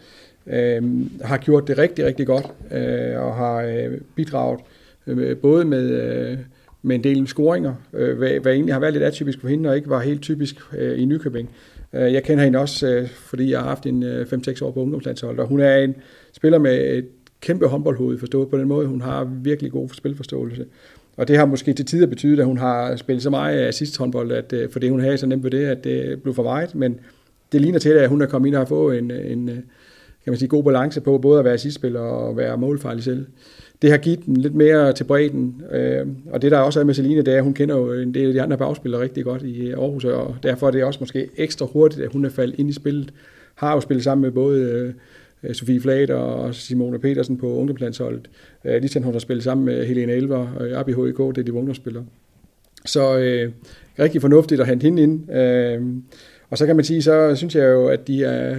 øh, 0.46 0.82
har 1.22 1.36
gjort 1.36 1.68
det 1.68 1.78
rigtig, 1.78 2.04
rigtig 2.04 2.26
godt, 2.26 2.46
øh, 2.72 3.20
og 3.20 3.34
har 3.34 3.62
øh, 3.62 3.98
bidraget 4.14 4.60
øh, 5.06 5.36
både 5.36 5.64
med, 5.64 5.90
øh, 5.90 6.38
med 6.82 6.96
en 6.96 7.04
del 7.04 7.26
scoringer, 7.26 7.74
øh, 7.92 8.18
hvad, 8.18 8.40
hvad 8.40 8.52
egentlig 8.52 8.74
har 8.74 8.80
været 8.80 8.92
lidt 8.92 9.04
atypisk 9.04 9.40
for 9.40 9.48
hende, 9.48 9.68
og 9.68 9.76
ikke 9.76 9.90
var 9.90 10.00
helt 10.00 10.22
typisk 10.22 10.56
øh, 10.78 11.02
i 11.02 11.04
Nykøbing. 11.04 11.50
Øh, 11.92 12.12
jeg 12.12 12.22
kender 12.22 12.44
hende 12.44 12.58
også, 12.58 12.88
øh, 12.88 13.08
fordi 13.08 13.50
jeg 13.50 13.60
har 13.60 13.68
haft 13.68 13.86
en 13.86 14.02
øh, 14.02 14.26
5-6 14.32 14.64
år 14.64 14.70
på 14.70 14.80
ungdomslandsholdet, 14.80 15.40
og 15.40 15.46
hun 15.46 15.60
er 15.60 15.76
en 15.76 15.94
spiller 16.32 16.58
med 16.58 16.96
et 16.96 17.06
kæmpe 17.40 17.66
håndboldhoved 17.66 18.18
forstået 18.18 18.48
på 18.48 18.58
den 18.58 18.68
måde. 18.68 18.86
Hun 18.86 19.00
har 19.00 19.24
virkelig 19.24 19.72
god 19.72 19.88
spilforståelse. 19.92 20.66
Og 21.16 21.28
det 21.28 21.36
har 21.36 21.46
måske 21.46 21.72
til 21.72 21.86
tider 21.86 22.06
betydet, 22.06 22.40
at 22.40 22.46
hun 22.46 22.58
har 22.58 22.96
spillet 22.96 23.22
så 23.22 23.30
meget 23.30 23.60
assist 23.60 23.98
håndbold, 23.98 24.32
at, 24.32 24.52
øh, 24.52 24.90
hun 24.90 25.00
havde 25.00 25.18
så 25.18 25.26
nemt 25.26 25.44
ved 25.44 25.50
det, 25.50 25.64
at 25.64 25.84
det 25.84 26.22
blev 26.22 26.34
for 26.34 26.42
meget. 26.42 26.74
Men 26.74 27.00
det 27.52 27.60
ligner 27.60 27.78
til, 27.78 27.90
at 27.90 28.08
hun 28.08 28.22
er 28.22 28.26
kommet 28.26 28.46
ind 28.46 28.54
og 28.54 28.60
har 28.60 28.66
fået 28.66 28.98
en, 28.98 29.10
en 29.10 29.48
øh, 29.48 29.56
kan 30.24 30.32
man 30.32 30.36
sige, 30.36 30.48
god 30.48 30.64
balance 30.64 31.00
på 31.00 31.18
både 31.18 31.38
at 31.38 31.44
være 31.44 31.54
assistspiller 31.54 32.00
og 32.00 32.36
være 32.36 32.58
målfarlig 32.58 33.04
selv. 33.04 33.26
Det 33.82 33.90
har 33.90 33.98
givet 33.98 34.26
den 34.26 34.36
lidt 34.36 34.54
mere 34.54 34.92
til 34.92 35.04
bredden, 35.04 35.62
øh, 35.72 36.06
og 36.30 36.42
det 36.42 36.50
der 36.50 36.58
også 36.58 36.80
er 36.80 36.84
med 36.84 36.94
Celine, 36.94 37.22
det 37.22 37.34
er, 37.34 37.36
at 37.36 37.44
hun 37.44 37.54
kender 37.54 37.76
jo 37.76 37.92
en 37.92 38.14
del 38.14 38.26
af 38.26 38.32
de 38.32 38.42
andre 38.42 38.58
bagspillere 38.58 39.02
rigtig 39.02 39.24
godt 39.24 39.42
i 39.42 39.66
øh, 39.66 39.78
Aarhus, 39.78 40.04
og 40.04 40.36
derfor 40.42 40.66
er 40.66 40.70
det 40.70 40.84
også 40.84 41.00
måske 41.00 41.28
ekstra 41.36 41.66
hurtigt, 41.66 42.02
at 42.02 42.12
hun 42.12 42.24
er 42.24 42.28
faldet 42.28 42.58
ind 42.58 42.70
i 42.70 42.72
spillet. 42.72 43.12
Har 43.54 43.74
jo 43.74 43.80
spillet 43.80 44.04
sammen 44.04 44.22
med 44.22 44.30
både 44.30 44.60
øh, 45.42 45.54
Sofie 45.54 45.80
Flat 45.80 46.10
og 46.10 46.54
Simone 46.54 46.98
Petersen 46.98 47.38
på 47.38 47.56
ungdomslandsholdet. 47.56 48.30
Øh, 48.64 48.80
ligesom 48.80 49.02
hun 49.02 49.12
har 49.12 49.20
spillet 49.20 49.44
sammen 49.44 49.66
med 49.66 49.86
Helene 49.86 50.12
Elver 50.12 50.46
øh, 50.60 50.78
og 50.78 50.90
i 50.90 50.92
HIK, 50.92 51.18
det 51.18 51.38
er 51.38 51.42
de 51.42 51.52
ungdomsspillere. 51.52 52.04
Så 52.84 53.18
øh, 53.18 53.52
rigtig 53.98 54.20
fornuftigt 54.20 54.60
at 54.60 54.66
hente 54.66 54.84
hende 54.84 55.02
ind. 55.02 55.32
Øh, 55.32 55.82
og 56.50 56.58
så 56.58 56.66
kan 56.66 56.76
man 56.76 56.84
sige, 56.84 57.02
så 57.02 57.34
synes 57.34 57.54
jeg 57.54 57.64
jo, 57.64 57.88
at 57.88 58.06
de 58.06 58.24
er, 58.24 58.56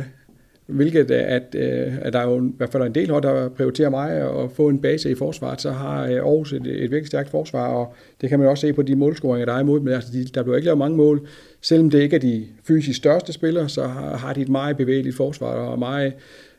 hvilket 0.65 1.11
at, 1.11 1.55
øh, 1.55 1.93
at 2.01 2.13
der 2.13 2.19
er 2.19 2.29
jo 2.29 2.45
i 2.45 2.51
hvert 2.57 2.69
fald 2.69 2.83
en 2.83 2.95
del 2.95 3.09
hold, 3.09 3.23
der 3.23 3.49
prioriterer 3.49 3.89
mig 3.89 4.11
at 4.11 4.51
få 4.51 4.69
en 4.69 4.81
base 4.81 5.11
i 5.11 5.15
forsvaret, 5.15 5.61
så 5.61 5.71
har 5.71 6.03
øh, 6.03 6.11
Aarhus 6.11 6.53
et, 6.53 6.67
et 6.67 6.91
virkelig 6.91 7.07
stærkt 7.07 7.29
forsvar, 7.29 7.67
og 7.67 7.93
det 8.21 8.29
kan 8.29 8.39
man 8.39 8.47
også 8.47 8.61
se 8.61 8.73
på 8.73 8.81
de 8.81 8.95
målscoringer, 8.95 9.45
der 9.45 9.53
er 9.53 9.59
imod 9.59 9.79
dem. 9.79 9.87
Altså, 9.87 10.11
de, 10.13 10.25
der 10.25 10.43
bliver 10.43 10.55
ikke 10.55 10.65
lavet 10.65 10.77
mange 10.77 10.97
mål, 10.97 11.27
selvom 11.61 11.89
det 11.89 12.01
ikke 12.01 12.15
er 12.15 12.19
de 12.19 12.45
fysisk 12.67 12.97
største 12.97 13.33
spillere, 13.33 13.69
så 13.69 13.83
har, 13.83 14.17
har 14.17 14.33
de 14.33 14.41
et 14.41 14.49
meget 14.49 14.77
bevægeligt 14.77 15.15
forsvar, 15.15 15.47
og 15.47 15.79
meget 15.79 16.13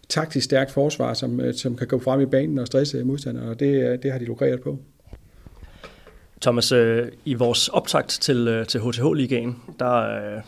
taktisk 0.08 0.44
stærkt 0.44 0.70
forsvar, 0.70 1.14
som, 1.14 1.40
øh, 1.40 1.54
som 1.54 1.76
kan 1.76 1.86
gå 1.86 1.98
frem 1.98 2.20
i 2.20 2.26
banen 2.26 2.58
og 2.58 2.66
stresse 2.66 3.04
modstandere, 3.04 3.50
og 3.50 3.60
det, 3.60 4.02
det 4.02 4.12
har 4.12 4.18
de 4.18 4.24
lukreret 4.24 4.60
på. 4.60 4.78
Thomas, 6.40 6.72
i 7.24 7.34
vores 7.34 7.68
optakt 7.68 8.08
til, 8.08 8.64
til 8.68 8.80
HTH-ligaen, 8.80 9.56
der, 9.78 10.40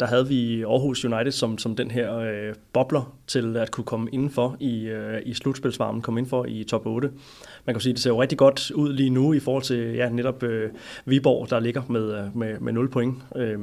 der 0.00 0.06
havde 0.06 0.28
vi 0.28 0.62
Aarhus 0.62 1.04
United 1.04 1.32
som, 1.32 1.58
som 1.58 1.76
den 1.76 1.90
her 1.90 2.16
øh, 2.18 2.54
bobler 2.72 3.16
til 3.26 3.56
at 3.56 3.70
kunne 3.70 3.84
komme 3.84 4.08
indenfor 4.12 4.56
i, 4.60 4.84
øh, 4.84 5.22
i 5.24 5.34
slutspilsvarmen, 5.34 6.02
komme 6.02 6.20
indenfor 6.20 6.44
i 6.44 6.64
top 6.64 6.86
8. 6.86 7.10
Man 7.64 7.74
kan 7.74 7.80
sige, 7.80 7.92
det 7.92 8.02
ser 8.02 8.10
jo 8.10 8.22
rigtig 8.22 8.38
godt 8.38 8.70
ud 8.70 8.92
lige 8.92 9.10
nu 9.10 9.32
i 9.32 9.40
forhold 9.40 9.62
til 9.62 9.94
ja, 9.94 10.08
netop 10.08 10.42
øh, 10.42 10.70
Viborg, 11.04 11.50
der 11.50 11.60
ligger 11.60 11.82
med, 11.88 12.14
øh, 12.14 12.36
med, 12.36 12.58
med 12.60 12.72
0 12.72 12.90
point. 12.90 13.16
Øh, 13.36 13.58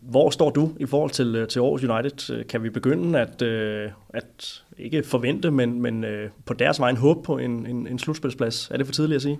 hvor 0.00 0.30
står 0.30 0.50
du 0.50 0.72
i 0.80 0.86
forhold 0.86 1.10
til, 1.10 1.36
øh, 1.36 1.48
til 1.48 1.60
Aarhus 1.60 1.84
United? 1.84 2.44
Kan 2.44 2.62
vi 2.62 2.70
begynde 2.70 3.20
at, 3.20 3.42
øh, 3.42 3.90
at 4.08 4.62
ikke 4.78 5.02
forvente, 5.02 5.50
men, 5.50 5.82
men 5.82 6.04
øh, 6.04 6.30
på 6.44 6.54
deres 6.54 6.80
vej 6.80 6.94
håbe 6.94 7.00
håb 7.00 7.24
på 7.24 7.38
en, 7.38 7.66
en, 7.66 7.86
en 7.86 7.98
slutspilsplads? 7.98 8.70
Er 8.70 8.76
det 8.76 8.86
for 8.86 8.92
tidligt 8.92 9.16
at 9.16 9.22
sige? 9.22 9.38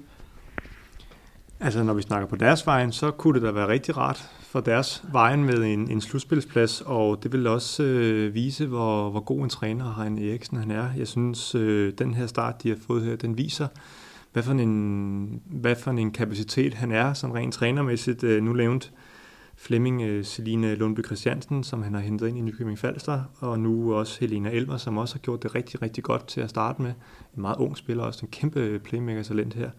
Altså, 1.62 1.83
når 1.83 1.94
vi 1.94 2.03
snakker 2.03 2.29
på 2.29 2.37
deres 2.37 2.66
vejen, 2.66 2.92
så 2.92 3.11
kunne 3.11 3.35
det 3.35 3.42
da 3.42 3.51
være 3.51 3.68
rigtig 3.68 3.96
rart 3.96 4.31
for 4.40 4.61
deres 4.61 5.05
vejen 5.12 5.44
med 5.44 5.59
en, 5.59 5.90
en 5.90 6.01
slutspilsplads, 6.01 6.81
og 6.87 7.23
det 7.23 7.33
vil 7.33 7.46
også 7.46 7.83
øh, 7.83 8.35
vise, 8.35 8.66
hvor, 8.66 9.11
hvor 9.11 9.20
god 9.20 9.42
en 9.42 9.49
træner 9.49 9.94
Heine 9.94 10.31
Eriksen 10.31 10.57
han 10.57 10.70
er. 10.70 10.88
Jeg 10.96 11.09
synes, 11.09 11.55
øh, 11.55 11.92
den 11.99 12.14
her 12.14 12.27
start, 12.27 12.62
de 12.62 12.68
har 12.68 12.77
fået 12.87 13.05
her, 13.05 13.16
den 13.16 13.38
viser, 13.38 13.66
hvad 14.33 14.42
for 14.42 14.53
en, 14.53 15.42
hvad 15.46 15.77
for 15.77 15.90
en 15.90 16.11
kapacitet 16.11 16.75
han 16.75 16.92
er, 16.92 17.12
som 17.12 17.31
rent 17.31 17.55
trænermæssigt. 17.55 18.25
Øh, 18.25 18.42
nu 18.42 18.53
nævnt 18.53 18.92
Flemming 19.57 20.03
øh, 20.03 20.25
Celine 20.25 20.75
Lundby 20.75 21.05
Christiansen, 21.05 21.64
som 21.64 21.83
han 21.83 21.94
har 21.94 22.01
hentet 22.01 22.29
ind 22.29 22.38
i 22.38 22.40
Nykøbing 22.40 22.79
Falster, 22.79 23.23
og 23.40 23.61
nu 23.61 23.94
også 23.94 24.20
Helena 24.20 24.51
Elmer, 24.51 24.77
som 24.77 24.99
også 24.99 25.14
har 25.14 25.20
gjort 25.20 25.42
det 25.42 25.55
rigtig, 25.55 25.83
rigtig 25.83 26.05
godt 26.05 26.27
til 26.27 26.40
at 26.40 26.51
starte 26.51 26.83
med. 26.83 26.92
En 27.37 27.42
meget 27.42 27.57
ung 27.57 27.77
spiller, 27.77 28.05
også 28.05 28.27
en 28.27 28.31
kæmpe 28.31 28.79
playmaker-talent 28.85 29.55
her. 29.55 29.70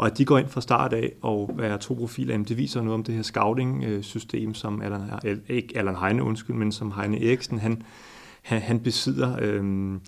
Og 0.00 0.06
at 0.06 0.18
de 0.18 0.24
går 0.24 0.38
ind 0.38 0.48
fra 0.48 0.60
start 0.60 0.92
af 0.92 1.12
og 1.22 1.58
er 1.62 1.76
to 1.76 1.94
profiler, 1.94 2.42
det 2.42 2.56
viser 2.56 2.82
noget 2.82 2.94
om 2.94 3.04
det 3.04 3.14
her 3.14 3.22
scouting-system, 3.22 4.54
som 4.54 4.82
Allan, 4.82 5.02
ikke 5.48 5.78
Allan 5.78 5.96
Heine, 5.96 6.22
undskyld, 6.22 6.56
men 6.56 6.72
som 6.72 6.92
Heine 6.92 7.24
Eriksen, 7.24 7.58
han, 7.58 7.82
han, 8.42 8.60
han 8.60 8.80
besidder. 8.80 9.36
Øhm, 9.40 10.00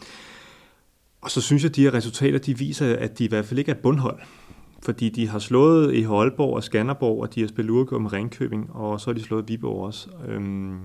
og 1.20 1.30
så 1.30 1.40
synes 1.40 1.62
jeg, 1.62 1.70
at 1.70 1.76
de 1.76 1.82
her 1.82 1.94
resultater, 1.94 2.38
de 2.38 2.58
viser, 2.58 2.96
at 2.96 3.18
de 3.18 3.24
i 3.24 3.28
hvert 3.28 3.44
fald 3.44 3.58
ikke 3.58 3.70
er 3.70 3.74
et 3.74 3.82
bundhold. 3.82 4.18
Fordi 4.82 5.08
de 5.08 5.28
har 5.28 5.38
slået 5.38 5.94
i 5.94 6.04
Aalborg 6.04 6.54
og 6.54 6.64
Skanderborg, 6.64 7.22
og 7.22 7.34
de 7.34 7.40
har 7.40 7.48
spillet 7.48 7.70
uafgjort 7.70 8.02
med 8.02 8.12
Ringkøbing, 8.12 8.70
og 8.72 9.00
så 9.00 9.10
har 9.10 9.14
de 9.14 9.22
slået 9.22 9.48
Viborg 9.48 9.86
også. 9.86 10.08
Øhm, 10.28 10.78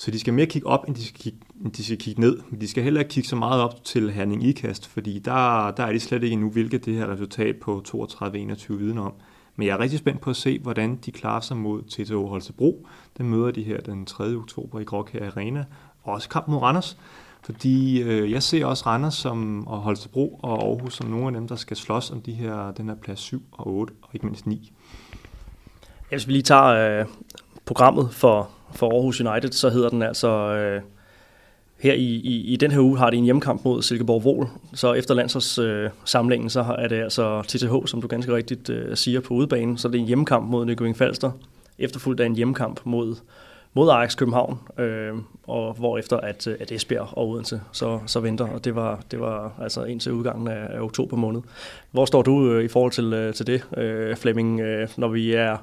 så 0.00 0.10
de 0.10 0.18
skal 0.18 0.34
mere 0.34 0.46
kigge 0.46 0.68
op, 0.68 0.88
end 0.88 0.96
de 0.96 1.04
skal 1.04 1.20
kigge, 1.20 1.38
end 1.64 1.72
de 1.72 1.84
skal 1.84 1.98
kigge 1.98 2.20
ned. 2.20 2.38
Men 2.50 2.60
de 2.60 2.68
skal 2.68 2.82
heller 2.82 3.00
ikke 3.00 3.08
kigge 3.08 3.28
så 3.28 3.36
meget 3.36 3.62
op 3.62 3.84
til 3.84 4.10
Herning 4.10 4.44
Ikast, 4.44 4.88
fordi 4.88 5.18
der, 5.18 5.70
der 5.70 5.84
er 5.84 5.92
de 5.92 6.00
slet 6.00 6.22
ikke 6.22 6.32
endnu, 6.32 6.50
hvilket 6.50 6.84
det 6.84 6.94
her 6.94 7.12
resultat 7.12 7.56
på 7.56 7.82
32-21 7.88 8.72
viden 8.72 8.98
om. 8.98 9.12
Men 9.56 9.66
jeg 9.66 9.74
er 9.74 9.80
rigtig 9.80 9.98
spændt 9.98 10.20
på 10.20 10.30
at 10.30 10.36
se, 10.36 10.58
hvordan 10.58 10.96
de 10.96 11.12
klarer 11.12 11.40
sig 11.40 11.56
mod 11.56 11.82
TTO 11.82 12.26
Holstebro. 12.26 12.86
Den 13.18 13.28
møder 13.28 13.50
de 13.50 13.62
her 13.62 13.80
den 13.80 14.06
3. 14.06 14.24
oktober 14.24 14.80
i 14.80 14.84
Gråkær 14.84 15.26
Arena. 15.26 15.64
Og 16.02 16.12
også 16.12 16.28
kamp 16.28 16.48
mod 16.48 16.58
Randers. 16.58 16.96
Fordi 17.42 18.02
øh, 18.02 18.30
jeg 18.30 18.42
ser 18.42 18.66
også 18.66 18.84
Randers 18.86 19.14
som, 19.14 19.66
og 19.66 19.78
Holstebro 19.78 20.40
og 20.42 20.62
Aarhus 20.62 20.94
som 20.94 21.06
nogle 21.06 21.26
af 21.26 21.32
dem, 21.32 21.48
der 21.48 21.56
skal 21.56 21.76
slås 21.76 22.10
om 22.10 22.20
de 22.20 22.32
her, 22.32 22.72
den 22.72 22.88
her 22.88 22.96
plads 22.96 23.20
7 23.20 23.42
og 23.52 23.66
8, 23.66 23.94
og 24.02 24.08
ikke 24.12 24.26
mindst 24.26 24.46
9. 24.46 24.72
Hvis 26.08 26.26
vi 26.26 26.32
lige 26.32 26.42
tager 26.42 27.00
øh, 27.00 27.06
programmet 27.64 28.14
for, 28.14 28.50
for 28.72 28.92
Aarhus 28.92 29.20
United, 29.20 29.52
så 29.52 29.70
hedder 29.70 29.88
den 29.88 30.02
altså... 30.02 30.28
Øh, 30.28 30.82
her 31.80 31.92
i, 31.92 32.04
i, 32.04 32.52
i 32.52 32.56
den 32.56 32.70
her 32.70 32.80
uge 32.80 32.98
har 32.98 33.10
de 33.10 33.16
en 33.16 33.24
hjemmekamp 33.24 33.64
mod 33.64 33.82
Silkeborg 33.82 34.24
Vol, 34.24 34.48
så 34.74 34.92
efter 34.92 35.14
landsholdssamlingen, 35.14 36.46
øh, 36.46 36.50
så 36.50 36.60
er 36.78 36.88
det 36.88 37.02
altså 37.02 37.42
TTH, 37.42 37.86
som 37.86 38.00
du 38.00 38.08
ganske 38.08 38.34
rigtigt 38.34 38.70
øh, 38.70 38.96
siger, 38.96 39.20
på 39.20 39.34
udebanen, 39.34 39.78
så 39.78 39.88
det 39.88 39.94
er 39.94 40.00
en 40.00 40.06
hjemmekamp 40.06 40.50
mod 40.50 40.66
Nykøbing 40.66 40.96
Falster, 40.96 41.30
efterfulgt 41.78 42.20
af 42.20 42.26
en 42.26 42.36
hjemmekamp 42.36 42.80
mod, 42.84 43.16
mod 43.74 43.90
Ajax 43.90 44.16
København, 44.16 44.58
øh, 44.78 45.12
og 45.46 45.74
hvor 45.74 45.98
efter 45.98 46.16
at, 46.16 46.46
øh, 46.46 46.56
at 46.60 46.72
Esbjerg 46.72 47.08
og 47.12 47.28
Odense 47.28 47.60
så, 47.72 48.00
så 48.06 48.20
venter, 48.20 48.48
og 48.48 48.64
det 48.64 48.74
var, 48.74 49.00
det 49.10 49.20
var 49.20 49.52
altså 49.62 49.84
indtil 49.84 50.12
udgangen 50.12 50.48
af, 50.48 50.66
af 50.70 50.80
oktober 50.80 51.16
måned. 51.16 51.40
Hvor 51.90 52.04
står 52.04 52.22
du 52.22 52.52
øh, 52.52 52.64
i 52.64 52.68
forhold 52.68 52.92
til, 52.92 53.12
øh, 53.12 53.34
til 53.34 53.46
det, 53.46 53.64
øh, 53.76 54.16
Flemming, 54.16 54.60
øh, 54.60 54.88
når 54.96 55.08
vi 55.08 55.32
er 55.32 55.56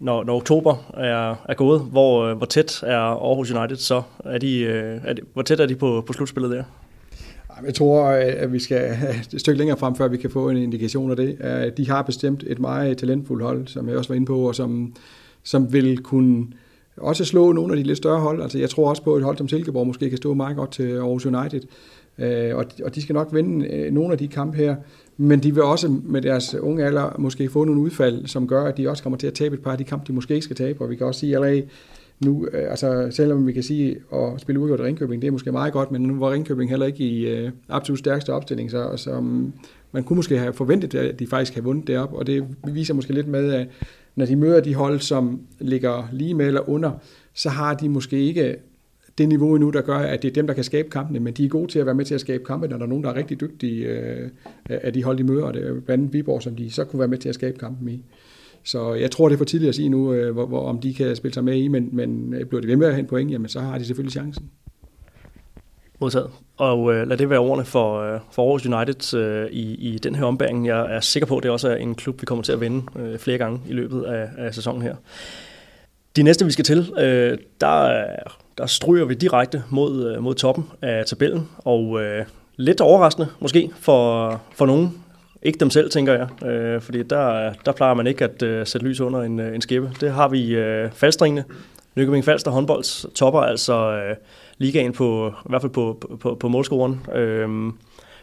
når, 0.00 0.24
når 0.24 0.36
oktober 0.36 0.90
er, 0.94 1.44
er 1.48 1.54
gået, 1.54 1.80
hvor, 1.80 2.24
øh, 2.24 2.36
hvor 2.36 2.46
tæt 2.46 2.82
er 2.82 2.98
Aarhus 2.98 3.50
United 3.50 3.76
så? 3.76 4.02
Er 4.24 4.38
de, 4.38 4.60
øh, 4.60 5.00
er 5.04 5.12
de, 5.12 5.22
hvor 5.32 5.42
tæt 5.42 5.60
er 5.60 5.66
de 5.66 5.76
på, 5.76 6.04
på 6.06 6.12
slutspillet 6.12 6.50
der? 6.50 6.64
Jeg 7.66 7.74
tror, 7.74 8.04
øh, 8.04 8.22
at 8.26 8.52
vi 8.52 8.58
skal 8.58 8.96
et 9.34 9.40
stykke 9.40 9.58
længere 9.58 9.78
frem, 9.78 9.94
før 9.94 10.08
vi 10.08 10.16
kan 10.16 10.30
få 10.30 10.50
en 10.50 10.56
indikation 10.56 11.10
af 11.10 11.16
det. 11.16 11.76
De 11.76 11.88
har 11.88 12.02
bestemt 12.02 12.44
et 12.46 12.58
meget 12.58 12.98
talentfuldt 12.98 13.44
hold, 13.44 13.66
som 13.66 13.88
jeg 13.88 13.96
også 13.96 14.10
var 14.10 14.14
inde 14.16 14.26
på, 14.26 14.48
og 14.48 14.54
som, 14.54 14.94
som 15.42 15.72
vil 15.72 15.98
kunne 15.98 16.46
også 16.96 17.24
slå 17.24 17.52
nogle 17.52 17.72
af 17.72 17.76
de 17.76 17.82
lidt 17.82 17.98
større 17.98 18.20
hold. 18.20 18.42
Altså, 18.42 18.58
jeg 18.58 18.70
tror 18.70 18.88
også 18.88 19.02
på, 19.02 19.16
et 19.16 19.24
hold 19.24 19.36
som 19.36 19.48
Silkeborg 19.48 19.86
måske 19.86 20.08
kan 20.08 20.16
stå 20.16 20.34
meget 20.34 20.56
godt 20.56 20.72
til 20.72 20.92
Aarhus 20.96 21.26
United. 21.26 21.60
Og 22.84 22.94
de 22.94 23.02
skal 23.02 23.14
nok 23.14 23.28
vinde 23.32 23.90
nogle 23.90 24.12
af 24.12 24.18
de 24.18 24.28
kampe 24.28 24.56
her. 24.56 24.76
Men 25.20 25.42
de 25.42 25.54
vil 25.54 25.62
også 25.62 25.88
med 25.88 26.22
deres 26.22 26.54
unge 26.54 26.84
alder 26.84 27.16
måske 27.18 27.48
få 27.48 27.64
nogle 27.64 27.80
udfald, 27.80 28.26
som 28.26 28.48
gør, 28.48 28.64
at 28.64 28.76
de 28.76 28.88
også 28.88 29.02
kommer 29.02 29.16
til 29.16 29.26
at 29.26 29.34
tabe 29.34 29.54
et 29.54 29.62
par 29.62 29.72
af 29.72 29.78
de 29.78 29.84
kampe, 29.84 30.06
de 30.06 30.12
måske 30.12 30.34
ikke 30.34 30.44
skal 30.44 30.56
tabe. 30.56 30.80
Og 30.80 30.90
vi 30.90 30.96
kan 30.96 31.06
også 31.06 31.20
sige 31.20 31.34
allerede 31.34 31.62
nu, 32.24 32.46
øh, 32.52 32.70
altså 32.70 33.08
selvom 33.10 33.46
vi 33.46 33.52
kan 33.52 33.62
sige 33.62 33.96
at 34.12 34.40
spille 34.40 34.60
udgjort 34.60 34.80
Ringkøbing, 34.80 35.22
det 35.22 35.28
er 35.28 35.32
måske 35.32 35.52
meget 35.52 35.72
godt, 35.72 35.90
men 35.90 36.02
nu 36.02 36.18
var 36.18 36.30
Ringkøbing 36.30 36.70
heller 36.70 36.86
ikke 36.86 37.04
i 37.04 37.26
øh, 37.26 37.50
absolut 37.68 37.98
stærkeste 37.98 38.32
opstilling, 38.32 38.70
så, 38.70 38.92
så 38.96 39.12
um, 39.12 39.52
man 39.92 40.04
kunne 40.04 40.16
måske 40.16 40.38
have 40.38 40.52
forventet, 40.52 40.94
at 40.94 41.18
de 41.18 41.26
faktisk 41.26 41.54
havde 41.54 41.64
vundet 41.64 41.86
derop, 41.86 42.12
og 42.12 42.26
det 42.26 42.44
viser 42.64 42.94
måske 42.94 43.12
lidt 43.12 43.28
med, 43.28 43.52
at 43.52 43.68
når 44.16 44.26
de 44.26 44.36
møder 44.36 44.60
de 44.60 44.74
hold, 44.74 45.00
som 45.00 45.40
ligger 45.58 46.08
lige 46.12 46.34
med 46.34 46.46
eller 46.46 46.68
under, 46.68 46.90
så 47.34 47.48
har 47.48 47.74
de 47.74 47.88
måske 47.88 48.20
ikke 48.20 48.56
det 49.18 49.28
niveau 49.28 49.54
endnu, 49.54 49.70
der 49.70 49.80
gør, 49.80 49.98
at 49.98 50.22
det 50.22 50.28
er 50.28 50.32
dem, 50.32 50.46
der 50.46 50.54
kan 50.54 50.64
skabe 50.64 50.90
kampene, 50.90 51.20
men 51.20 51.34
de 51.34 51.44
er 51.44 51.48
gode 51.48 51.72
til 51.72 51.78
at 51.78 51.86
være 51.86 51.94
med 51.94 52.04
til 52.04 52.14
at 52.14 52.20
skabe 52.20 52.44
kampe, 52.44 52.68
når 52.68 52.76
der 52.76 52.84
er 52.84 52.88
nogen, 52.88 53.04
der 53.04 53.10
er 53.10 53.16
rigtig 53.16 53.40
dygtige 53.40 53.86
øh, 53.86 54.30
af 54.68 54.92
de 54.92 55.04
hold, 55.04 55.18
de 55.18 55.24
møder, 55.24 55.52
det 55.52 55.66
er 55.66 55.72
blandt 55.72 55.90
andet 55.90 56.12
Viborg, 56.12 56.42
som 56.42 56.56
de 56.56 56.70
så 56.70 56.84
kunne 56.84 57.00
være 57.00 57.08
med 57.08 57.18
til 57.18 57.28
at 57.28 57.34
skabe 57.34 57.58
kampen 57.58 57.88
i. 57.88 58.04
Så 58.64 58.94
jeg 58.94 59.10
tror, 59.10 59.28
det 59.28 59.34
er 59.34 59.38
for 59.38 59.44
tidligt 59.44 59.68
at 59.68 59.74
sige 59.74 59.88
nu, 59.88 60.12
øh, 60.12 60.32
hvor, 60.32 60.46
hvor, 60.46 60.68
om 60.68 60.80
de 60.80 60.94
kan 60.94 61.16
spille 61.16 61.34
sig 61.34 61.44
med 61.44 61.56
i, 61.56 61.68
men, 61.68 61.88
men 61.92 62.34
øh, 62.34 62.46
bliver 62.46 62.60
de 62.60 62.68
ved 62.68 62.76
med 62.76 62.86
at 62.86 62.96
hente 62.96 63.08
point, 63.08 63.30
jamen 63.30 63.48
så 63.48 63.60
har 63.60 63.78
de 63.78 63.84
selvfølgelig 63.84 64.12
chancen. 64.12 64.50
Modtaget. 66.00 66.30
Og 66.56 66.94
øh, 66.94 67.08
lad 67.08 67.16
det 67.16 67.30
være 67.30 67.38
ordene 67.38 67.64
for, 67.64 68.00
øh, 68.00 68.20
for 68.32 68.42
Aarhus 68.42 68.66
United 68.66 69.18
øh, 69.18 69.50
i, 69.50 69.74
i 69.74 69.98
den 69.98 70.14
her 70.14 70.24
ombæring. 70.24 70.66
Jeg 70.66 70.96
er 70.96 71.00
sikker 71.00 71.26
på, 71.26 71.36
at 71.36 71.42
det 71.42 71.50
også 71.50 71.68
er 71.68 71.76
en 71.76 71.94
klub, 71.94 72.20
vi 72.20 72.26
kommer 72.26 72.42
til 72.42 72.52
at 72.52 72.60
vinde 72.60 72.82
øh, 72.98 73.18
flere 73.18 73.38
gange 73.38 73.60
i 73.68 73.72
løbet 73.72 74.02
af, 74.02 74.28
af 74.38 74.54
sæsonen 74.54 74.82
her. 74.82 74.96
De 76.16 76.22
næste, 76.22 76.44
vi 76.44 76.50
skal 76.50 76.64
til, 76.64 76.92
øh, 76.98 77.38
der, 77.60 78.04
der 78.58 78.66
stryger 78.66 79.04
vi 79.04 79.14
direkte 79.14 79.62
mod, 79.70 80.12
øh, 80.12 80.22
mod 80.22 80.34
toppen 80.34 80.66
af 80.82 81.06
tabellen, 81.06 81.48
og 81.58 82.02
øh, 82.02 82.24
lidt 82.56 82.80
overraskende 82.80 83.28
måske 83.40 83.70
for, 83.80 84.40
for 84.54 84.66
nogen. 84.66 85.04
Ikke 85.42 85.58
dem 85.58 85.70
selv, 85.70 85.90
tænker 85.90 86.12
jeg, 86.12 86.48
øh, 86.48 86.80
fordi 86.80 87.02
der, 87.02 87.52
der 87.66 87.72
plejer 87.72 87.94
man 87.94 88.06
ikke 88.06 88.24
at 88.24 88.42
øh, 88.42 88.66
sætte 88.66 88.86
lys 88.86 89.00
under 89.00 89.22
en, 89.22 89.40
øh, 89.40 89.54
en 89.54 89.60
skæbe. 89.60 89.90
Det 90.00 90.12
har 90.12 90.28
vi 90.28 90.54
øh, 90.54 90.90
faldstringende. 90.92 91.44
Nykøbing 91.96 92.24
Falster 92.24 92.50
håndbolds 92.50 93.06
topper 93.14 93.40
altså 93.40 93.92
øh, 93.92 94.16
ligaen 94.58 94.92
på, 94.92 95.28
i 95.28 95.48
hvert 95.48 95.62
fald 95.62 95.72
på, 95.72 95.98
på, 96.00 96.16
på, 96.16 96.34
på 96.34 96.48
målscoren. 96.48 97.00
Øh, 97.14 97.48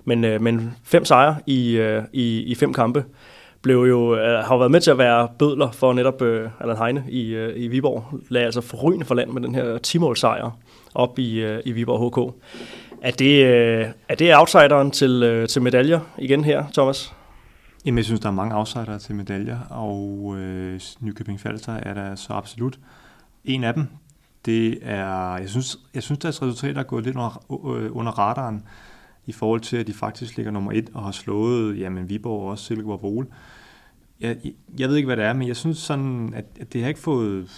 men, 0.05 0.23
øh, 0.23 0.41
men 0.41 0.75
fem 0.83 1.05
sejre 1.05 1.35
i, 1.45 1.71
øh, 1.77 2.03
i, 2.13 2.39
i 2.39 2.55
fem 2.55 2.73
kampe 2.73 3.05
blev 3.65 3.77
jo, 3.77 4.15
øh, 4.15 4.21
har 4.21 4.43
har 4.43 4.57
været 4.57 4.71
med 4.71 4.81
til 4.81 4.91
at 4.91 4.97
være 4.97 5.27
bødler 5.39 5.71
for 5.71 5.93
netop 5.93 6.21
øh, 6.21 6.49
Allan 6.59 6.77
Heine 6.77 7.03
i, 7.09 7.29
øh, 7.29 7.63
i 7.63 7.67
Viborg. 7.67 8.19
Lagde 8.29 8.45
altså 8.45 8.61
forrygende 8.61 9.05
for 9.05 9.15
land 9.15 9.31
med 9.31 9.41
den 9.41 9.55
her 9.55 9.77
10 9.77 9.99
sejr 10.15 10.57
op 10.95 11.19
i, 11.19 11.39
øh, 11.39 11.61
i 11.65 11.71
Viborg 11.71 12.09
HK. 12.09 12.35
Er 13.01 13.11
det, 13.11 13.45
øh, 13.45 13.87
er 14.09 14.15
det 14.15 14.35
outsideren 14.35 14.91
til, 14.91 15.23
øh, 15.23 15.47
til 15.47 15.61
medaljer 15.61 15.99
igen 16.17 16.43
her, 16.43 16.63
Thomas? 16.73 17.13
Jamen, 17.85 17.97
jeg 17.97 18.05
synes, 18.05 18.19
der 18.19 18.27
er 18.27 18.33
mange 18.33 18.57
outsidere 18.57 18.99
til 18.99 19.15
medaljer, 19.15 19.59
og 19.69 20.35
øh, 20.37 20.79
Nykøbing 20.99 21.39
Falster 21.39 21.73
er 21.73 21.93
der 21.93 22.15
så 22.15 22.33
absolut 22.33 22.79
en 23.45 23.63
af 23.63 23.73
dem. 23.73 23.87
Det 24.45 24.79
er, 24.81 25.37
jeg 25.37 25.49
synes, 25.49 25.77
jeg 25.93 26.03
synes 26.03 26.19
deres 26.19 26.41
resultater 26.41 26.79
er 26.79 26.83
gået 26.83 27.03
lidt 27.03 27.15
under, 27.15 27.45
øh, 27.75 27.95
under 27.95 28.11
radaren 28.11 28.63
i 29.25 29.31
forhold 29.31 29.61
til, 29.61 29.77
at 29.77 29.87
de 29.87 29.93
faktisk 29.93 30.35
ligger 30.37 30.51
nummer 30.51 30.71
et 30.71 30.89
og 30.93 31.03
har 31.03 31.11
slået 31.11 31.79
jamen, 31.79 32.09
Viborg 32.09 32.41
og 32.41 32.47
også 32.47 32.65
Silkeborg 32.65 33.01
Vole. 33.01 33.27
Jeg, 34.19 34.37
jeg 34.79 34.89
ved 34.89 34.95
ikke, 34.95 35.05
hvad 35.05 35.17
det 35.17 35.25
er, 35.25 35.33
men 35.33 35.47
jeg 35.47 35.55
synes 35.55 35.77
sådan, 35.77 36.33
at, 36.35 36.45
at 36.59 36.73
det 36.73 36.81
har 36.81 36.87
ikke 36.87 36.99
fået 36.99 37.49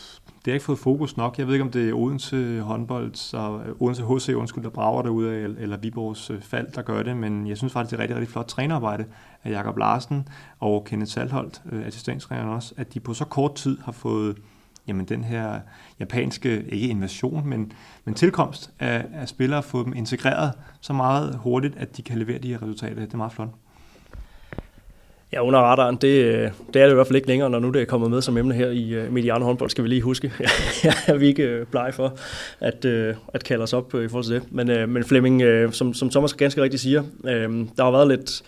det 0.47 0.51
har 0.51 0.55
ikke 0.55 0.65
fået 0.65 0.80
fokus 0.80 1.18
nok. 1.18 1.38
Jeg 1.38 1.47
ved 1.47 1.53
ikke, 1.53 1.63
om 1.63 1.72
det 1.72 1.89
er 1.89 1.93
Odense 1.93 2.61
håndbold, 2.61 3.15
så 3.15 3.61
øh, 3.65 3.76
Odense 3.80 4.03
HC, 4.03 4.34
undskyld, 4.36 4.63
der 4.63 4.70
brager 4.70 5.09
ud 5.09 5.26
af, 5.26 5.38
eller 5.38 5.78
Viborgs 5.78 6.30
øh, 6.30 6.41
fald, 6.41 6.68
der 6.72 6.82
gør 6.82 7.03
det, 7.03 7.18
men 7.18 7.47
jeg 7.47 7.57
synes 7.57 7.74
faktisk, 7.74 7.91
det 7.91 7.97
er 7.97 8.01
rigtig, 8.01 8.15
rigtig 8.15 8.32
flot 8.32 8.45
trænerarbejde 8.45 9.05
af 9.43 9.51
Jakob 9.51 9.78
Larsen 9.78 10.28
og 10.59 10.84
Kenneth 10.84 11.11
Salholdt, 11.11 11.61
øh, 11.72 11.88
assistenttræneren 11.88 12.49
også, 12.49 12.74
at 12.78 12.93
de 12.93 12.99
på 12.99 13.13
så 13.13 13.26
kort 13.26 13.55
tid 13.55 13.78
har 13.86 13.91
fået 13.91 14.38
jamen, 14.88 15.05
den 15.05 15.23
her 15.23 15.59
japanske, 15.99 16.65
ikke 16.69 16.88
invasion, 16.88 17.47
men, 17.47 17.71
men 18.05 18.15
tilkomst 18.15 18.71
af, 18.79 19.05
af 19.13 19.29
spillere, 19.29 19.63
få 19.63 19.83
dem 19.83 19.93
integreret 19.95 20.51
så 20.81 20.93
meget 20.93 21.35
hurtigt, 21.35 21.77
at 21.77 21.97
de 21.97 22.01
kan 22.01 22.17
levere 22.17 22.38
de 22.38 22.47
her 22.47 22.61
resultater. 22.61 22.95
Det 22.95 23.13
er 23.13 23.17
meget 23.17 23.31
flot. 23.31 23.49
Ja, 25.33 25.43
under 25.43 25.59
radaren, 25.59 25.95
det, 25.95 26.01
det 26.73 26.81
er 26.81 26.85
det 26.85 26.91
i 26.91 26.93
hvert 26.93 27.07
fald 27.07 27.15
ikke 27.15 27.27
længere, 27.27 27.49
når 27.49 27.59
nu 27.59 27.69
det 27.69 27.81
er 27.81 27.85
kommet 27.85 28.09
med 28.09 28.21
som 28.21 28.38
emne 28.38 28.53
her 28.53 28.69
i 28.69 28.93
øh, 28.93 29.13
Mediano 29.13 29.45
håndbold, 29.45 29.69
skal 29.69 29.83
vi 29.83 29.89
lige 29.89 30.01
huske. 30.01 30.31
ja, 30.83 30.93
er 31.07 31.17
vi 31.17 31.27
ikke 31.27 31.43
øh, 31.43 31.65
blege 31.65 31.91
for 31.91 32.17
at, 32.59 32.85
øh, 32.85 33.15
at 33.33 33.43
kalde 33.43 33.63
os 33.63 33.73
op 33.73 33.88
i 33.95 34.07
forhold 34.07 34.23
til 34.23 34.35
det. 34.35 34.43
Men, 34.51 34.89
men 34.89 35.03
Flemming, 35.03 35.43
som, 35.73 35.93
som 35.93 36.09
Thomas 36.09 36.33
ganske 36.33 36.61
rigtigt 36.61 36.81
siger, 36.81 37.03
der 37.77 37.83
har 37.83 37.91
været 37.91 38.07
lidt 38.07 38.43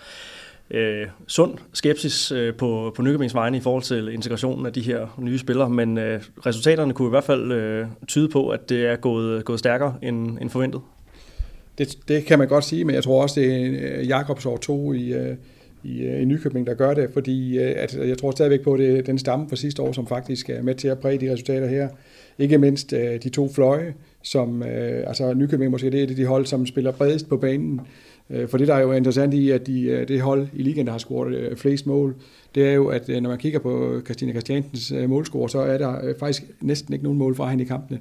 øh, 0.72 1.08
sund 1.28 1.58
skepsis 1.74 2.32
øh, 2.32 2.56
på, 2.56 2.94
på 2.96 3.02
Nykøbings 3.02 3.36
vegne 3.36 3.58
i 3.58 3.60
forhold 3.60 3.84
til 3.84 4.14
integrationen 4.14 4.66
af 4.66 4.74
de 4.74 4.82
her 4.82 5.16
nye 5.20 5.38
spillere, 5.38 5.70
men 5.70 5.98
øh, 5.98 6.22
resultaterne 6.46 6.94
kunne 6.94 7.08
i 7.08 7.10
hvert 7.10 7.24
fald 7.24 7.52
øh, 7.52 7.88
tyde 8.08 8.30
på, 8.30 8.50
at 8.50 8.70
det 8.70 8.86
er 8.86 8.96
gået, 8.96 9.46
gået 9.46 9.60
stærkere 9.60 9.96
end, 10.02 10.38
end 10.42 10.50
forventet. 10.50 10.82
Det, 11.78 11.98
det 12.08 12.26
kan 12.26 12.40
man 12.40 12.48
godt 12.48 12.64
sige, 12.64 12.86
men 12.86 12.96
jeg 12.96 13.04
tror 13.04 13.22
også, 13.22 13.42
det 13.42 13.54
er 13.54 14.00
øh, 14.00 14.08
Jakobs 14.08 14.46
år 14.46 14.58
2 14.58 14.94
i... 14.94 15.14
Øh, 15.14 15.36
I, 15.84 16.02
øh, 16.02 16.22
i 16.22 16.26
Nykøbing, 16.26 16.68
der 16.68 16.74
gør 16.74 16.94
det, 16.94 17.10
fordi 17.14 17.58
at 17.58 17.98
jeg 18.08 18.18
tror 18.18 18.32
stadigvæk 18.32 18.62
på, 18.62 18.74
at 18.74 18.80
det 18.80 18.98
er 18.98 19.02
den 19.02 19.18
stamme 19.18 19.50
fra 19.50 19.56
sidste 19.56 19.82
år, 19.82 19.92
som 19.92 20.08
faktisk 20.08 20.50
er 20.50 20.62
med 20.62 20.76
til 20.76 20.88
at 20.88 21.00
præge 21.00 21.18
de 21.18 21.32
resultater 21.32 21.68
her. 21.68 21.90
Ikke 22.40 22.58
mindst 22.58 22.92
de 23.24 23.30
to 23.30 23.50
fløje, 23.54 23.94
som 24.24 24.64
altså 24.64 25.34
Nykøbing 25.34 25.72
måske 25.72 25.90
det 25.90 26.04
er 26.04 26.08
det 26.08 26.18
de 26.18 26.26
hold, 26.26 26.46
som 26.46 26.66
spiller 26.66 26.92
bredest 26.92 27.30
på 27.30 27.38
banen. 27.38 27.82
Øh, 28.30 28.48
for 28.48 28.58
det, 28.58 28.68
der 28.68 28.74
er 28.74 28.82
jo 28.82 28.92
interessant 28.92 29.34
i, 29.34 29.50
at 29.50 29.68
de, 29.68 29.82
øh, 29.82 30.08
det 30.08 30.22
hold 30.22 30.48
i 30.54 30.64
ligaen, 30.64 30.86
der 30.86 30.92
har 30.92 31.00
scoret 31.00 31.36
øh, 31.36 31.56
flest 31.56 31.88
mål, 31.88 32.16
det 32.56 32.68
er 32.68 32.74
jo, 32.74 32.88
at 32.88 33.08
når 33.08 33.30
man 33.30 33.38
kigger 33.38 33.60
på 33.60 34.02
Christina 34.06 34.32
Christiansens 34.32 34.94
målscore, 35.08 35.50
så 35.50 35.60
er 35.60 35.78
der 35.78 36.14
faktisk 36.20 36.44
næsten 36.62 36.94
ikke 36.94 37.04
nogen 37.04 37.20
mål 37.20 37.36
fra 37.36 37.50
hende 37.50 37.64
i 37.64 37.68
kampene. 37.68 38.00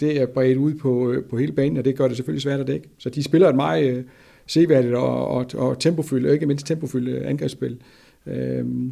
Det 0.00 0.20
er 0.20 0.26
bredt 0.26 0.58
ud 0.58 0.74
på, 0.74 1.14
på 1.30 1.38
hele 1.38 1.52
banen, 1.52 1.76
og 1.76 1.84
det 1.84 1.96
gør 1.96 2.08
det 2.08 2.16
selvfølgelig 2.16 2.42
svært 2.42 2.60
at 2.60 2.66
dække. 2.66 2.88
Så 2.98 3.10
de 3.10 3.22
spiller 3.22 3.48
et 3.48 3.56
meget 3.56 4.04
seværdigt 4.46 4.94
og, 4.94 5.28
og, 5.28 5.46
og 5.54 5.78
tempofyldt, 5.78 6.26
og 6.26 6.32
ikke 6.32 6.46
mindst 6.46 6.66
tempofyldt 6.66 7.24
angrebsspil. 7.24 7.76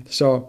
Så 0.06 0.40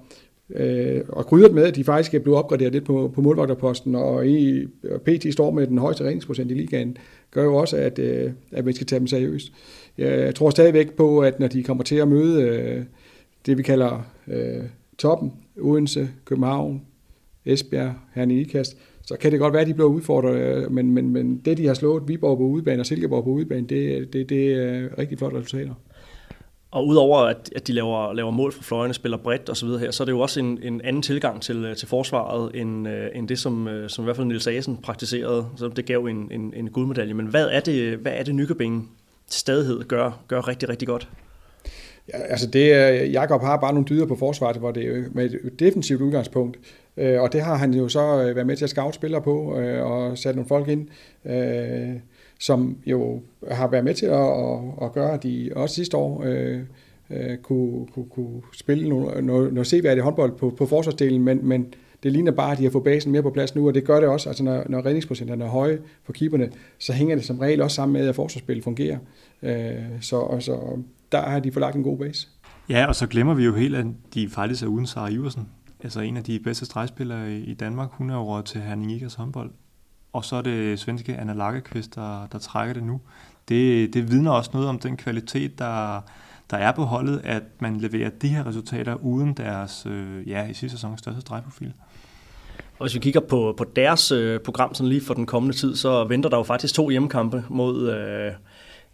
øh, 0.50 1.02
og 1.10 1.26
krydret 1.26 1.54
med, 1.54 1.64
at 1.64 1.76
de 1.76 1.84
faktisk 1.84 2.14
er 2.14 2.20
blevet 2.20 2.40
opgraderet 2.40 2.74
lidt 2.74 2.86
på, 2.86 3.12
på 3.16 3.22
målvogterposten, 3.22 3.96
og 3.96 4.28
i 4.28 4.66
PT 5.06 5.34
står 5.34 5.52
med 5.52 5.68
den 5.68 5.78
højeste 5.78 6.04
redningsprocent 6.04 6.52
i 6.52 6.54
ligaen, 6.54 6.98
gør 7.32 7.44
jo 7.44 7.56
også, 7.56 7.78
at, 7.78 8.00
øh, 8.00 8.32
at 8.52 8.66
man 8.66 8.74
skal 8.74 8.88
tage 8.88 9.00
dem 9.00 9.08
seriøst. 9.08 9.52
Jeg 9.98 10.36
tror 10.36 10.50
stadigvæk 10.50 10.92
på, 10.92 11.20
at 11.20 11.40
når 11.40 11.48
de 11.48 11.64
kommer 11.64 11.84
til 11.84 11.96
at 11.96 12.08
møde 12.08 12.42
øh, 12.42 12.84
det, 13.46 13.58
vi 13.58 13.64
kalder 13.64 14.06
øh, 14.28 14.64
toppen, 14.98 15.34
Odense, 15.62 16.10
København, 16.26 16.82
Esbjerg, 17.46 17.94
Herning 18.16 18.40
Ikast, 18.40 18.78
så 19.02 19.18
kan 19.18 19.32
det 19.32 19.40
godt 19.40 19.54
være, 19.54 19.62
at 19.62 19.68
de 19.68 19.74
bliver 19.74 19.90
udfordret, 19.90 20.36
øh, 20.36 20.72
men, 20.72 20.92
men, 20.92 21.10
men 21.10 21.38
det, 21.38 21.58
de 21.58 21.68
har 21.68 21.74
slået 21.74 22.08
Viborg 22.08 22.38
på 22.38 22.44
udebane 22.44 22.82
og 22.82 22.86
Silkeborg 22.86 23.24
på 23.24 23.30
udebane, 23.30 23.68
det, 23.68 24.14
det, 24.14 24.30
det 24.30 24.54
er 24.54 24.98
rigtig 24.98 25.18
flotte 25.18 25.38
resultater. 25.38 25.74
Og 26.72 26.88
udover 26.88 27.20
at, 27.20 27.52
at 27.56 27.68
de 27.68 27.74
laver, 27.74 28.14
laver 28.14 28.32
mål 28.32 28.52
fra 28.52 28.64
fløjene, 28.64 28.94
spiller 28.94 29.18
bredt 29.18 29.50
osv. 29.50 29.68
her, 29.68 29.92
så 29.92 30.04
er 30.04 30.06
det 30.06 30.12
jo 30.12 30.20
også 30.20 30.40
en, 30.40 30.60
en 30.64 30.82
anden 30.82 31.02
tilgang 31.02 31.42
til, 31.42 31.66
øh, 31.66 31.76
til 31.76 31.88
forsvaret, 31.88 32.52
end, 32.54 32.88
øh, 32.88 33.08
end 33.16 33.28
det, 33.28 33.40
som, 33.40 33.68
øh, 33.68 33.90
som 33.90 34.04
i 34.04 34.06
hvert 34.06 34.16
fald 34.16 34.28
Nils 34.28 34.48
Asen 34.48 34.78
praktiserede. 34.78 35.46
Så 35.56 35.68
det 35.68 35.86
gav 35.86 36.06
en, 36.06 36.28
en, 36.32 36.54
en 36.56 36.70
guldmedalje. 36.70 37.14
Men 37.14 37.26
hvad 37.26 37.48
er 37.52 37.60
det, 37.60 37.98
hvad 37.98 38.12
er 38.16 38.24
det 38.24 38.36
Nykøbing 38.36 38.92
til 39.30 39.40
stadighed 39.40 39.84
gør, 39.84 40.24
gør 40.28 40.48
rigtig, 40.48 40.70
rigtig 40.70 40.88
godt? 40.88 41.10
Ja, 42.14 42.18
altså 42.18 42.48
det, 42.48 42.70
Jakob 43.14 43.42
har 43.42 43.58
bare 43.58 43.74
nogle 43.74 43.88
dyder 43.90 44.06
på 44.06 44.16
forsvaret, 44.16 44.58
hvor 44.58 44.72
det 44.72 44.88
er 44.88 45.04
med 45.12 45.26
et 45.26 45.60
defensivt 45.60 46.02
udgangspunkt, 46.02 46.60
øh, 46.98 47.22
og 47.22 47.34
det 47.34 47.42
har 47.42 47.56
han 47.56 47.74
jo 47.74 47.88
så 47.88 48.22
øh, 48.22 48.36
været 48.36 48.48
med 48.48 48.58
til 48.58 48.64
at 48.64 48.70
scout 48.70 48.96
spillere 48.96 49.22
på 49.22 49.60
øh, 49.60 49.86
og 49.86 50.18
sat 50.18 50.36
nogle 50.36 50.48
folk 50.48 50.68
ind, 50.68 50.88
som 52.40 52.78
jo 52.86 53.22
har 53.52 53.68
været 53.68 53.84
med 53.84 53.94
til 53.94 54.06
at, 54.06 54.30
at, 54.82 54.94
gøre, 54.94 55.14
at 55.14 55.24
de 55.24 55.52
også 55.56 55.76
sidste 55.76 55.98
år 55.98 56.26
kunne, 57.44 57.88
kunne, 57.88 58.10
kunne 58.10 58.42
spille 58.54 58.90
noget, 58.90 59.24
noget, 59.24 59.54
noget 59.54 59.68
seværdigt 59.68 60.04
håndbold 60.04 60.32
på, 60.32 60.50
på 60.50 60.66
forsvarsdelen, 60.66 61.24
men, 61.24 61.40
men 61.44 61.74
det 62.06 62.14
ligner 62.14 62.32
bare, 62.32 62.52
at 62.52 62.58
de 62.58 62.64
har 62.64 62.72
fået 62.72 62.84
basen 62.84 63.12
mere 63.12 63.22
på 63.22 63.30
plads 63.30 63.56
nu, 63.56 63.68
og 63.68 63.74
det 63.74 63.84
gør 63.84 64.00
det 64.00 64.10
også, 64.10 64.30
altså 64.30 64.44
når, 64.44 64.64
når 64.70 64.86
redningsprocenterne 64.86 65.44
er 65.44 65.50
høje 65.50 65.80
for 66.04 66.14
keeperne, 66.14 66.50
så 66.80 66.94
hænger 66.94 67.16
det 67.16 67.26
som 67.26 67.40
regel 67.40 67.62
også 67.62 67.76
sammen 67.76 67.94
med, 67.94 68.08
at 68.08 68.16
forsvarsspillet 68.16 68.64
fungerer. 68.64 68.98
Øh, 69.44 69.76
så, 70.02 70.16
og 70.16 70.44
så 70.44 70.80
der 71.12 71.22
har 71.22 71.40
de 71.40 71.52
forlagt 71.52 71.76
en 71.76 71.84
god 71.84 71.98
base. 71.98 72.28
Ja, 72.70 72.86
og 72.86 72.96
så 72.96 73.08
glemmer 73.08 73.34
vi 73.34 73.46
jo 73.46 73.56
helt, 73.56 73.76
at 73.76 73.86
de 74.14 74.30
faktisk 74.30 74.64
er 74.64 74.68
uden 74.68 74.88
Sara 74.88 75.10
Iversen 75.10 75.48
altså 75.86 76.00
en 76.00 76.18
af 76.18 76.24
de 76.24 76.40
bedste 76.40 76.66
stregspillere 76.66 77.34
i 77.34 77.54
Danmark, 77.54 77.90
hun 77.92 78.10
er 78.10 78.16
jo 78.16 78.42
til 78.42 78.62
Herning 78.62 78.92
Ikers 78.92 79.14
håndbold. 79.14 79.52
Og 80.14 80.26
så 80.26 80.36
er 80.36 80.42
det 80.42 80.80
svenske 80.80 81.18
Anna 81.18 81.34
Lagerqvist, 81.34 81.96
der, 81.96 82.28
der 82.32 82.40
trækker 82.40 82.74
det 82.74 82.84
nu. 82.84 83.02
Det, 83.50 83.94
det 83.94 84.12
vidner 84.12 84.32
også 84.32 84.50
noget 84.54 84.70
om 84.70 84.80
den 84.80 84.98
kvalitet, 84.98 85.60
der, 85.60 86.02
der 86.50 86.58
er 86.58 86.72
på 86.72 86.84
holdet, 86.84 87.22
at 87.24 87.44
man 87.60 87.78
leverer 87.78 88.10
de 88.10 88.28
her 88.28 88.48
resultater 88.48 88.94
uden 88.94 89.34
deres, 89.34 89.86
øh, 89.86 90.30
ja, 90.30 90.48
i 90.48 90.54
sidste 90.54 90.78
sæson 90.78 90.98
største 90.98 91.22
stregprofil. 91.22 91.74
Og 92.80 92.86
hvis 92.86 92.96
vi 92.96 93.00
kigger 93.00 93.20
på, 93.20 93.54
på 93.58 93.66
deres 93.76 94.12
øh, 94.12 94.40
program 94.40 94.74
sådan 94.74 94.90
lige 94.90 95.02
for 95.02 95.14
den 95.14 95.26
kommende 95.26 95.58
tid, 95.58 95.76
så 95.76 96.04
venter 96.04 96.30
der 96.30 96.38
jo 96.38 96.44
faktisk 96.44 96.74
to 96.74 96.90
hjemmekampe 96.90 97.44
mod, 97.50 97.90
øh, 97.90 98.32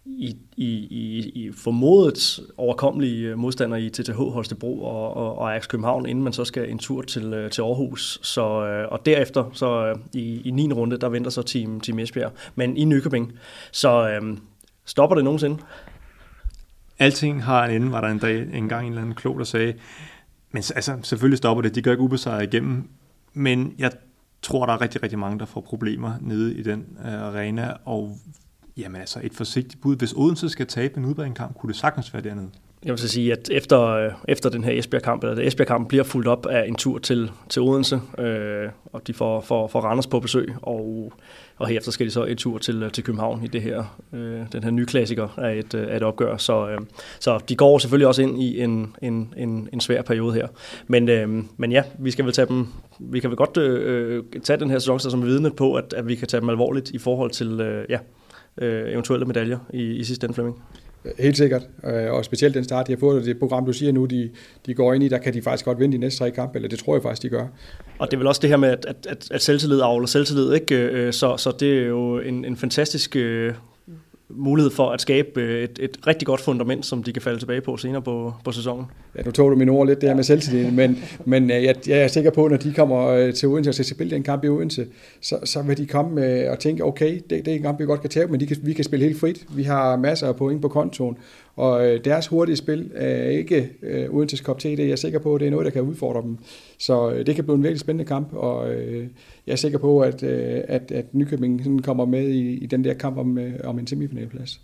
i, 0.06 0.38
i, 0.58 0.68
i, 0.90 1.32
i 1.36 1.52
formodet 1.52 2.40
overkommelige 2.58 3.28
øh, 3.28 3.38
modstandere 3.38 3.82
i 3.82 3.90
TTH 3.90 4.16
Holstebro 4.16 4.84
og, 4.84 5.18
og, 5.18 5.38
og 5.38 5.52
Ajax 5.52 5.68
København, 5.68 6.06
inden 6.06 6.24
man 6.24 6.34
så 6.34 6.46
skal 6.46 6.70
en 6.70 6.80
tur 6.80 7.02
til, 7.02 7.34
øh, 7.34 7.52
til 7.52 7.62
Aarhus. 7.62 8.20
Så, 8.24 8.66
øh, 8.66 8.88
og 8.92 9.06
derefter, 9.06 9.50
så 9.54 9.86
øh, 9.86 9.96
i, 10.14 10.42
i 10.46 10.52
9. 10.52 10.72
runde, 10.72 10.98
der 10.98 11.10
venter 11.10 11.32
så 11.32 11.42
Team, 11.42 11.80
team 11.80 12.00
Esbjerg, 12.00 12.32
men 12.56 12.78
i 12.78 12.86
Nykøbing. 12.86 13.34
Så 13.72 14.10
øh, 14.10 14.38
stopper 14.86 15.16
det 15.16 15.24
nogensinde? 15.24 15.58
Alting 17.00 17.44
har 17.44 17.66
en 17.66 17.72
ende, 17.72 17.92
var 17.92 18.02
der 18.02 18.08
en 18.08 18.20
dag 18.20 18.48
engang 18.54 18.86
en 18.86 18.92
eller 18.92 19.02
anden 19.02 19.16
klog, 19.16 19.40
der 19.40 19.46
sagde. 19.46 19.74
Men 20.52 20.64
altså, 20.76 20.98
selvfølgelig 21.04 21.38
stopper 21.38 21.62
det. 21.62 21.76
De 21.76 21.82
gør 21.82 21.92
ikke 21.92 22.04
ubesejret 22.04 22.44
igennem. 22.44 22.88
Men 23.34 23.76
jeg 23.78 23.92
tror, 24.42 24.66
der 24.66 24.74
er 24.74 24.82
rigtig, 24.82 25.04
rigtig 25.04 25.20
mange, 25.20 25.40
der 25.40 25.46
får 25.46 25.62
problemer 25.62 26.14
nede 26.22 26.56
i 26.56 26.64
den 26.64 26.98
øh, 27.06 27.22
arena, 27.22 27.74
og 27.86 28.18
Jamen 28.78 29.02
altså 29.02 29.20
et 29.24 29.34
forsigtigt 29.34 29.82
bud. 29.82 29.96
Hvis 29.96 30.14
Odense 30.14 30.50
skal 30.50 30.68
tabe 30.68 30.98
en 30.98 31.06
udbanekamp, 31.06 31.58
kunne 31.58 31.68
det 31.68 31.80
sagtens 31.80 32.14
være 32.14 32.24
dernede. 32.24 32.50
Jeg 32.84 32.92
vil 32.92 33.00
så 33.00 33.08
sige, 33.08 33.32
at 33.32 33.50
efter, 33.52 33.82
øh, 33.82 34.12
efter 34.28 34.50
den 34.50 34.64
her 34.64 34.80
Esbjerg-kamp, 34.80 35.24
eller 35.24 35.48
Esbjerg-kamp 35.48 35.88
bliver 35.88 36.04
fuldt 36.04 36.28
op 36.28 36.46
af 36.46 36.68
en 36.68 36.76
tur 36.76 36.98
til, 36.98 37.32
til 37.50 37.62
Odense, 37.62 38.02
øh, 38.18 38.70
og 38.86 39.08
de 39.08 39.14
får, 39.14 39.42
får, 39.42 39.68
får 39.68 39.82
Randers 39.82 40.08
på 40.08 40.20
besøg, 40.20 40.56
og, 40.62 41.14
og 41.62 41.68
herefter 41.68 41.92
skal 41.92 42.06
de 42.06 42.12
så 42.12 42.24
en 42.24 42.38
tur 42.38 42.58
til, 42.58 42.84
øh, 42.84 42.92
til 42.92 43.04
København 43.04 43.44
i 43.44 43.48
det 43.48 43.62
her, 43.62 44.00
øh, 44.14 44.40
den 44.52 44.64
her 44.64 44.72
nye 44.72 44.86
klassiker 44.86 45.40
af 45.40 45.56
et, 45.56 45.74
øh, 45.74 45.88
af 45.90 45.98
et 45.98 46.04
opgør. 46.04 46.38
Så, 46.38 46.70
øh, 46.70 46.80
så 47.20 47.40
de 47.50 47.56
går 47.56 47.78
selvfølgelig 47.78 48.08
også 48.08 48.22
ind 48.22 48.42
i 48.42 48.62
en, 48.62 48.96
en, 49.02 49.34
en, 49.38 49.70
en 49.74 49.80
svær 49.80 50.02
periode 50.02 50.34
her. 50.34 50.48
Men, 50.88 51.10
øh, 51.10 51.44
men 51.58 51.72
ja, 51.72 51.84
vi 52.00 52.12
skal 52.12 52.26
vel 52.26 52.34
tage 52.34 52.46
dem, 52.46 52.68
vi 53.00 53.20
kan 53.20 53.30
vel 53.30 53.38
godt 53.38 53.58
øh, 53.58 54.18
øh 54.18 54.24
tage 54.44 54.60
den 54.60 54.70
her 54.70 54.80
sæson 54.80 55.00
som 55.00 55.26
vidne 55.26 55.52
på, 55.52 55.74
at, 55.74 55.94
at 55.98 56.08
vi 56.08 56.16
kan 56.16 56.28
tage 56.28 56.42
dem 56.42 56.50
alvorligt 56.50 56.90
i 56.90 56.98
forhold 56.98 57.32
til, 57.32 57.62
øh, 57.62 57.86
ja, 57.90 57.98
øh, 58.58 58.92
eventuelle 58.92 59.26
medaljer 59.26 59.58
i, 59.74 59.84
i 59.84 60.04
sidste 60.04 60.26
ende, 60.26 60.34
Flemming. 60.34 60.64
Helt 61.20 61.38
sikkert, 61.38 61.68
øh, 61.84 62.12
og 62.12 62.26
specielt 62.26 62.56
den 62.56 62.64
start, 62.64 62.88
de 62.88 62.92
har 62.92 63.00
fået, 63.00 63.26
det 63.26 63.40
program, 63.40 63.66
du 63.66 63.74
siger 63.74 63.92
nu, 63.92 64.06
de, 64.06 64.30
de 64.66 64.74
går 64.74 64.94
ind 64.94 65.04
i, 65.04 65.08
der 65.08 65.18
kan 65.18 65.34
de 65.34 65.42
faktisk 65.42 65.66
godt 65.66 65.80
vinde 65.80 65.94
de 65.94 66.02
næste 66.02 66.20
tre 66.20 66.32
kampe, 66.32 66.58
eller 66.58 66.70
det 66.70 66.80
tror 66.80 66.96
jeg 66.96 67.02
faktisk, 67.02 67.22
de 67.22 67.30
gør. 67.30 67.48
Og 68.00 68.12
det 68.12 68.14
er 68.14 68.18
vel 68.18 68.28
også 68.28 68.42
det 68.42 68.50
her 68.50 68.58
med, 68.58 68.70
at, 68.70 68.86
at, 69.10 69.32
at 69.32 69.42
selvtillid 69.42 69.82
avler 69.82 70.08
selvtillid, 70.08 70.54
ikke? 70.54 70.76
Øh, 70.76 71.14
så, 71.14 71.38
så 71.38 71.52
det 71.60 71.80
er 71.80 71.86
jo 71.86 72.20
en, 72.20 72.46
en 72.46 72.58
fantastisk 72.58 73.16
øh, 73.16 73.54
mulighed 74.36 74.72
for 74.72 74.90
at 74.90 75.02
skabe 75.02 75.64
et, 75.64 75.80
et 75.82 75.98
rigtig 76.08 76.26
godt 76.26 76.42
fundament, 76.42 76.86
som 76.86 77.04
de 77.04 77.14
kan 77.14 77.22
falde 77.22 77.40
tilbage 77.40 77.62
på 77.62 77.78
senere 77.78 78.02
på, 78.02 78.34
på 78.44 78.52
sæsonen. 78.52 78.86
Ja, 79.16 79.22
nu 79.22 79.32
tog 79.32 79.52
du 79.52 79.56
mine 79.56 79.72
ord 79.72 79.88
lidt, 79.88 80.02
det 80.02 80.10
her 80.10 80.16
med 80.16 80.24
selvtillid, 80.24 80.72
men, 80.82 81.04
men 81.26 81.50
jeg, 81.50 81.76
jeg 81.88 81.98
er 81.98 82.08
sikker 82.08 82.32
på, 82.32 82.46
at 82.46 82.52
når 82.52 82.58
de 82.58 82.74
kommer 82.74 83.32
til 83.32 83.48
Odense 83.48 83.70
og 83.70 83.74
skal 83.74 83.86
spille 83.86 84.16
den 84.16 84.24
kamp 84.24 84.44
i 84.44 84.48
Odense, 84.48 84.88
så, 85.22 85.38
så 85.44 85.62
vil 85.62 85.78
de 85.78 85.86
komme 85.86 86.16
med 86.16 86.48
og 86.48 86.60
tænke, 86.60 86.84
okay, 86.84 87.14
det, 87.30 87.46
det 87.46 87.48
er 87.48 87.56
en 87.56 87.62
kamp, 87.62 87.80
vi 87.80 87.86
godt 87.86 88.02
kan 88.02 88.10
tage, 88.10 88.28
men 88.28 88.40
de 88.40 88.48
kan, 88.48 88.58
vi 88.64 88.74
kan 88.74 88.84
spille 88.84 89.06
helt 89.06 89.20
frit. 89.20 89.46
Vi 89.56 89.64
har 89.64 89.96
masser 89.96 90.28
af 90.28 90.36
point 90.36 90.62
på 90.62 90.68
kontoen, 90.68 91.18
og 91.56 91.88
øh, 91.88 92.06
deres 92.06 92.28
hurtige 92.28 92.56
spil 92.56 92.92
er 92.96 93.30
ikke 93.30 93.70
øh, 93.82 94.10
uden 94.10 94.28
til 94.28 94.44
kop 94.44 94.60
te. 94.60 94.70
Det 94.70 94.80
er 94.80 94.88
jeg 94.88 95.00
sikker 95.00 95.20
på, 95.20 95.36
at 95.36 95.40
det 95.40 95.48
er 95.48 95.52
noget, 95.52 95.66
der 95.66 95.72
kan 95.72 95.82
udfordre 95.82 96.22
dem. 96.22 96.38
Så 96.78 97.12
øh, 97.12 97.26
det 97.26 97.36
kan 97.36 97.44
blive 97.44 97.56
en 97.56 97.64
virkelig 97.64 97.80
spændende 97.80 98.06
kamp, 98.06 98.34
og 98.34 98.74
øh, 98.74 99.08
jeg 99.48 99.52
er 99.52 99.58
sikker 99.58 99.78
på, 99.78 100.00
at, 100.00 100.24
øh, 100.24 100.62
at, 100.68 100.92
at 100.92 101.14
Nykøbing 101.14 101.64
sådan 101.64 101.80
kommer 101.80 102.06
med 102.06 102.28
i, 102.28 102.52
i 102.52 102.66
den 102.66 102.84
der 102.84 102.94
kamp 102.94 103.18
om, 103.18 103.38
øh, 103.38 103.54
om 103.64 103.80
en 103.80 103.88
semifinalplads. 103.88 104.62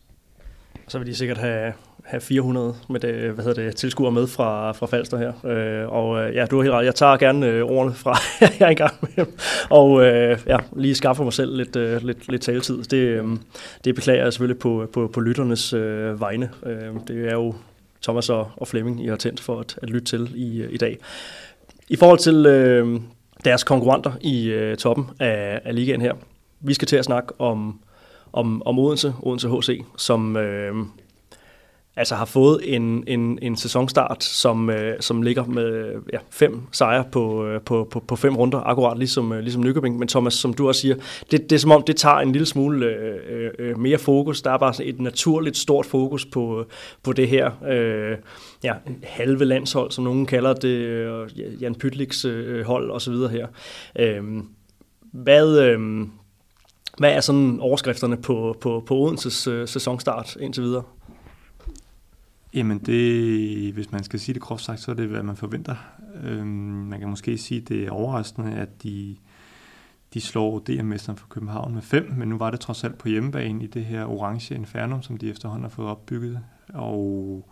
Så 0.87 0.97
vil 0.97 1.07
de 1.07 1.15
sikkert 1.15 1.37
have, 1.37 1.73
have 2.07 2.21
400 2.21 2.75
med 2.89 2.99
det, 2.99 3.31
hvad 3.31 3.45
hedder 3.45 3.63
det, 3.63 3.75
tilskuer 3.75 4.09
med 4.09 4.27
fra, 4.27 4.71
fra 4.71 4.85
Falster 4.85 5.17
her. 5.17 5.45
Øh, 5.45 5.91
og 5.91 6.19
øh, 6.19 6.35
ja, 6.35 6.45
du 6.45 6.55
har 6.55 6.63
helt 6.63 6.73
ret. 6.73 6.85
Jeg 6.85 6.95
tager 6.95 7.17
gerne 7.17 7.47
øh, 7.47 7.63
ordene 7.63 7.93
fra 7.93 8.17
jeg 8.59 8.73
er 8.79 8.85
i 8.85 8.89
med 9.15 9.25
Og 9.69 10.05
øh, 10.05 10.39
ja, 10.47 10.57
lige 10.75 10.95
skaffe 10.95 11.23
mig 11.23 11.33
selv 11.33 11.57
lidt, 11.57 11.75
øh, 11.75 12.03
lidt, 12.03 12.31
lidt 12.31 12.41
taletid. 12.41 12.83
Det, 12.83 12.97
øh, 12.97 13.25
det 13.83 13.95
beklager 13.95 14.23
jeg 14.23 14.33
selvfølgelig 14.33 14.59
på, 14.59 14.87
på, 14.93 15.09
på 15.13 15.19
lytternes 15.19 15.73
øh, 15.73 16.21
vegne. 16.21 16.49
Øh, 16.65 16.93
det 17.07 17.27
er 17.27 17.33
jo 17.33 17.55
Thomas 18.03 18.29
og, 18.29 18.51
og 18.57 18.67
Flemming, 18.67 19.03
I 19.03 19.07
har 19.07 19.15
tændt 19.15 19.39
for 19.39 19.59
at, 19.59 19.79
at 19.81 19.89
lytte 19.89 20.05
til 20.05 20.31
i, 20.35 20.61
øh, 20.61 20.73
i 20.73 20.77
dag. 20.77 20.97
I 21.89 21.95
forhold 21.95 22.19
til 22.19 22.45
øh, 22.45 22.99
deres 23.45 23.63
konkurrenter 23.63 24.11
i 24.21 24.47
øh, 24.47 24.77
toppen 24.77 25.05
af, 25.19 25.61
af 25.65 25.75
ligaen 25.75 26.01
her. 26.01 26.13
Vi 26.59 26.73
skal 26.73 26.87
til 26.87 26.95
at 26.95 27.05
snakke 27.05 27.41
om 27.41 27.79
om, 28.33 28.61
om 28.65 28.79
Odense, 28.79 29.13
Odense 29.23 29.49
HC, 29.49 29.83
som 29.97 30.37
øh, 30.37 30.75
altså 31.97 32.15
har 32.15 32.25
fået 32.25 32.75
en, 32.75 33.03
en, 33.07 33.39
en 33.41 33.57
sæsonstart, 33.57 34.23
som, 34.23 34.69
øh, 34.69 34.95
som 34.99 35.21
ligger 35.21 35.45
med 35.45 35.93
ja, 36.13 36.17
fem 36.29 36.61
sejre 36.71 37.03
på, 37.11 37.45
øh, 37.45 37.61
på, 37.61 37.87
på, 37.91 37.99
på 37.99 38.15
fem 38.15 38.35
runder, 38.35 38.59
akkurat 38.59 38.97
ligesom, 38.97 39.31
øh, 39.33 39.39
ligesom 39.39 39.63
Nykøbing. 39.63 39.99
Men 39.99 40.07
Thomas, 40.07 40.33
som 40.33 40.53
du 40.53 40.67
også 40.67 40.81
siger, 40.81 40.95
det, 41.31 41.49
det 41.49 41.51
er 41.55 41.59
som 41.59 41.71
om, 41.71 41.83
det 41.83 41.95
tager 41.95 42.15
en 42.15 42.31
lille 42.31 42.45
smule 42.45 42.85
øh, 42.85 43.15
øh, 43.29 43.51
øh 43.59 43.79
mere 43.79 43.97
fokus. 43.97 44.41
Der 44.41 44.51
er 44.51 44.57
bare 44.57 44.83
et 44.83 44.99
naturligt 44.99 45.57
stort 45.57 45.85
fokus 45.85 46.25
på, 46.25 46.59
øh, 46.59 46.65
på 47.03 47.13
det 47.13 47.27
her 47.27 47.51
øh, 47.69 48.17
ja, 48.63 48.73
halve 49.03 49.45
landshold, 49.45 49.91
som 49.91 50.03
nogen 50.03 50.25
kalder 50.25 50.53
det, 50.53 50.67
øh, 50.67 51.29
Jan 51.61 51.75
Pytliks 51.75 52.25
øh, 52.25 52.65
hold 52.65 52.91
osv. 52.91 53.13
her. 53.13 53.47
Øh, 53.99 54.23
hvad... 55.11 55.59
Øh, 55.59 56.07
hvad 56.97 57.11
er 57.11 57.21
sådan 57.21 57.57
overskrifterne 57.59 58.17
på, 58.17 58.57
på, 58.61 58.83
på 58.87 58.95
Odenses 58.95 59.47
øh, 59.47 59.67
sæsonstart 59.67 60.37
indtil 60.39 60.63
videre? 60.63 60.83
Jamen 62.57 62.77
det, 62.77 63.73
hvis 63.73 63.91
man 63.91 64.03
skal 64.03 64.19
sige 64.19 64.33
det 64.33 64.41
groft 64.41 64.63
sagt, 64.63 64.79
så 64.79 64.91
er 64.91 64.95
det, 64.95 65.07
hvad 65.07 65.23
man 65.23 65.35
forventer. 65.35 65.75
Øhm, 66.23 66.47
man 66.89 66.99
kan 66.99 67.09
måske 67.09 67.37
sige, 67.37 67.61
det 67.61 67.83
er 67.83 67.91
overraskende, 67.91 68.53
at 68.53 68.83
de, 68.83 69.15
de 70.13 70.21
slår 70.21 70.59
DM-mesteren 70.59 71.17
fra 71.17 71.27
København 71.29 71.73
med 71.73 71.81
fem, 71.81 72.13
men 72.17 72.29
nu 72.29 72.37
var 72.37 72.51
det 72.51 72.59
trods 72.59 72.83
alt 72.83 72.97
på 72.97 73.07
hjemmebane 73.07 73.63
i 73.63 73.67
det 73.67 73.85
her 73.85 74.05
orange 74.05 74.55
infernum, 74.55 75.01
som 75.01 75.17
de 75.17 75.29
efterhånden 75.29 75.63
har 75.63 75.69
fået 75.69 75.89
opbygget. 75.89 76.39
Og 76.73 77.49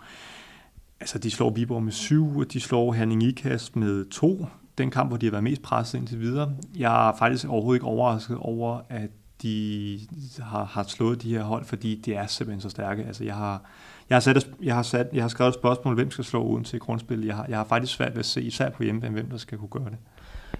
altså, 0.99 1.19
de 1.19 1.31
slår 1.31 1.49
Viborg 1.49 1.83
med 1.83 1.91
syv, 1.91 2.37
og 2.37 2.53
de 2.53 2.59
slår 2.59 2.93
Herning 2.93 3.23
Ikast 3.23 3.75
med 3.75 4.05
to. 4.05 4.45
Den 4.77 4.91
kamp, 4.91 5.09
hvor 5.09 5.17
de 5.17 5.25
har 5.25 5.31
været 5.31 5.43
mest 5.43 5.61
presset 5.61 5.97
indtil 5.97 6.19
videre. 6.19 6.55
Jeg 6.77 7.09
er 7.09 7.17
faktisk 7.17 7.47
overhovedet 7.49 7.77
ikke 7.77 7.87
overrasket 7.87 8.37
over, 8.37 8.81
at 8.89 9.09
de 9.41 9.99
har, 10.39 10.63
har 10.63 10.83
slået 10.83 11.21
de 11.21 11.29
her 11.29 11.43
hold, 11.43 11.65
fordi 11.65 12.01
de 12.05 12.13
er 12.13 12.27
simpelthen 12.27 12.61
så 12.61 12.69
stærke. 12.69 13.03
Altså, 13.03 13.23
jeg 13.23 13.35
har, 13.35 13.69
jeg 14.09 14.15
har, 14.15 14.19
sat, 14.19 14.47
jeg 14.63 14.75
har, 14.75 14.83
sat, 14.83 15.07
jeg 15.13 15.23
har 15.23 15.27
skrevet 15.27 15.49
et 15.49 15.55
spørgsmål, 15.55 15.95
hvem 15.95 16.11
skal 16.11 16.23
slå 16.23 16.43
uden 16.43 16.63
til 16.63 16.79
grundspil. 16.79 17.25
Jeg 17.25 17.35
har, 17.35 17.45
jeg 17.49 17.57
har 17.57 17.65
faktisk 17.65 17.93
svært 17.93 18.11
ved 18.11 18.19
at 18.19 18.25
se, 18.25 18.41
især 18.41 18.69
på 18.69 18.83
hjemmebane, 18.83 19.13
hvem 19.13 19.29
der 19.29 19.37
skal 19.37 19.57
kunne 19.57 19.69
gøre 19.69 19.89
det. 19.89 19.97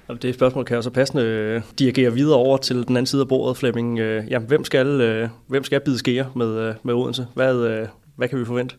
Og 0.08 0.22
det 0.22 0.36
spørgsmål 0.36 0.66
kan 0.66 0.76
jo 0.76 0.82
så 0.82 0.90
passende 0.90 1.24
øh, 1.24 1.62
dirigere 1.80 2.14
videre 2.14 2.38
over 2.38 2.58
til 2.58 2.76
den 2.76 2.98
anden 2.98 3.06
side 3.06 3.22
af 3.22 3.28
bordet, 3.28 3.58
Flemming. 3.58 4.00
Øh, 4.00 4.24
jamen, 4.30 4.48
hvem 4.48 4.64
skal, 4.64 4.88
øh, 4.88 5.30
hvem 5.48 5.64
skal 5.64 5.80
bide 5.80 5.98
skære 5.98 6.32
med, 6.36 6.74
med 6.84 6.94
Odense? 6.94 7.28
Hvad, 7.34 7.88
hvad 8.16 8.28
kan 8.28 8.40
vi 8.40 8.46
forvente? 8.46 8.76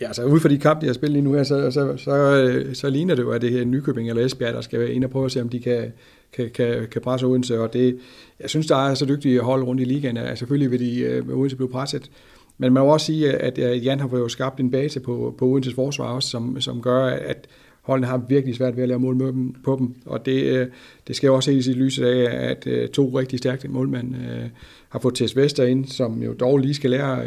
Ja, 0.00 0.06
altså 0.06 0.24
ud 0.24 0.40
fra 0.40 0.48
de 0.48 0.58
kampe, 0.58 0.80
de 0.80 0.86
har 0.86 0.94
spillet 0.94 1.12
lige 1.12 1.24
nu 1.24 1.32
her, 1.32 1.42
så, 1.42 1.70
så, 1.70 1.96
så, 1.96 2.64
så 2.74 2.90
ligner 2.90 3.14
det 3.14 3.22
jo, 3.22 3.30
at 3.30 3.42
det 3.42 3.50
her 3.50 3.64
Nykøbing 3.64 4.08
eller 4.08 4.24
Esbjerg, 4.24 4.54
der 4.54 4.60
skal 4.60 4.94
ind 4.94 5.04
og 5.04 5.10
prøve 5.10 5.24
at 5.24 5.32
se, 5.32 5.40
om 5.40 5.48
de 5.48 5.60
kan, 5.60 5.92
kan, 6.32 6.50
kan, 6.54 6.86
kan 6.92 7.02
presse 7.02 7.26
Odense, 7.26 7.60
og 7.60 7.72
det, 7.72 7.98
jeg 8.40 8.50
synes, 8.50 8.66
der 8.66 8.76
er 8.76 8.94
så 8.94 9.06
dygtige 9.06 9.40
hold 9.40 9.62
rundt 9.62 9.80
i 9.80 9.84
ligaen, 9.84 10.16
at 10.16 10.38
selvfølgelig 10.38 10.70
vil 10.70 10.80
de 10.80 11.22
med 11.26 11.34
Odense 11.34 11.56
blive 11.56 11.68
presset, 11.68 12.10
men 12.58 12.72
man 12.72 12.82
må 12.82 12.92
også 12.92 13.06
sige, 13.06 13.32
at 13.32 13.84
Jan 13.84 14.00
har 14.00 14.08
jo 14.08 14.28
skabt 14.28 14.60
en 14.60 14.70
base 14.70 15.00
på, 15.00 15.34
på 15.38 15.46
Odenses 15.46 15.74
forsvar 15.74 16.04
også, 16.04 16.28
som, 16.28 16.60
som 16.60 16.82
gør, 16.82 17.04
at 17.06 17.48
holdene 17.82 18.06
har 18.06 18.22
virkelig 18.28 18.54
svært 18.54 18.76
ved 18.76 18.82
at 18.82 18.88
lave 18.88 19.00
mål 19.00 19.16
med 19.16 19.26
dem, 19.26 19.54
på 19.64 19.76
dem, 19.78 19.94
og 20.06 20.26
det, 20.26 20.42
øh, 20.42 20.66
det 21.08 21.16
skal 21.16 21.26
jo 21.26 21.34
også 21.34 21.50
ses 21.50 21.66
i 21.66 21.72
lyset 21.72 22.04
af, 22.04 22.50
at 22.50 22.66
øh, 22.66 22.88
to 22.88 23.18
rigtig 23.18 23.38
stærke 23.38 23.68
målmænd 23.68 24.14
øh, 24.16 24.48
har 24.88 24.98
fået 24.98 25.14
Tess 25.14 25.36
Vester 25.36 25.64
ind, 25.64 25.84
som 25.84 26.22
jo 26.22 26.32
dog 26.32 26.58
lige 26.58 26.74
skal 26.74 26.90
lære 26.90 27.24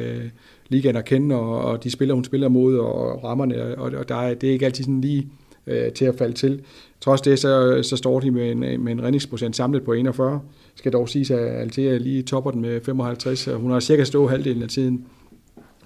ligaen 0.69 0.95
at 0.95 1.05
kende, 1.05 1.36
og, 1.36 1.61
og 1.61 1.84
de 1.84 1.91
spiller, 1.91 2.15
hun 2.15 2.23
spiller 2.23 2.47
mod, 2.47 2.77
og 2.77 3.23
rammerne, 3.23 3.77
og, 3.77 3.91
og 3.91 4.09
der 4.09 4.15
er, 4.15 4.34
det 4.34 4.49
er 4.49 4.53
ikke 4.53 4.65
altid 4.65 4.84
sådan 4.84 5.01
lige 5.01 5.27
øh, 5.67 5.91
til 5.91 6.05
at 6.05 6.15
falde 6.15 6.34
til. 6.34 6.61
Trods 7.01 7.21
det, 7.21 7.39
så, 7.39 7.84
så 7.84 7.97
står 7.97 8.19
de 8.19 8.32
med 8.32 8.51
en, 8.51 8.59
med 8.59 8.91
en 8.91 9.03
redningsprocent 9.03 9.55
samlet 9.55 9.84
på 9.84 9.93
41. 9.93 10.41
Skal 10.75 10.93
dog 10.93 11.09
sige, 11.09 11.36
at 11.36 11.61
Altea 11.61 11.97
lige 11.97 12.23
topper 12.23 12.51
den 12.51 12.61
med 12.61 12.82
55, 12.82 13.47
og 13.47 13.59
hun 13.59 13.71
har 13.71 13.79
cirka 13.79 14.03
stået 14.03 14.29
halvdelen 14.29 14.63
af 14.63 14.69
tiden. 14.69 15.05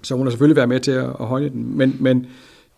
Så 0.06 0.14
hun 0.14 0.26
har 0.26 0.30
selvfølgelig 0.30 0.56
været 0.56 0.68
med 0.68 0.80
til 0.80 0.90
at, 0.90 1.04
at 1.04 1.26
højne 1.26 1.48
den, 1.48 1.78
men, 1.78 1.96
men 2.00 2.26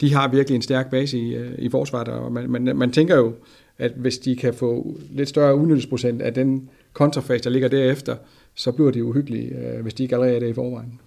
de 0.01 0.15
har 0.15 0.29
virkelig 0.29 0.57
en 0.57 0.63
stærk 0.63 0.91
base 0.91 1.19
i, 1.19 1.35
øh, 1.35 1.53
i 1.59 1.69
forsvaret, 1.71 2.09
og 2.09 2.33
man, 2.33 2.51
man, 2.51 2.77
man 2.77 2.91
tænker 2.91 3.17
jo, 3.17 3.33
at 3.79 3.93
hvis 3.97 4.19
de 4.19 4.37
kan 4.37 4.55
få 4.55 4.97
lidt 5.11 5.29
større 5.29 5.57
udnyttelsesprocent 5.57 6.23
af 6.23 6.35
den 6.35 6.71
kontrafase, 6.93 7.45
der 7.45 7.51
ligger 7.51 7.69
derefter, 7.69 8.17
så 8.55 8.73
bliver 8.73 8.91
det 8.91 9.01
uhyggeligt, 9.01 9.53
øh, 9.53 9.83
hvis 9.83 9.95
de 9.95 10.03
ikke 10.03 10.15
allerede 10.15 10.37
er 10.37 10.41
det 10.41 10.49
i 10.49 10.55
forvejen. 10.55 11.01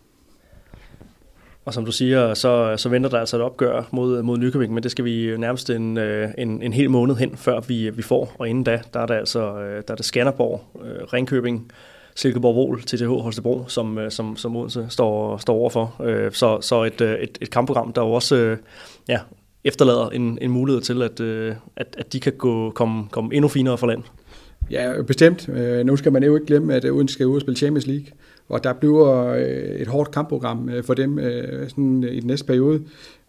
Og 1.66 1.74
som 1.74 1.86
du 1.86 1.92
siger, 1.92 2.34
så, 2.34 2.74
så 2.78 2.90
venter 2.90 3.10
der 3.10 3.20
altså 3.20 3.38
et 3.38 3.44
opgør 3.44 3.90
mod, 3.92 4.22
mod 4.22 4.38
Nykøbing, 4.38 4.74
men 4.74 4.84
det 4.84 4.92
skal 4.92 5.06
vi 5.06 5.38
nærmest 5.38 5.70
en, 5.70 5.98
øh, 5.98 6.30
en, 6.38 6.62
en 6.62 6.74
hel 6.74 6.90
måned 6.90 7.16
hen, 7.16 7.38
før 7.38 7.60
vi, 7.60 7.90
vi 7.90 8.02
får. 8.02 8.36
Og 8.40 8.50
inden 8.50 8.64
da, 8.64 8.82
der 8.94 9.00
er 9.00 9.06
det 9.06 9.14
altså 9.14 9.40
der 9.88 9.92
er 9.92 9.96
det 9.96 10.06
Skanderborg, 10.06 10.62
Ringkøbing, 11.14 11.72
Silkeborg 12.16 12.56
Vol, 12.56 12.82
TTH 12.82 13.08
Holstebro, 13.08 13.64
som, 13.68 13.98
øh, 13.98 14.12
som, 14.12 14.36
som 14.36 14.56
Odense 14.56 14.86
står, 14.90 15.38
står 15.38 15.54
overfor. 15.54 15.96
Øh, 16.04 16.32
så, 16.32 16.62
så 16.62 16.84
et, 16.84 17.02
øh, 17.02 17.20
et, 17.20 17.38
et 17.42 17.50
kampprogram, 17.50 17.94
der 17.94 18.02
også 18.02 18.58
ja, 19.10 19.20
efterlader 19.64 20.10
en, 20.10 20.38
en 20.42 20.52
mulighed 20.52 20.82
til, 20.82 21.02
at, 21.02 21.20
at, 21.76 21.96
at 21.98 22.14
de 22.14 22.20
kan 22.20 22.34
gå, 22.34 22.70
komme, 22.70 23.08
komme 23.12 23.36
endnu 23.36 23.48
finere 23.48 23.78
for 23.78 23.88
land. 23.88 24.04
Ja, 24.72 25.02
bestemt. 25.02 25.50
Nu 25.86 25.96
skal 25.96 26.12
man 26.12 26.24
jo 26.24 26.36
ikke 26.36 26.46
glemme, 26.46 26.74
at 26.74 26.86
Odense 26.86 27.14
skal 27.14 27.28
ud 27.28 27.36
og 27.36 27.42
spille 27.42 27.58
Champions 27.58 27.88
League 27.88 28.06
og 28.50 28.64
der 28.64 28.74
bliver 28.74 29.36
et 29.80 29.88
hårdt 29.88 30.12
kampprogram 30.12 30.70
for 30.84 30.94
dem 30.94 31.20
sådan 31.70 32.04
i 32.04 32.20
den 32.20 32.28
næste 32.28 32.46
periode. 32.46 32.84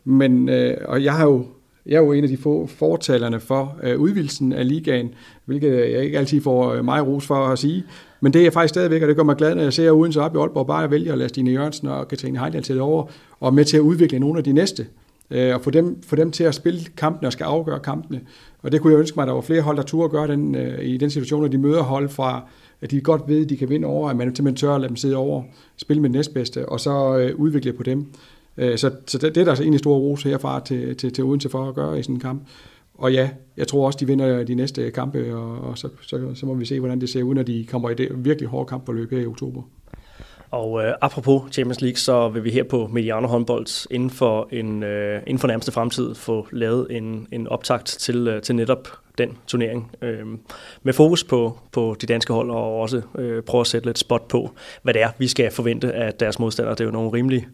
Men, 0.04 0.48
og 0.84 1.04
jeg 1.04 1.12
har 1.12 1.24
jo 1.26 1.46
jeg 1.86 1.96
er 1.96 2.00
jo 2.00 2.12
en 2.12 2.24
af 2.24 2.30
de 2.30 2.36
få 2.36 2.66
fortalerne 2.66 3.40
for 3.40 3.76
øh, 3.82 4.00
udvidelsen 4.00 4.52
af 4.52 4.68
ligaen, 4.68 5.14
hvilket 5.44 5.72
jeg 5.72 6.04
ikke 6.04 6.18
altid 6.18 6.40
får 6.40 6.82
mig 6.82 7.06
ros 7.06 7.26
for 7.26 7.34
at 7.34 7.58
sige. 7.58 7.84
Men 8.22 8.32
det 8.32 8.38
er 8.38 8.42
jeg 8.42 8.52
faktisk 8.52 8.72
stadigvæk, 8.72 9.02
og 9.02 9.08
det 9.08 9.16
gør 9.16 9.22
mig 9.22 9.36
glad, 9.36 9.54
når 9.54 9.62
jeg 9.62 9.72
ser 9.72 9.90
uden 9.90 10.18
op 10.18 10.34
i 10.34 10.38
Aalborg, 10.38 10.66
bare 10.66 10.90
vælge 10.90 11.12
at 11.12 11.18
lade 11.18 11.28
Stine 11.28 11.50
Jørgensen 11.50 11.88
og 11.88 12.08
Katrine 12.08 12.38
Heidel 12.38 12.62
til 12.62 12.80
over, 12.80 13.04
og 13.40 13.54
med 13.54 13.64
til 13.64 13.76
at 13.76 13.80
udvikle 13.80 14.18
nogle 14.18 14.38
af 14.38 14.44
de 14.44 14.52
næste. 14.52 14.86
Øh, 15.30 15.54
og 15.54 15.60
få 15.60 15.70
dem, 15.70 16.02
få 16.02 16.16
dem 16.16 16.30
til 16.30 16.44
at 16.44 16.54
spille 16.54 16.80
kampene 16.96 17.28
og 17.28 17.32
skal 17.32 17.44
afgøre 17.44 17.80
kampene. 17.80 18.20
Og 18.62 18.72
det 18.72 18.80
kunne 18.80 18.92
jeg 18.92 19.00
ønske 19.00 19.14
mig, 19.16 19.22
at 19.22 19.26
der 19.26 19.34
var 19.34 19.40
flere 19.40 19.60
hold, 19.60 19.76
der 19.76 19.82
turde 19.82 20.08
gøre 20.08 20.26
den, 20.26 20.54
øh, 20.54 20.84
i 20.84 20.96
den 20.96 21.10
situation, 21.10 21.44
at 21.44 21.52
de 21.52 21.58
møder 21.58 21.82
hold 21.82 22.08
fra 22.08 22.42
at 22.80 22.90
de 22.90 23.00
godt 23.00 23.22
ved, 23.26 23.42
at 23.42 23.48
de 23.48 23.56
kan 23.56 23.68
vinde 23.68 23.86
over, 23.88 24.10
at 24.10 24.16
man 24.16 24.36
simpelthen 24.36 24.56
tør 24.56 24.74
at 24.74 24.80
lade 24.80 24.88
dem 24.88 24.96
sidde 24.96 25.16
over, 25.16 25.42
spille 25.76 26.02
med 26.02 26.10
det 26.10 26.16
næstbedste, 26.16 26.68
og 26.68 26.80
så 26.80 27.18
øh, 27.18 27.36
udvikle 27.36 27.72
på 27.72 27.82
dem. 27.82 28.06
Øh, 28.56 28.78
så, 28.78 28.90
så 29.06 29.18
det, 29.18 29.34
det 29.34 29.40
er 29.40 29.44
der 29.44 29.50
altså 29.50 29.64
egentlig 29.64 29.78
store 29.78 29.98
ros 29.98 30.22
herfra 30.22 30.60
til, 30.60 30.96
til, 30.96 31.12
til 31.12 31.24
Odense 31.24 31.48
for 31.48 31.68
at 31.68 31.74
gøre 31.74 31.98
i 31.98 32.02
sådan 32.02 32.14
en 32.14 32.20
kamp. 32.20 32.42
Og 33.02 33.12
ja, 33.12 33.30
jeg 33.56 33.68
tror 33.68 33.86
også, 33.86 33.98
de 34.00 34.06
vinder 34.06 34.44
de 34.44 34.54
næste 34.54 34.90
kampe, 34.90 35.34
og, 35.34 35.60
og 35.60 35.78
så, 35.78 35.88
så, 36.00 36.34
så 36.34 36.46
må 36.46 36.54
vi 36.54 36.64
se, 36.64 36.80
hvordan 36.80 37.00
det 37.00 37.08
ser 37.08 37.22
ud, 37.22 37.34
når 37.34 37.42
de 37.42 37.66
kommer 37.70 37.90
i 37.90 37.94
det 37.94 38.08
virkelig 38.16 38.48
hårde 38.48 38.66
kampforløb 38.68 39.10
her 39.10 39.18
i 39.18 39.26
oktober. 39.26 39.62
Og 40.50 40.84
øh, 40.84 40.94
apropos 41.00 41.42
Champions 41.52 41.80
League, 41.80 41.96
så 41.96 42.28
vil 42.28 42.44
vi 42.44 42.50
her 42.50 42.62
på 42.62 42.86
Mediano 42.92 43.26
håndbold 43.26 43.86
inden 43.90 44.10
for, 44.10 44.48
en, 44.50 44.82
øh, 44.82 45.22
inden 45.26 45.38
for 45.38 45.48
nærmeste 45.48 45.72
fremtid 45.72 46.14
få 46.14 46.46
lavet 46.52 46.86
en, 46.90 47.26
en 47.32 47.48
optakt 47.48 47.86
til, 47.86 48.28
øh, 48.28 48.42
til 48.42 48.54
netop 48.54 48.88
den 49.18 49.38
turnering. 49.46 49.90
Øh, 50.02 50.26
med 50.82 50.92
fokus 50.92 51.24
på, 51.24 51.58
på 51.72 51.96
de 52.00 52.06
danske 52.06 52.32
hold, 52.32 52.50
og 52.50 52.80
også 52.80 53.02
øh, 53.18 53.42
prøve 53.42 53.60
at 53.60 53.66
sætte 53.66 53.88
lidt 53.88 53.98
spot 53.98 54.28
på, 54.28 54.50
hvad 54.82 54.94
det 54.94 55.02
er, 55.02 55.10
vi 55.18 55.28
skal 55.28 55.50
forvente 55.50 55.92
af 55.92 56.14
deres 56.14 56.38
modstandere. 56.38 56.74
Det 56.74 56.80
er 56.80 56.84
jo 56.84 56.90
nogle 56.90 57.12
rimelig 57.12 57.46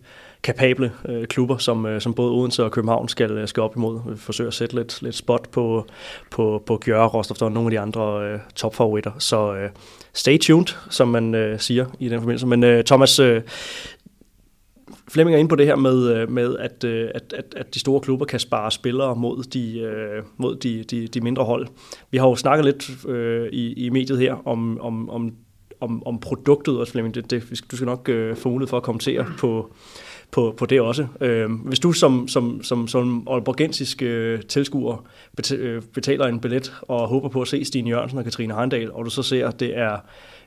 kapable 0.43 0.93
øh, 1.09 1.27
klubber, 1.27 1.57
som, 1.57 1.87
øh, 1.87 2.01
som 2.01 2.15
både 2.15 2.33
Odense 2.33 2.65
og 2.65 2.71
København 2.73 3.09
skal, 3.09 3.31
øh, 3.31 3.49
skal 3.49 3.63
op 3.63 3.77
imod. 3.77 4.01
Vi 4.11 4.17
forsøger 4.17 4.49
at 4.49 4.55
sætte 4.55 4.75
lidt, 4.75 5.03
lidt 5.03 5.15
spot 5.15 5.49
på, 5.49 5.87
på, 6.31 6.63
på 6.67 6.77
Gjøre, 6.77 7.07
Rostov 7.07 7.47
og 7.47 7.53
nogle 7.53 7.67
af 7.67 7.71
de 7.71 7.81
andre 7.81 8.33
øh, 8.33 8.39
topfavoritter. 8.55 9.13
Så 9.19 9.55
øh, 9.55 9.71
stay 10.13 10.39
tuned, 10.39 10.67
som 10.91 11.09
man 11.09 11.35
øh, 11.35 11.61
siger 11.61 11.87
i 11.99 12.09
den 12.09 12.21
forbindelse. 12.21 12.47
Men 12.47 12.65
øh, 12.65 12.85
Thomas, 12.85 13.19
øh, 13.19 13.43
Flemming 15.09 15.35
er 15.35 15.39
inde 15.39 15.49
på 15.49 15.57
det 15.57 15.67
her 15.67 15.77
med, 15.77 16.17
øh, 16.17 16.31
med 16.31 16.57
at, 16.57 16.85
øh, 16.85 17.11
at, 17.15 17.35
at, 17.37 17.55
at 17.57 17.75
de 17.75 17.81
store 17.81 18.01
klubber 18.01 18.27
kan 18.27 18.41
spare 18.41 18.71
spillere 18.71 19.17
mod 19.17 19.43
de, 19.43 19.79
øh, 19.79 20.23
mod 20.37 20.57
de, 20.57 20.85
de, 20.85 21.07
de 21.07 21.21
mindre 21.21 21.45
hold. 21.45 21.67
Vi 22.11 22.19
har 22.19 22.29
jo 22.29 22.37
snakket 22.37 22.65
lidt 22.65 23.07
øh, 23.09 23.49
i, 23.53 23.87
i 23.87 23.91
mediet 23.91 24.19
her 24.19 24.49
om, 24.49 24.81
om, 24.81 25.11
om, 25.11 25.33
om, 25.81 26.07
om 26.07 26.21
produktet 26.21 26.79
også, 26.79 26.93
Flemming. 26.93 27.15
Det, 27.15 27.31
det, 27.31 27.63
du 27.71 27.77
skal 27.77 27.87
nok 27.87 28.09
øh, 28.09 28.37
få 28.37 28.49
mulighed 28.49 28.69
for 28.69 28.77
at 28.77 28.83
kommentere 28.83 29.27
på, 29.39 29.73
på, 30.31 30.55
på 30.57 30.67
det 30.67 30.81
også. 30.81 31.07
Øh, 31.21 31.51
hvis 31.53 31.79
du 31.79 31.93
som, 31.93 32.29
som, 32.29 32.63
som, 32.63 32.89
som 32.89 33.29
Aalborgensisk 33.31 34.03
øh, 34.03 34.43
tilskuer 34.43 35.07
øh, 35.53 35.83
betaler 35.83 36.27
en 36.27 36.41
billet 36.41 36.75
og 36.83 37.09
håber 37.09 37.29
på 37.29 37.43
at 37.43 37.49
se 37.49 37.65
Stine 37.65 37.91
Jørgensen 37.91 38.19
og 38.19 38.25
Katrine 38.25 38.55
Heindal, 38.55 38.93
og 38.93 39.05
du 39.05 39.11
så 39.11 39.23
ser, 39.23 39.49
at 39.49 39.61
det 39.61 39.79
er 39.79 39.97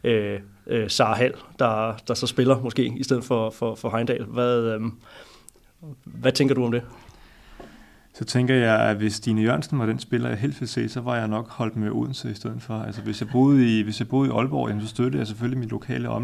øh, 0.03 0.39
øh, 0.67 0.89
Sara 0.89 1.15
Hall, 1.15 1.33
der, 1.59 1.95
der 2.07 2.13
så 2.13 2.27
spiller 2.27 2.61
måske 2.61 2.93
i 2.97 3.03
stedet 3.03 3.23
for, 3.23 3.49
for, 3.49 3.75
for 3.75 3.89
Heindal. 3.89 4.23
Hvad, 4.23 4.59
øh, 4.59 4.81
hvad 6.03 6.31
tænker 6.31 6.55
du 6.55 6.65
om 6.65 6.71
det? 6.71 6.81
Så 8.13 8.25
tænker 8.25 8.55
jeg, 8.55 8.79
at 8.79 8.97
hvis 8.97 9.13
Stine 9.13 9.41
Jørgensen 9.41 9.79
var 9.79 9.85
den 9.85 9.99
spiller, 9.99 10.29
jeg 10.29 10.37
helst 10.37 10.61
ville 10.61 10.71
se, 10.71 10.89
så 10.89 11.01
var 11.01 11.15
jeg 11.15 11.27
nok 11.27 11.49
holdt 11.49 11.75
med 11.75 11.91
Odense 11.91 12.31
i 12.31 12.33
stedet 12.33 12.61
for. 12.61 12.73
Altså 12.73 13.01
hvis 13.01 13.21
jeg 13.21 13.29
boede 13.29 13.79
i, 13.79 13.81
hvis 13.81 13.99
jeg 13.99 14.07
boede 14.07 14.29
i 14.29 14.31
Aalborg, 14.31 14.81
så 14.81 14.87
støttede 14.87 15.19
jeg 15.19 15.27
selvfølgelig 15.27 15.59
mit 15.59 15.69
lokale 15.69 16.07
øh, 16.07 16.21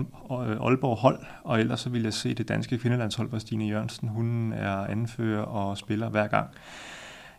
Aalborg-hold, 0.65 1.19
og 1.43 1.59
ellers 1.59 1.79
så 1.79 1.89
ville 1.89 2.05
jeg 2.05 2.13
se 2.13 2.33
det 2.33 2.47
danske 2.47 2.77
kvindelandshold, 2.77 3.29
hvor 3.29 3.39
Stine 3.39 3.65
Jørgensen, 3.65 4.07
hun 4.07 4.53
er 4.53 4.75
anfører 4.75 5.41
og 5.41 5.77
spiller 5.77 6.09
hver 6.09 6.27
gang. 6.27 6.49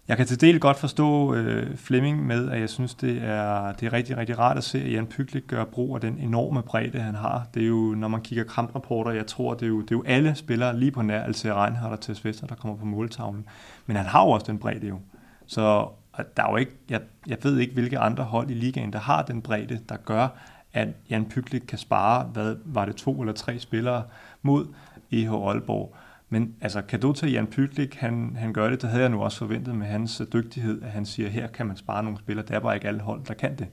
Jeg 0.09 0.16
kan 0.16 0.26
til 0.26 0.40
del 0.40 0.61
godt 0.61 0.76
forstå 0.76 1.34
øh, 1.34 1.76
Flemming 1.76 2.26
med, 2.26 2.50
at 2.50 2.61
jeg 2.61 2.68
synes, 2.68 2.94
det 2.94 3.22
er, 3.22 3.72
det 3.72 3.86
er 3.86 3.92
rigtig, 3.92 4.16
rigtig 4.16 4.38
rart 4.38 4.56
at 4.56 4.64
se, 4.64 4.78
at 4.78 4.92
Jan 4.92 5.06
Pyglik 5.06 5.46
gør 5.46 5.64
brug 5.64 5.94
af 5.94 6.00
den 6.00 6.18
enorme 6.18 6.62
bredde, 6.62 6.98
han 6.98 7.14
har. 7.14 7.46
Det 7.54 7.62
er 7.62 7.66
jo, 7.66 7.94
når 7.94 8.09
man 8.09 8.20
kigger 8.20 8.44
kamprapporter, 8.44 9.11
jeg 9.11 9.26
tror, 9.26 9.54
det 9.54 9.62
er 9.62 9.66
jo, 9.66 9.80
det 9.80 9.90
er 9.90 9.96
jo 9.96 10.04
alle 10.06 10.34
spillere 10.34 10.78
lige 10.78 10.90
på 10.90 11.02
nær, 11.02 11.22
altså 11.22 11.54
Reinhardt 11.54 11.92
og 11.92 12.00
Tess 12.00 12.24
Vester, 12.24 12.46
der 12.46 12.54
kommer 12.54 12.76
på 12.76 12.84
måltavlen. 12.84 13.46
Men 13.86 13.96
han 13.96 14.06
har 14.06 14.24
jo 14.24 14.30
også 14.30 14.46
den 14.46 14.59
bredde 14.59 14.86
jo. 14.86 14.98
Så 15.46 15.88
der 16.36 16.42
er 16.42 16.50
jo 16.50 16.56
ikke, 16.56 16.72
jeg, 16.88 17.00
jeg 17.26 17.38
ved 17.42 17.59
ikke, 17.59 17.74
hvilke 17.74 17.98
andre 17.98 18.24
hold 18.24 18.50
i 18.50 18.54
ligaen, 18.54 18.92
der 18.92 18.98
har 18.98 19.22
den 19.22 19.42
bredde, 19.42 19.80
der 19.88 19.96
gør, 19.96 20.28
at 20.72 20.88
Jan 21.11 21.24
Pyglik 21.24 21.62
kan 21.68 21.78
spare, 21.78 22.24
hvad 22.24 22.56
var 22.64 22.84
det, 22.84 22.96
to 22.96 23.20
eller 23.20 23.32
tre 23.32 23.59
spillere 23.59 24.02
mod 24.42 24.66
EH 25.11 25.32
Aalborg. 25.32 25.94
Men 26.31 26.55
altså, 26.61 26.81
du 27.03 27.12
til 27.12 27.33
Jan 27.33 27.47
Pyglik, 27.47 27.95
han, 27.95 28.37
han 28.39 28.53
gør 28.53 28.70
det, 28.70 28.83
det 28.83 28.91
havde 28.91 29.03
jeg 29.03 29.11
nu 29.11 29.22
også 29.22 29.39
forventet 29.39 29.74
med 29.74 29.87
hans 29.87 30.22
dygtighed, 30.33 30.83
at 30.83 30.91
han 30.91 31.07
siger, 31.07 31.29
her 31.29 31.47
kan 31.47 31.66
man 31.66 31.76
spare 31.76 32.03
nogle 32.03 32.18
spillere, 32.18 32.47
der 32.49 32.55
er 32.55 32.61
bare 32.61 32.74
ikke 32.74 32.89
alle 32.89 33.01
hold, 33.01 33.20
der 33.29 33.35
kan 33.35 33.57
det. 33.59 33.66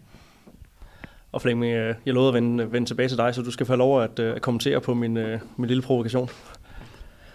Og 1.32 1.42
Flemming, 1.42 1.74
øh, 1.74 1.96
jeg 2.06 2.14
lovede 2.14 2.28
at 2.28 2.34
vende, 2.34 2.72
vende 2.72 2.90
tilbage 2.90 3.10
til 3.10 3.18
dig, 3.18 3.36
så 3.36 3.42
du 3.42 3.52
skal 3.52 3.66
få 3.66 3.76
lov 3.76 4.02
at, 4.02 4.20
øh, 4.20 4.36
at 4.36 4.42
kommentere 4.42 4.82
på 4.82 4.94
min, 4.94 5.18
øh, 5.18 5.40
min 5.58 5.68
lille 5.68 5.84
provokation. 5.84 6.30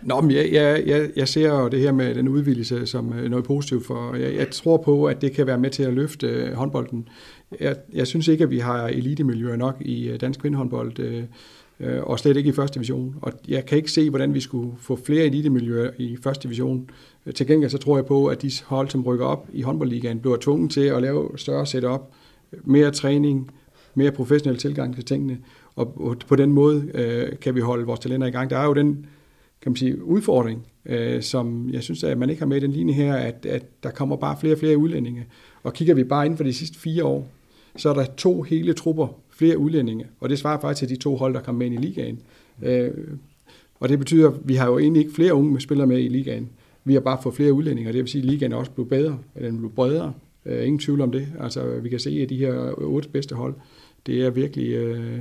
Nå, 0.02 0.20
men 0.20 0.30
jeg, 0.30 0.52
jeg, 0.52 0.82
jeg, 0.86 1.10
jeg 1.16 1.28
ser 1.28 1.48
jo 1.48 1.68
det 1.68 1.80
her 1.80 1.92
med 1.92 2.14
den 2.14 2.28
udvidelse 2.28 2.86
som 2.86 3.04
noget 3.04 3.44
positivt, 3.44 3.86
for 3.86 4.14
jeg, 4.14 4.34
jeg 4.34 4.50
tror 4.50 4.76
på, 4.76 5.04
at 5.04 5.22
det 5.22 5.32
kan 5.32 5.46
være 5.46 5.58
med 5.58 5.70
til 5.70 5.82
at 5.82 5.92
løfte 5.92 6.52
håndbolden. 6.54 7.08
Jeg, 7.60 7.76
jeg 7.92 8.06
synes 8.06 8.28
ikke, 8.28 8.44
at 8.44 8.50
vi 8.50 8.58
har 8.58 8.86
elitemiljøer 8.86 9.56
nok 9.56 9.76
i 9.80 10.16
dansk 10.16 10.40
kvindehåndbold 10.40 11.26
øh, 11.80 12.02
og 12.02 12.18
slet 12.18 12.36
ikke 12.36 12.48
i 12.48 12.52
første 12.52 12.74
division. 12.74 13.16
Og 13.22 13.32
jeg 13.48 13.66
kan 13.66 13.78
ikke 13.78 13.90
se, 13.90 14.10
hvordan 14.10 14.34
vi 14.34 14.40
skulle 14.40 14.72
få 14.78 14.96
flere 14.96 15.24
elitemiljøer 15.24 15.90
i 15.98 16.16
første 16.22 16.42
division. 16.42 16.90
Øh, 17.26 17.34
til 17.34 17.46
gengæld 17.46 17.70
så 17.70 17.78
tror 17.78 17.96
jeg 17.96 18.06
på, 18.06 18.26
at 18.26 18.42
de 18.42 18.50
hold, 18.64 18.88
som 18.88 19.02
rykker 19.02 19.26
op 19.26 19.48
i 19.52 19.62
håndboldligaen, 19.62 20.20
bliver 20.20 20.36
tvunget 20.36 20.70
til 20.70 20.80
at 20.80 21.02
lave 21.02 21.30
større 21.36 21.66
setup, 21.66 22.00
mere 22.64 22.90
træning, 22.90 23.50
mere 23.94 24.10
professionel 24.10 24.58
tilgang 24.58 24.94
til 24.94 25.04
tingene, 25.04 25.38
og 25.76 26.16
på 26.28 26.36
den 26.36 26.52
måde 26.52 26.90
øh, 26.94 27.38
kan 27.38 27.54
vi 27.54 27.60
holde 27.60 27.86
vores 27.86 28.00
talenter 28.00 28.26
i 28.26 28.30
gang. 28.30 28.50
Der 28.50 28.58
er 28.58 28.66
jo 28.66 28.74
den 28.74 29.06
kan 29.62 29.72
man 29.72 29.76
sige, 29.76 30.04
udfordring, 30.04 30.66
øh, 30.86 31.22
som 31.22 31.70
jeg 31.72 31.82
synes, 31.82 32.04
at 32.04 32.18
man 32.18 32.30
ikke 32.30 32.40
har 32.40 32.46
med 32.46 32.56
i 32.56 32.60
den 32.60 32.72
linje 32.72 32.94
her, 32.94 33.14
at, 33.14 33.46
at 33.46 33.82
der 33.82 33.90
kommer 33.90 34.16
bare 34.16 34.36
flere 34.40 34.54
og 34.54 34.58
flere 34.58 34.76
udlændinge. 34.76 35.26
Og 35.62 35.72
kigger 35.72 35.94
vi 35.94 36.04
bare 36.04 36.24
inden 36.26 36.36
for 36.36 36.44
de 36.44 36.52
sidste 36.52 36.78
fire 36.78 37.04
år, 37.04 37.28
så 37.76 37.88
er 37.88 37.94
der 37.94 38.04
to 38.16 38.42
hele 38.42 38.72
trupper 38.72 39.06
flere 39.40 39.58
udlændinge, 39.58 40.06
og 40.20 40.28
det 40.28 40.38
svarer 40.38 40.60
faktisk 40.60 40.88
til 40.88 40.96
de 40.96 41.02
to 41.02 41.16
hold, 41.16 41.34
der 41.34 41.40
kom 41.40 41.54
med 41.54 41.66
ind 41.66 41.74
i 41.74 41.78
ligaen. 41.86 42.18
Øh, 42.62 42.90
og 43.80 43.88
det 43.88 43.98
betyder, 43.98 44.28
at 44.30 44.34
vi 44.44 44.54
har 44.54 44.66
jo 44.66 44.78
egentlig 44.78 45.00
ikke 45.00 45.14
flere 45.14 45.34
unge 45.34 45.60
spillere 45.60 45.86
med 45.86 45.98
i 45.98 46.08
ligaen. 46.08 46.48
Vi 46.84 46.92
har 46.92 47.00
bare 47.00 47.18
fået 47.22 47.34
flere 47.34 47.52
udlændinger, 47.52 47.92
det 47.92 48.00
vil 48.00 48.08
sige, 48.08 48.22
at 48.22 48.30
ligaen 48.30 48.52
er 48.52 48.56
også 48.56 48.70
blevet 48.70 48.88
bedre, 48.88 49.18
eller 49.36 49.50
den 49.50 49.58
blev 49.58 49.70
bredere. 49.70 50.12
Øh, 50.46 50.66
ingen 50.66 50.78
tvivl 50.78 51.00
om 51.00 51.12
det. 51.12 51.28
Altså, 51.40 51.80
vi 51.82 51.88
kan 51.88 51.98
se, 51.98 52.10
at 52.10 52.28
de 52.28 52.36
her 52.36 52.72
otte 52.78 53.08
bedste 53.08 53.34
hold, 53.34 53.54
det 54.06 54.22
er 54.22 54.30
virkelig, 54.30 54.68
øh, 54.68 55.18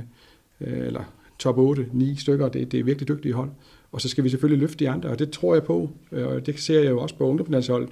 øh, 0.60 0.86
eller 0.86 1.12
top 1.38 1.58
8, 1.58 1.86
9 1.92 2.16
stykker, 2.16 2.48
det, 2.48 2.72
det 2.72 2.80
er 2.80 2.84
virkelig 2.84 3.08
dygtige 3.08 3.34
hold. 3.34 3.50
Og 3.92 4.00
så 4.00 4.08
skal 4.08 4.24
vi 4.24 4.28
selvfølgelig 4.28 4.60
løfte 4.60 4.84
de 4.84 4.90
andre, 4.90 5.08
og 5.08 5.18
det 5.18 5.30
tror 5.30 5.54
jeg 5.54 5.62
på, 5.62 5.90
øh, 6.12 6.26
og 6.26 6.46
det 6.46 6.60
ser 6.60 6.80
jeg 6.80 6.90
jo 6.90 7.00
også 7.00 7.14
på 7.14 7.28
ungdomslandsholdet. 7.28 7.90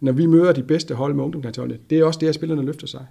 Når 0.00 0.12
vi 0.12 0.26
møder 0.26 0.52
de 0.52 0.62
bedste 0.62 0.94
hold 0.94 1.14
med 1.14 1.24
ungdomslandsholdet, 1.24 1.90
det 1.90 1.98
er 1.98 2.04
også 2.04 2.20
det, 2.20 2.26
at 2.26 2.34
spillerne 2.34 2.62
løfter 2.62 2.86
sig. 2.86 3.06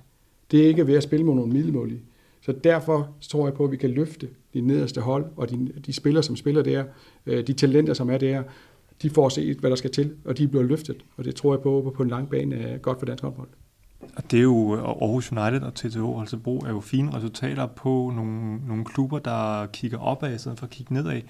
Det 0.52 0.64
er 0.64 0.68
ikke 0.68 0.88
ved 0.88 0.96
at 0.96 1.04
spille 1.04 1.26
mod 1.26 1.36
nogle 1.36 1.54
middelmålige. 1.54 2.02
Så 2.42 2.52
derfor 2.52 3.10
tror 3.22 3.48
jeg 3.48 3.54
på, 3.54 3.66
at 3.66 3.72
vi 3.72 3.78
kan 3.78 3.90
løfte 3.90 4.28
de 4.54 4.62
nederste 4.62 5.02
hold, 5.02 5.26
og 5.36 5.50
de, 5.50 5.72
de 5.86 5.94
spillere, 5.94 6.24
som 6.24 6.36
spiller 6.36 6.62
der, 6.62 6.84
øh, 7.26 7.48
de 7.48 7.54
talenter, 7.54 7.94
som 7.94 8.10
er 8.10 8.18
der, 8.18 8.44
de 9.02 9.10
får 9.10 9.30
set, 9.30 9.58
hvad 9.58 9.70
der 9.70 9.76
skal 9.76 9.92
til, 9.92 10.16
og 10.26 10.38
de 10.38 10.48
bliver 10.48 10.64
løftet. 10.64 10.98
Og 11.18 11.26
det 11.26 11.36
tror 11.36 11.54
jeg 11.54 11.62
på, 11.62 11.94
på 11.96 12.04
en 12.04 12.10
lang 12.10 12.30
bane 12.30 12.56
er 12.56 12.78
godt 12.78 13.00
for 13.00 13.06
dansk 13.06 13.24
håndbold. 13.24 13.48
Og 14.16 14.32
det 14.32 14.40
er 14.40 14.44
jo 14.44 14.76
øh, 14.76 14.84
Aarhus 14.84 15.32
United 15.32 15.62
og 15.62 15.74
TTH 15.76 16.00
Holstebro 16.00 16.58
er 16.58 16.70
jo 16.70 16.80
fine 16.80 17.16
resultater 17.16 17.66
på 17.66 18.12
nogle, 18.16 18.68
nogle 18.68 18.86
klubber, 18.86 19.20
der 19.20 19.66
kigger 19.66 19.98
opad 19.98 20.36
i 20.36 20.38
stedet 20.38 20.60
for 20.60 20.66
at 20.66 20.70
kigge 20.70 20.94
nedad. 20.94 21.22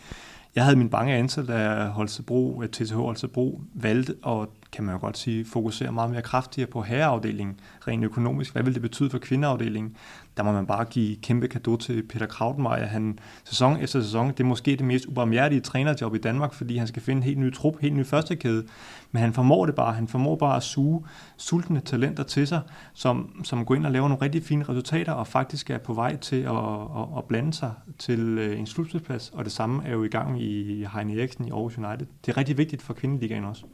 Jeg 0.55 0.63
havde 0.63 0.77
min 0.77 0.89
bange 0.89 1.13
ansat, 1.13 1.47
da 1.47 1.85
Holstebro, 1.85 2.63
TTH 2.71 2.95
Holstebro 2.95 3.61
valgte 3.73 4.15
at 4.27 4.47
kan 4.71 4.83
man 4.83 4.95
jo 4.95 5.01
godt 5.01 5.17
sige, 5.17 5.45
fokusere 5.45 5.91
meget 5.91 6.11
mere 6.11 6.21
kraftigere 6.21 6.69
på 6.69 6.81
herreafdelingen, 6.81 7.59
rent 7.87 8.03
økonomisk. 8.03 8.51
Hvad 8.51 8.63
vil 8.63 8.73
det 8.73 8.81
betyde 8.81 9.09
for 9.09 9.17
kvindeafdelingen? 9.17 9.95
Der 10.39 10.45
må 10.45 10.51
man 10.51 10.65
bare 10.65 10.85
give 10.85 11.15
kæmpe 11.15 11.47
kado 11.47 11.75
til 11.75 12.03
Peter 12.03 12.25
Krautmeier. 12.25 12.85
Han 12.85 13.19
sæson 13.43 13.77
efter 13.77 14.01
sæson, 14.01 14.27
det 14.27 14.39
er 14.39 14.43
måske 14.43 14.71
det 14.71 14.85
mest 14.85 15.05
ubarmhjertige 15.05 15.61
trænerjob 15.61 16.15
i 16.15 16.17
Danmark, 16.17 16.53
fordi 16.53 16.77
han 16.77 16.87
skal 16.87 17.01
finde 17.01 17.17
en 17.17 17.23
helt 17.23 17.37
ny 17.37 17.53
trup, 17.53 17.79
helt 17.81 17.95
ny 17.95 18.05
førstekæde. 18.05 18.65
Men 19.11 19.21
han 19.21 19.33
formår 19.33 19.65
det 19.65 19.75
bare. 19.75 19.93
Han 19.93 20.07
formår 20.07 20.35
bare 20.35 20.55
at 20.55 20.63
suge 20.63 21.05
sultne 21.37 21.79
talenter 21.79 22.23
til 22.23 22.47
sig, 22.47 22.61
som, 22.93 23.41
som 23.43 23.65
går 23.65 23.75
ind 23.75 23.85
og 23.85 23.91
laver 23.91 24.07
nogle 24.07 24.21
rigtig 24.21 24.43
fine 24.43 24.63
resultater, 24.69 25.11
og 25.11 25.27
faktisk 25.27 25.69
er 25.69 25.77
på 25.77 25.93
vej 25.93 26.15
til 26.15 26.41
at, 26.41 26.57
at, 26.97 27.17
at 27.17 27.23
blande 27.27 27.53
sig 27.53 27.71
til 27.97 28.19
øh, 28.19 28.59
en 28.59 28.65
slutspilsplads. 28.65 29.31
Og 29.33 29.45
det 29.45 29.51
samme 29.51 29.85
er 29.85 29.91
jo 29.91 30.03
i 30.03 30.09
gang 30.09 30.41
i 30.41 30.85
Heine 30.93 31.19
Eriksen 31.19 31.47
i 31.47 31.51
Aarhus 31.51 31.77
United. 31.77 32.07
Det 32.25 32.31
er 32.31 32.37
rigtig 32.37 32.57
vigtigt 32.57 32.81
for 32.81 32.93
kvindeligaen 32.93 33.45
også 33.45 33.65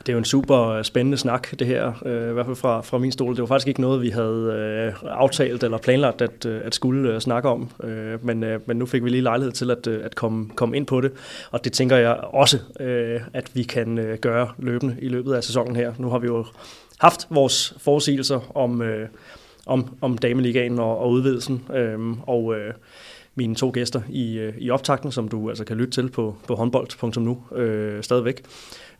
det 0.00 0.08
er 0.08 0.12
jo 0.12 0.18
en 0.18 0.24
super 0.24 0.82
spændende 0.82 1.18
snak, 1.18 1.58
det 1.58 1.66
her, 1.66 1.92
øh, 2.06 2.30
i 2.30 2.32
hvert 2.32 2.46
fald 2.46 2.56
fra, 2.56 2.80
fra 2.80 2.98
min 2.98 3.12
stol. 3.12 3.34
Det 3.34 3.40
var 3.40 3.46
faktisk 3.46 3.68
ikke 3.68 3.80
noget, 3.80 4.02
vi 4.02 4.08
havde 4.08 4.92
øh, 5.02 5.10
aftalt 5.10 5.62
eller 5.62 5.78
planlagt 5.78 6.22
at, 6.22 6.46
øh, 6.46 6.60
at 6.64 6.74
skulle 6.74 7.12
øh, 7.12 7.20
snakke 7.20 7.48
om, 7.48 7.70
øh, 7.84 8.26
men, 8.26 8.44
øh, 8.44 8.60
men 8.66 8.76
nu 8.76 8.86
fik 8.86 9.04
vi 9.04 9.10
lige 9.10 9.22
lejlighed 9.22 9.52
til 9.52 9.70
at, 9.70 9.86
øh, 9.86 10.04
at 10.04 10.14
komme, 10.14 10.48
komme 10.54 10.76
ind 10.76 10.86
på 10.86 11.00
det, 11.00 11.12
og 11.50 11.64
det 11.64 11.72
tænker 11.72 11.96
jeg 11.96 12.16
også, 12.22 12.58
øh, 12.80 13.20
at 13.32 13.50
vi 13.54 13.62
kan 13.62 13.98
øh, 13.98 14.18
gøre 14.18 14.48
løbende 14.58 14.96
i 15.02 15.08
løbet 15.08 15.34
af 15.34 15.44
sæsonen 15.44 15.76
her. 15.76 15.92
Nu 15.98 16.10
har 16.10 16.18
vi 16.18 16.26
jo 16.26 16.46
haft 16.98 17.26
vores 17.30 17.74
forudsigelser 17.78 18.56
om, 18.56 18.82
øh, 18.82 19.08
om, 19.66 19.96
om 20.00 20.18
dameligaen 20.18 20.78
og, 20.78 20.98
og 20.98 21.10
udvidelsen, 21.10 21.62
øh, 21.74 21.98
og 22.26 22.54
øh, 22.54 22.74
mine 23.38 23.54
to 23.54 23.70
gæster 23.74 24.00
i, 24.08 24.38
øh, 24.38 24.54
i 24.58 24.70
optakten, 24.70 25.12
som 25.12 25.28
du 25.28 25.48
altså 25.48 25.64
kan 25.64 25.76
lytte 25.76 25.90
til 25.90 26.10
på, 26.10 26.36
på 26.46 26.54
håndbold.nu 26.54 27.56
øh, 27.56 28.02
stadigvæk 28.02 28.42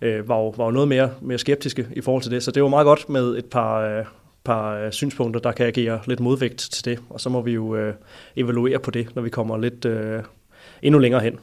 øh, 0.00 0.28
var, 0.28 0.36
jo, 0.36 0.48
var 0.48 0.64
jo 0.64 0.70
noget 0.70 0.88
mere, 0.88 1.10
mere 1.20 1.38
skeptiske 1.38 1.86
i 1.92 2.00
forhold 2.00 2.22
til 2.22 2.32
det. 2.32 2.42
Så 2.42 2.50
det 2.50 2.62
var 2.62 2.68
meget 2.68 2.84
godt 2.84 3.08
med 3.08 3.36
et 3.36 3.44
par, 3.44 3.80
øh, 3.80 4.04
par 4.44 4.74
øh, 4.74 4.92
synspunkter, 4.92 5.40
der 5.40 5.52
kan 5.52 5.66
agere 5.66 6.00
lidt 6.06 6.20
modvægt 6.20 6.58
til 6.58 6.84
det. 6.84 6.98
Og 7.10 7.20
så 7.20 7.28
må 7.28 7.42
vi 7.42 7.52
jo 7.52 7.76
øh, 7.76 7.94
evaluere 8.36 8.78
på 8.78 8.90
det, 8.90 9.14
når 9.14 9.22
vi 9.22 9.30
kommer 9.30 9.58
lidt 9.58 9.84
øh, 9.84 10.22
endnu 10.82 10.98
længere 10.98 11.20
hen 11.20 11.38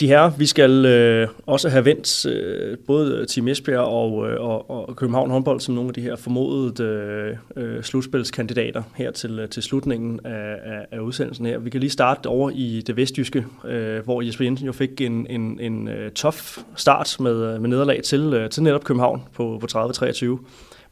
de 0.00 0.08
her, 0.08 0.30
vi 0.38 0.46
skal 0.46 0.86
øh, 0.86 1.28
også 1.46 1.68
have 1.68 1.84
vendt 1.84 2.26
øh, 2.26 2.78
både 2.86 3.26
Team 3.26 3.48
Esbjerg 3.48 3.80
og, 3.80 4.30
øh, 4.30 4.40
og, 4.40 4.70
og 4.70 4.96
København 4.96 5.30
håndbold 5.30 5.60
som 5.60 5.74
nogle 5.74 5.88
af 5.88 5.94
de 5.94 6.00
her 6.00 6.16
formodede 6.16 6.84
øh, 6.84 7.36
øh 7.56 7.82
slutspilskandidater 7.82 8.82
her 8.94 9.10
til, 9.10 9.38
øh, 9.38 9.48
til 9.48 9.62
slutningen 9.62 10.20
af, 10.24 10.58
af, 10.64 10.86
af 10.90 10.98
udsendelsen 11.00 11.46
her. 11.46 11.58
Vi 11.58 11.70
kan 11.70 11.80
lige 11.80 11.90
starte 11.90 12.26
over 12.26 12.50
i 12.54 12.82
det 12.86 12.96
vestjyske, 12.96 13.44
øh, 13.64 14.04
hvor 14.04 14.22
Jesper 14.22 14.44
Jensen 14.44 14.66
jo 14.66 14.72
fik 14.72 15.00
en, 15.00 15.26
en, 15.30 15.60
en 15.60 15.88
uh, 15.88 16.12
tof 16.14 16.58
start 16.76 17.16
med, 17.20 17.58
med 17.58 17.68
nederlag 17.68 18.02
til, 18.02 18.48
til 18.50 18.62
netop 18.62 18.84
København 18.84 19.22
på, 19.32 19.58
på 19.60 19.66
30-23. 19.78 20.26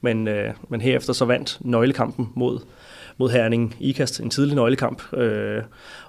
men, 0.00 0.28
øh, 0.28 0.54
men 0.68 0.80
herefter 0.80 1.12
så 1.12 1.24
vandt 1.24 1.58
nøglekampen 1.60 2.28
mod, 2.34 2.58
mod 3.22 3.30
Herning 3.30 3.76
Ikast, 3.80 4.20
en 4.20 4.30
tidlig 4.30 4.54
nøglekamp, 4.54 5.16
øh, 5.16 5.62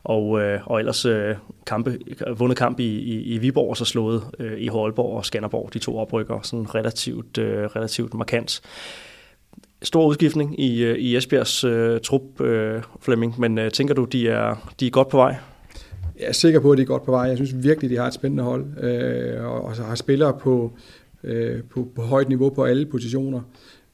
og, 0.04 0.42
øh, 0.42 0.60
og 0.66 0.80
ellers 0.80 1.06
øh, 1.06 1.36
kampe, 1.68 2.00
vundet 2.38 2.58
kamp 2.58 2.80
i, 2.80 2.84
i, 2.84 3.24
i 3.34 3.38
Viborg, 3.38 3.70
og 3.70 3.78
så 3.78 3.86
slået 3.86 4.24
øh, 4.40 4.60
i 4.60 4.68
Holborg 4.68 5.18
og 5.18 5.26
Skanderborg, 5.26 5.74
de 5.74 5.80
to 5.80 5.98
oprykker, 5.98 6.40
sådan 6.44 6.76
relativt, 6.76 7.38
øh, 7.38 7.66
relativt 7.66 8.14
markant 8.14 8.62
stor 9.82 10.08
udskiftning 10.08 10.60
i, 10.60 10.84
øh, 10.84 10.98
i 10.98 11.18
Esbjergs 11.18 11.64
øh, 11.64 12.00
trup, 12.02 12.42
øh, 12.42 12.82
Flemming, 13.02 13.40
men 13.40 13.58
øh, 13.58 13.72
tænker 13.72 13.94
du, 13.94 14.06
de 14.06 14.30
er, 14.30 14.74
de 14.80 14.88
er 14.88 14.92
godt 14.92 15.10
på 15.10 15.18
vej? 15.18 15.36
Jeg 16.20 16.28
er 16.28 16.32
sikker 16.32 16.60
på, 16.60 16.72
at 16.72 16.78
de 16.78 16.82
er 16.82 16.88
godt 16.88 17.04
på 17.04 17.12
vej. 17.12 17.24
Jeg 17.24 17.38
synes 17.38 17.64
virkelig, 17.64 17.90
de 17.90 17.98
har 17.98 18.08
et 18.08 18.14
spændende 18.14 18.44
hold, 18.44 18.84
øh, 18.84 19.46
og, 19.46 19.66
og 19.66 19.76
så 19.76 19.84
har 19.84 19.96
spillere 19.96 20.34
på, 20.40 20.72
øh, 21.24 21.64
på, 21.64 21.88
på 21.96 22.02
højt 22.02 22.30
niveau 22.30 22.50
på 22.50 22.64
alle 22.64 22.86
positioner. 22.86 23.42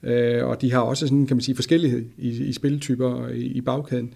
Øh, 0.04 0.46
og 0.46 0.62
de 0.62 0.72
har 0.72 0.80
også 0.80 1.08
sådan, 1.08 1.26
kan 1.26 1.38
man 1.38 1.42
sige, 1.42 1.56
forskellighed 1.56 2.06
i, 2.18 2.44
i 2.44 2.54
spilletyper 2.54 3.28
i, 3.28 3.42
i 3.42 3.62
bagkæden. 3.62 4.14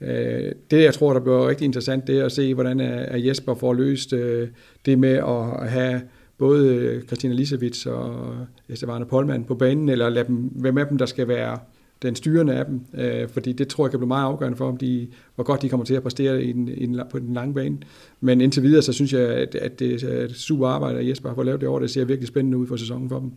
Øh, 0.00 0.52
det, 0.70 0.82
jeg 0.82 0.94
tror, 0.94 1.12
der 1.12 1.20
bliver 1.20 1.48
rigtig 1.48 1.64
interessant, 1.64 2.06
det 2.06 2.18
er 2.18 2.24
at 2.24 2.32
se, 2.32 2.54
hvordan 2.54 2.80
er 2.80 3.16
Jesper 3.16 3.54
får 3.54 3.74
løst 3.74 4.12
øh, 4.12 4.48
det 4.86 4.98
med 4.98 5.12
at 5.12 5.70
have 5.70 6.00
både 6.38 7.02
Christina 7.06 7.34
Lisevits 7.34 7.86
og 7.86 8.36
Estevana 8.68 9.04
Polman 9.04 9.44
på 9.44 9.54
banen, 9.54 9.88
eller 9.88 10.08
lade 10.08 10.26
dem, 10.26 10.36
hvem 10.36 10.78
af 10.78 10.86
dem, 10.86 10.98
der 10.98 11.06
skal 11.06 11.28
være 11.28 11.58
den 12.02 12.14
styrende 12.14 12.54
af 12.54 12.66
dem, 12.66 12.80
øh, 12.94 13.28
fordi 13.28 13.52
det 13.52 13.68
tror 13.68 13.86
jeg 13.86 13.90
kan 13.90 14.00
blive 14.00 14.08
meget 14.08 14.24
afgørende 14.24 14.56
for, 14.56 14.68
om 14.68 14.76
de, 14.76 15.08
hvor 15.34 15.44
godt 15.44 15.62
de 15.62 15.68
kommer 15.68 15.86
til 15.86 15.94
at 15.94 16.02
præstere 16.02 16.44
i 16.44 16.52
den, 16.52 16.68
i 16.68 16.86
den, 16.86 17.00
på 17.10 17.18
den 17.18 17.34
lange 17.34 17.54
bane. 17.54 17.78
Men 18.20 18.40
indtil 18.40 18.62
videre, 18.62 18.82
så 18.82 18.92
synes 18.92 19.12
jeg, 19.12 19.20
at, 19.20 19.54
at 19.54 19.78
det 19.78 20.02
er 20.02 20.24
et 20.24 20.34
super 20.34 20.66
arbejde, 20.66 20.98
at 20.98 21.08
Jesper 21.08 21.28
har 21.28 21.34
fået 21.34 21.46
lavet 21.46 21.60
det 21.60 21.68
år. 21.68 21.78
Det 21.78 21.90
ser 21.90 22.04
virkelig 22.04 22.28
spændende 22.28 22.58
ud 22.58 22.66
for 22.66 22.76
sæsonen 22.76 23.08
for 23.08 23.18
dem. 23.18 23.30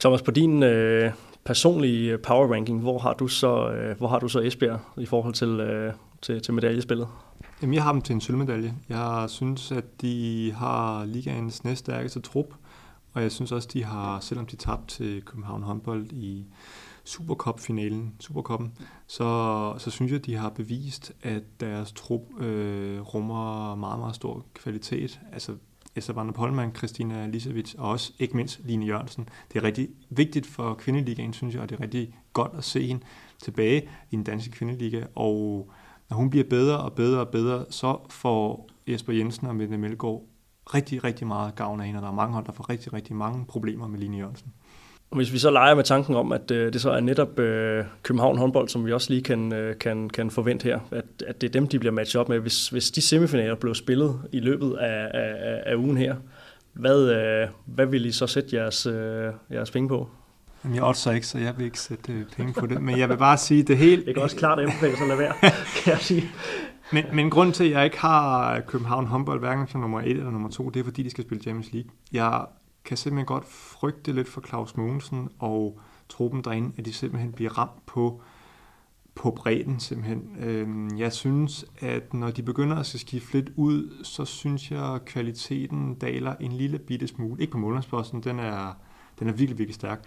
Thomas, 0.00 0.22
på 0.22 0.30
din 0.30 0.62
øh, 0.62 1.12
personlige 1.44 2.18
power 2.18 2.54
ranking, 2.54 2.80
hvor 2.80 2.98
har 2.98 3.14
du 3.14 3.28
så, 3.28 3.70
øh, 3.70 3.98
hvor 3.98 4.08
har 4.08 4.18
du 4.18 4.28
så 4.28 4.40
Esbjerg 4.40 4.80
i 4.96 5.06
forhold 5.06 5.34
til, 5.34 5.48
øh, 5.48 5.92
til, 6.22 6.42
til 6.42 6.54
medaljespillet? 6.54 7.08
Jamen, 7.62 7.74
jeg 7.74 7.82
har 7.82 7.92
dem 7.92 8.02
til 8.02 8.14
en 8.14 8.20
sølvmedalje. 8.20 8.74
Jeg 8.88 9.24
synes, 9.28 9.72
at 9.72 9.84
de 10.00 10.52
har 10.56 11.04
ligaens 11.04 11.64
næststærkeste 11.64 12.20
trup, 12.20 12.54
og 13.12 13.22
jeg 13.22 13.32
synes 13.32 13.52
også, 13.52 13.68
de 13.72 13.84
har, 13.84 14.20
selvom 14.20 14.46
de 14.46 14.56
tabte 14.56 14.94
til 14.94 15.22
København 15.22 15.62
håndbold 15.62 16.12
i 16.12 16.44
Supercup-finalen, 17.04 18.14
Supercuppen, 18.20 18.72
så, 19.06 19.74
så 19.78 19.90
synes 19.90 20.12
jeg, 20.12 20.26
de 20.26 20.34
har 20.34 20.48
bevist, 20.50 21.12
at 21.22 21.42
deres 21.60 21.92
trup 21.92 22.40
øh, 22.40 23.00
rummer 23.00 23.74
meget, 23.74 23.98
meget 23.98 24.14
stor 24.14 24.44
kvalitet. 24.54 25.20
Altså 25.32 25.52
Esther 25.96 26.32
Polman, 26.32 26.74
Christina 26.76 27.26
Lisevich 27.26 27.74
og 27.78 27.90
også 27.90 28.12
ikke 28.18 28.36
mindst 28.36 28.60
Line 28.64 28.86
Jørgensen. 28.86 29.28
Det 29.52 29.58
er 29.58 29.62
rigtig 29.62 29.88
vigtigt 30.10 30.46
for 30.46 30.74
kvindeligaen, 30.74 31.32
synes 31.32 31.54
jeg, 31.54 31.62
og 31.62 31.68
det 31.68 31.76
er 31.76 31.82
rigtig 31.82 32.14
godt 32.32 32.52
at 32.54 32.64
se 32.64 32.86
hende 32.86 33.02
tilbage 33.42 33.88
i 34.10 34.16
den 34.16 34.24
danske 34.24 34.50
kvindeliga. 34.50 35.04
Og 35.14 35.70
når 36.10 36.16
hun 36.16 36.30
bliver 36.30 36.44
bedre 36.50 36.78
og 36.78 36.92
bedre 36.92 37.20
og 37.20 37.28
bedre, 37.28 37.64
så 37.70 37.98
får 38.10 38.68
Jesper 38.88 39.12
Jensen 39.12 39.46
og 39.46 39.56
Mette 39.56 39.78
Melgaard 39.78 40.22
rigtig, 40.74 41.04
rigtig 41.04 41.26
meget 41.26 41.54
gavn 41.54 41.80
af 41.80 41.86
hende, 41.86 41.98
og 41.98 42.02
der 42.02 42.08
er 42.08 42.14
mange 42.14 42.34
hold, 42.34 42.46
der 42.46 42.52
får 42.52 42.70
rigtig, 42.70 42.92
rigtig 42.92 43.16
mange 43.16 43.46
problemer 43.46 43.88
med 43.88 43.98
Line 43.98 44.16
Jørgensen. 44.16 44.52
Hvis 45.12 45.32
vi 45.32 45.38
så 45.38 45.50
leger 45.50 45.74
med 45.74 45.84
tanken 45.84 46.14
om, 46.14 46.32
at 46.32 46.50
øh, 46.50 46.72
det 46.72 46.80
så 46.80 46.90
er 46.90 47.00
netop 47.00 47.38
øh, 47.38 47.84
København 48.02 48.38
håndbold, 48.38 48.68
som 48.68 48.86
vi 48.86 48.92
også 48.92 49.10
lige 49.10 49.22
kan, 49.22 49.52
øh, 49.52 49.78
kan, 49.78 50.10
kan 50.10 50.30
forvente 50.30 50.64
her, 50.64 50.80
at, 50.90 51.04
at 51.26 51.40
det 51.40 51.48
er 51.48 51.52
dem, 51.52 51.68
de 51.68 51.78
bliver 51.78 51.92
matchet 51.92 52.20
op 52.20 52.28
med. 52.28 52.38
Hvis, 52.38 52.68
hvis 52.68 52.90
de 52.90 53.00
semifinaler 53.00 53.54
blev 53.54 53.74
spillet 53.74 54.20
i 54.32 54.40
løbet 54.40 54.76
af, 54.76 55.10
af, 55.14 55.62
af 55.66 55.74
ugen 55.74 55.96
her, 55.96 56.16
hvad, 56.72 57.10
øh, 57.10 57.48
hvad 57.66 57.86
vil 57.86 58.06
I 58.06 58.12
så 58.12 58.26
sætte 58.26 58.56
jeres, 58.56 58.86
øh, 58.86 59.32
jeres 59.52 59.70
penge 59.70 59.88
på? 59.88 60.08
Jamen, 60.64 60.76
jeg 60.76 60.84
oddser 60.84 61.12
ikke, 61.12 61.26
så 61.26 61.38
jeg 61.38 61.54
vil 61.58 61.64
ikke 61.64 61.80
sætte 61.80 62.12
øh, 62.12 62.24
penge 62.36 62.52
på 62.52 62.66
det. 62.66 62.82
Men 62.82 62.98
jeg 62.98 63.08
vil 63.08 63.16
bare 63.16 63.36
sige, 63.36 63.62
det 63.62 63.76
helt... 63.76 64.06
Det 64.06 64.16
er 64.16 64.22
også 64.22 64.36
klart 64.36 64.58
anbefale, 64.60 64.96
så 64.96 65.04
lad 65.08 65.16
være, 65.16 65.32
kan 65.76 65.92
jeg 65.92 65.98
sige. 66.00 66.24
Men, 66.92 67.04
men 67.12 67.30
grund 67.30 67.52
til, 67.52 67.64
at 67.64 67.70
jeg 67.70 67.84
ikke 67.84 67.98
har 67.98 68.60
København 68.60 69.06
håndbold 69.06 69.40
hverken 69.40 69.68
som 69.68 69.80
nummer 69.80 70.00
1 70.00 70.08
eller 70.08 70.30
nummer 70.30 70.48
2, 70.48 70.70
det 70.70 70.80
er, 70.80 70.84
fordi 70.84 71.02
de 71.02 71.10
skal 71.10 71.24
spille 71.24 71.42
Champions 71.42 71.72
League. 71.72 71.90
Jeg 72.12 72.44
kan 72.86 72.96
simpelthen 72.96 73.26
godt 73.26 73.44
frygte 73.44 74.12
lidt 74.12 74.28
for 74.28 74.40
Claus 74.40 74.76
Mogensen 74.76 75.28
og 75.38 75.80
truppen 76.08 76.44
derinde, 76.44 76.72
at 76.78 76.84
de 76.84 76.92
simpelthen 76.92 77.32
bliver 77.32 77.58
ramt 77.58 77.86
på, 77.86 78.22
på 79.14 79.30
bredden 79.30 79.80
simpelthen. 79.80 80.36
Øhm, 80.40 80.98
jeg 80.98 81.12
synes, 81.12 81.64
at 81.80 82.14
når 82.14 82.30
de 82.30 82.42
begynder 82.42 82.76
at 82.76 82.86
skifte 82.86 83.32
lidt 83.32 83.50
ud, 83.56 84.04
så 84.04 84.24
synes 84.24 84.70
jeg, 84.70 84.94
at 84.94 85.04
kvaliteten 85.04 85.94
daler 85.94 86.34
en 86.40 86.52
lille 86.52 86.78
bitte 86.78 87.06
smule. 87.06 87.42
Ikke 87.42 87.52
på 87.52 87.58
målmandsposten, 87.58 88.22
den 88.22 88.38
er, 88.38 88.72
den 89.18 89.28
er 89.28 89.32
virkelig, 89.32 89.58
virkelig 89.58 89.74
stærk. 89.74 90.04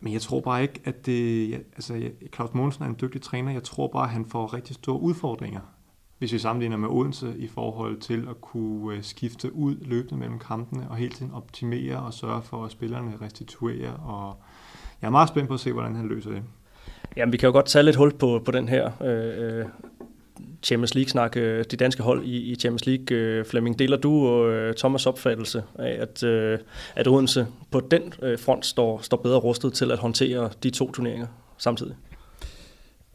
Men 0.00 0.12
jeg 0.12 0.20
tror 0.20 0.40
bare 0.40 0.62
ikke, 0.62 0.80
at 0.84 1.06
det... 1.06 1.54
Altså, 1.54 2.10
Claus 2.34 2.54
Mogensen 2.54 2.84
er 2.84 2.88
en 2.88 2.96
dygtig 3.00 3.22
træner. 3.22 3.52
Jeg 3.52 3.62
tror 3.62 3.88
bare, 3.88 4.04
at 4.04 4.10
han 4.10 4.26
får 4.26 4.54
rigtig 4.54 4.74
store 4.74 5.00
udfordringer 5.00 5.60
hvis 6.18 6.32
vi 6.32 6.38
sammenligner 6.38 6.76
med 6.76 6.88
Odense 6.88 7.34
i 7.38 7.46
forhold 7.46 8.00
til 8.00 8.26
at 8.30 8.40
kunne 8.40 8.96
øh, 8.96 9.02
skifte 9.02 9.54
ud 9.54 9.76
løbende 9.80 10.16
mellem 10.16 10.38
kampene 10.38 10.86
og 10.90 10.96
hele 10.96 11.12
tiden 11.12 11.32
optimere 11.32 11.96
og 11.96 12.14
sørge 12.14 12.42
for, 12.42 12.64
at 12.64 12.70
spillerne 12.70 13.12
restituerer. 13.22 13.92
Og 13.92 14.36
jeg 15.02 15.06
er 15.06 15.10
meget 15.10 15.28
spændt 15.28 15.48
på 15.48 15.54
at 15.54 15.60
se, 15.60 15.72
hvordan 15.72 15.94
han 15.94 16.08
løser 16.08 16.30
det. 16.30 16.42
Jamen, 17.16 17.32
vi 17.32 17.36
kan 17.36 17.46
jo 17.46 17.52
godt 17.52 17.66
tage 17.66 17.82
lidt 17.82 17.96
hul 17.96 18.12
på, 18.12 18.42
på 18.44 18.50
den 18.50 18.68
her 18.68 18.90
øh, 19.02 19.58
øh 19.58 19.66
Champions 20.62 20.94
League-snak. 20.94 21.36
Øh, 21.36 21.64
de 21.70 21.76
danske 21.76 22.02
hold 22.02 22.24
i, 22.24 22.36
i 22.36 22.54
Champions 22.54 22.86
League. 22.86 23.16
Øh, 23.16 23.44
Flemming, 23.44 23.78
deler 23.78 23.96
du 23.96 24.46
øh, 24.46 24.74
Thomas' 24.80 25.08
opfattelse 25.08 25.62
af, 25.78 25.98
at, 26.00 26.22
øh, 26.22 26.58
at 26.94 27.08
Odense 27.08 27.46
på 27.70 27.80
den 27.80 28.12
øh, 28.22 28.38
front 28.38 28.66
står, 28.66 29.00
står 29.02 29.16
bedre 29.16 29.38
rustet 29.38 29.72
til 29.72 29.90
at 29.90 29.98
håndtere 29.98 30.50
de 30.62 30.70
to 30.70 30.92
turneringer 30.92 31.26
samtidig? 31.58 31.96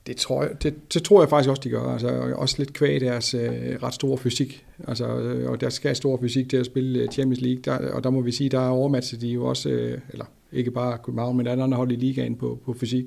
Det 0.08 0.16
tror, 0.16 0.43
jeg, 0.43 0.64
det, 0.64 0.93
det 0.93 1.04
tror 1.04 1.22
jeg 1.22 1.30
faktisk 1.30 1.49
også, 1.49 1.62
de 1.64 1.70
gør. 1.70 1.84
Altså, 1.84 2.34
også 2.36 2.56
lidt 2.58 2.74
kvæg 2.74 3.02
deres 3.02 3.34
øh, 3.34 3.84
ret 3.84 3.93
store 3.93 4.18
fysik. 4.18 4.66
Altså, 4.88 5.08
øh, 5.08 5.52
og 5.52 5.62
der 5.62 5.70
skal 5.70 5.95
stor 5.95 6.20
fysik 6.22 6.49
til 6.49 6.58
at 6.58 6.66
spille 6.66 6.99
øh, 6.99 7.08
Champions 7.08 7.41
League. 7.41 7.62
Der, 7.66 7.91
og 7.91 8.04
der 8.04 8.10
må 8.10 8.22
vi 8.22 8.32
sige, 8.32 8.49
der 8.49 8.60
er 8.60 8.70
overmatchet 8.70 9.22
de 9.22 9.28
jo 9.28 9.45
også, 9.45 9.70
øh, 9.70 9.99
eller 10.10 10.26
ikke 10.52 10.72
bare 10.72 10.97
København, 11.04 11.38
men 11.38 11.45
der 11.45 11.52
er 11.52 11.64
andre 11.64 11.78
hold 11.78 11.91
i 11.91 11.95
ligaen 11.95 12.36
på, 12.36 12.60
på 12.66 12.74
fysik. 12.74 13.06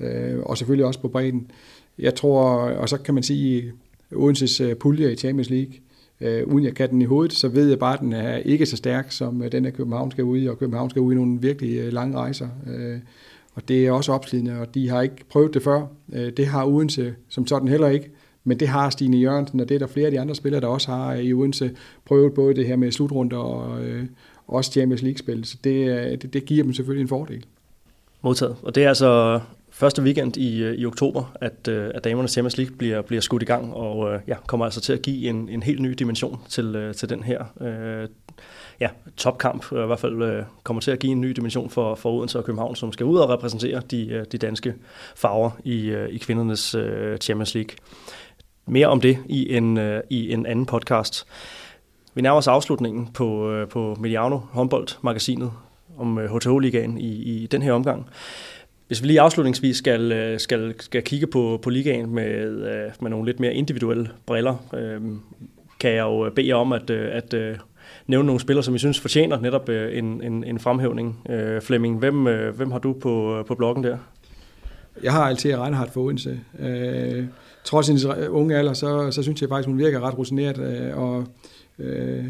Øh, 0.00 0.38
og 0.38 0.58
selvfølgelig 0.58 0.86
også 0.86 1.00
på 1.00 1.08
bredden. 1.08 1.50
Jeg 1.98 2.14
tror, 2.14 2.48
og 2.56 2.88
så 2.88 2.98
kan 2.98 3.14
man 3.14 3.22
sige, 3.22 3.72
øh, 4.12 4.18
Odenses 4.18 4.62
pulje 4.80 5.12
i 5.12 5.16
Champions 5.16 5.50
League, 5.50 5.72
øh, 6.20 6.46
uden 6.46 6.64
jeg 6.64 6.74
kan 6.74 6.90
den 6.90 7.02
i 7.02 7.04
hovedet, 7.04 7.32
så 7.32 7.48
ved 7.48 7.68
jeg 7.68 7.78
bare, 7.78 7.94
at 7.94 8.00
den 8.00 8.12
er 8.12 8.36
ikke 8.36 8.66
så 8.66 8.76
stærk, 8.76 9.12
som 9.12 9.42
den 9.52 9.64
af 9.64 9.72
København 9.72 10.10
skal 10.10 10.24
ud 10.24 10.38
i, 10.38 10.48
og 10.48 10.58
København 10.58 10.90
skal 10.90 11.02
ud 11.02 11.12
i 11.12 11.16
nogle 11.16 11.40
virkelig 11.40 11.92
lange 11.92 12.16
rejser. 12.16 12.48
Øh, 12.66 12.98
og 13.58 13.68
det 13.68 13.86
er 13.86 13.92
også 13.92 14.12
opslidende, 14.12 14.60
og 14.60 14.74
de 14.74 14.88
har 14.88 15.02
ikke 15.02 15.24
prøvet 15.30 15.54
det 15.54 15.62
før. 15.62 15.86
Øh, 16.12 16.32
det 16.36 16.46
har 16.46 16.64
Odense 16.64 17.14
som 17.28 17.46
sådan 17.46 17.68
heller 17.68 17.88
ikke, 17.88 18.10
men 18.44 18.60
det 18.60 18.68
har 18.68 18.90
Stine 18.90 19.16
Jørgensen, 19.16 19.60
og 19.60 19.68
det 19.68 19.74
er 19.74 19.78
der 19.78 19.86
flere 19.86 20.06
af 20.06 20.12
de 20.12 20.20
andre 20.20 20.34
spillere, 20.34 20.60
der 20.60 20.66
også 20.66 20.90
har 20.90 21.12
øh, 21.12 21.20
i 21.20 21.32
Odense 21.32 21.70
prøvet 22.04 22.34
både 22.34 22.54
det 22.54 22.66
her 22.66 22.76
med 22.76 22.92
slutrunder 22.92 23.36
og 23.36 23.84
øh, 23.84 24.04
også 24.48 24.72
Champions 24.72 25.02
League-spil. 25.02 25.44
Så 25.44 25.56
det, 25.64 25.88
øh, 25.88 26.10
det, 26.10 26.32
det 26.32 26.44
giver 26.44 26.62
dem 26.62 26.72
selvfølgelig 26.72 27.02
en 27.02 27.08
fordel. 27.08 27.44
Modtaget. 28.22 28.56
Og 28.62 28.74
det 28.74 28.84
er 28.84 28.88
altså 28.88 29.40
første 29.70 30.02
weekend 30.02 30.36
i, 30.36 30.74
i 30.74 30.86
oktober, 30.86 31.32
at, 31.34 31.68
at 31.68 32.04
damernes 32.04 32.30
Champions 32.30 32.58
League 32.58 32.76
bliver, 32.76 33.02
bliver 33.02 33.20
skudt 33.20 33.42
i 33.42 33.46
gang, 33.46 33.74
og 33.74 34.20
ja, 34.26 34.36
kommer 34.46 34.64
altså 34.64 34.80
til 34.80 34.92
at 34.92 35.02
give 35.02 35.28
en, 35.28 35.48
en 35.48 35.62
helt 35.62 35.80
ny 35.80 35.90
dimension 35.90 36.40
til, 36.48 36.92
til 36.96 37.08
den 37.08 37.22
her 37.22 37.44
ja, 38.80 38.88
topkamp, 39.16 39.72
øh, 39.72 39.82
i 39.82 39.86
hvert 39.86 40.00
fald 40.00 40.22
øh, 40.22 40.44
kommer 40.62 40.80
til 40.80 40.90
at 40.90 40.98
give 40.98 41.12
en 41.12 41.20
ny 41.20 41.30
dimension 41.30 41.70
for, 41.70 41.94
for 41.94 42.10
Odense 42.10 42.38
og 42.38 42.44
København, 42.44 42.76
som 42.76 42.92
skal 42.92 43.06
ud 43.06 43.18
og 43.18 43.28
repræsentere 43.28 43.82
de, 43.90 44.08
øh, 44.08 44.24
de 44.32 44.38
danske 44.38 44.74
farver 45.16 45.50
i, 45.64 45.86
øh, 45.86 46.08
i 46.08 46.18
kvindernes 46.18 46.74
øh, 46.74 47.18
Champions 47.18 47.54
League. 47.54 47.76
Mere 48.66 48.86
om 48.86 49.00
det 49.00 49.18
i 49.26 49.56
en, 49.56 49.78
øh, 49.78 50.02
i 50.10 50.32
en 50.32 50.46
anden 50.46 50.66
podcast. 50.66 51.26
Vi 52.14 52.22
nærmer 52.22 52.38
os 52.38 52.48
afslutningen 52.48 53.08
på, 53.14 53.50
øh, 53.50 53.68
på 53.68 53.96
Mediano 54.00 54.38
håndboldmagasinet 54.38 55.52
om 55.98 56.18
øh, 56.18 56.30
HTH-ligaen 56.34 56.98
i, 56.98 57.22
i 57.22 57.46
den 57.46 57.62
her 57.62 57.72
omgang. 57.72 58.06
Hvis 58.86 59.02
vi 59.02 59.06
lige 59.06 59.20
afslutningsvis 59.20 59.76
skal, 59.76 60.12
øh, 60.12 60.40
skal, 60.40 60.74
skal 60.78 61.02
kigge 61.02 61.26
på, 61.26 61.60
på 61.62 61.70
ligaen 61.70 62.14
med, 62.14 62.44
øh, 62.44 62.90
med 63.00 63.10
nogle 63.10 63.26
lidt 63.26 63.40
mere 63.40 63.54
individuelle 63.54 64.10
briller, 64.26 64.56
øh, 64.74 65.00
kan 65.80 65.90
jeg 65.90 66.02
jo 66.02 66.30
bede 66.36 66.48
jer 66.48 66.54
om 66.54 66.72
at, 66.72 66.90
at 66.90 67.34
nævne 68.08 68.26
nogle 68.26 68.40
spillere, 68.40 68.64
som 68.64 68.74
I 68.74 68.78
synes 68.78 69.00
fortjener 69.00 69.40
netop 69.40 69.68
øh, 69.68 69.98
en, 69.98 70.22
en, 70.22 70.44
en 70.44 70.58
fremhævning. 70.58 71.20
Øh, 71.30 71.62
Flemming, 71.62 71.98
hvem, 71.98 72.26
øh, 72.26 72.56
hvem 72.56 72.70
har 72.70 72.78
du 72.78 72.92
på, 72.92 73.38
øh, 73.38 73.44
på 73.44 73.54
bloggen 73.54 73.84
der? 73.84 73.98
Jeg 75.02 75.12
har 75.12 75.22
altid 75.22 75.56
Reinhardt 75.56 75.92
for 75.92 76.00
Odense. 76.00 76.40
Øh, 76.58 77.24
trods 77.64 77.86
sin 77.86 77.98
unge 78.28 78.56
alder, 78.56 78.72
så, 78.72 79.10
så 79.10 79.22
synes 79.22 79.40
jeg 79.40 79.48
faktisk, 79.48 79.68
hun 79.68 79.78
virker 79.78 80.00
ret 80.00 80.18
rutineret, 80.18 80.58
øh, 80.58 80.98
og 80.98 81.26
øh, 81.78 82.24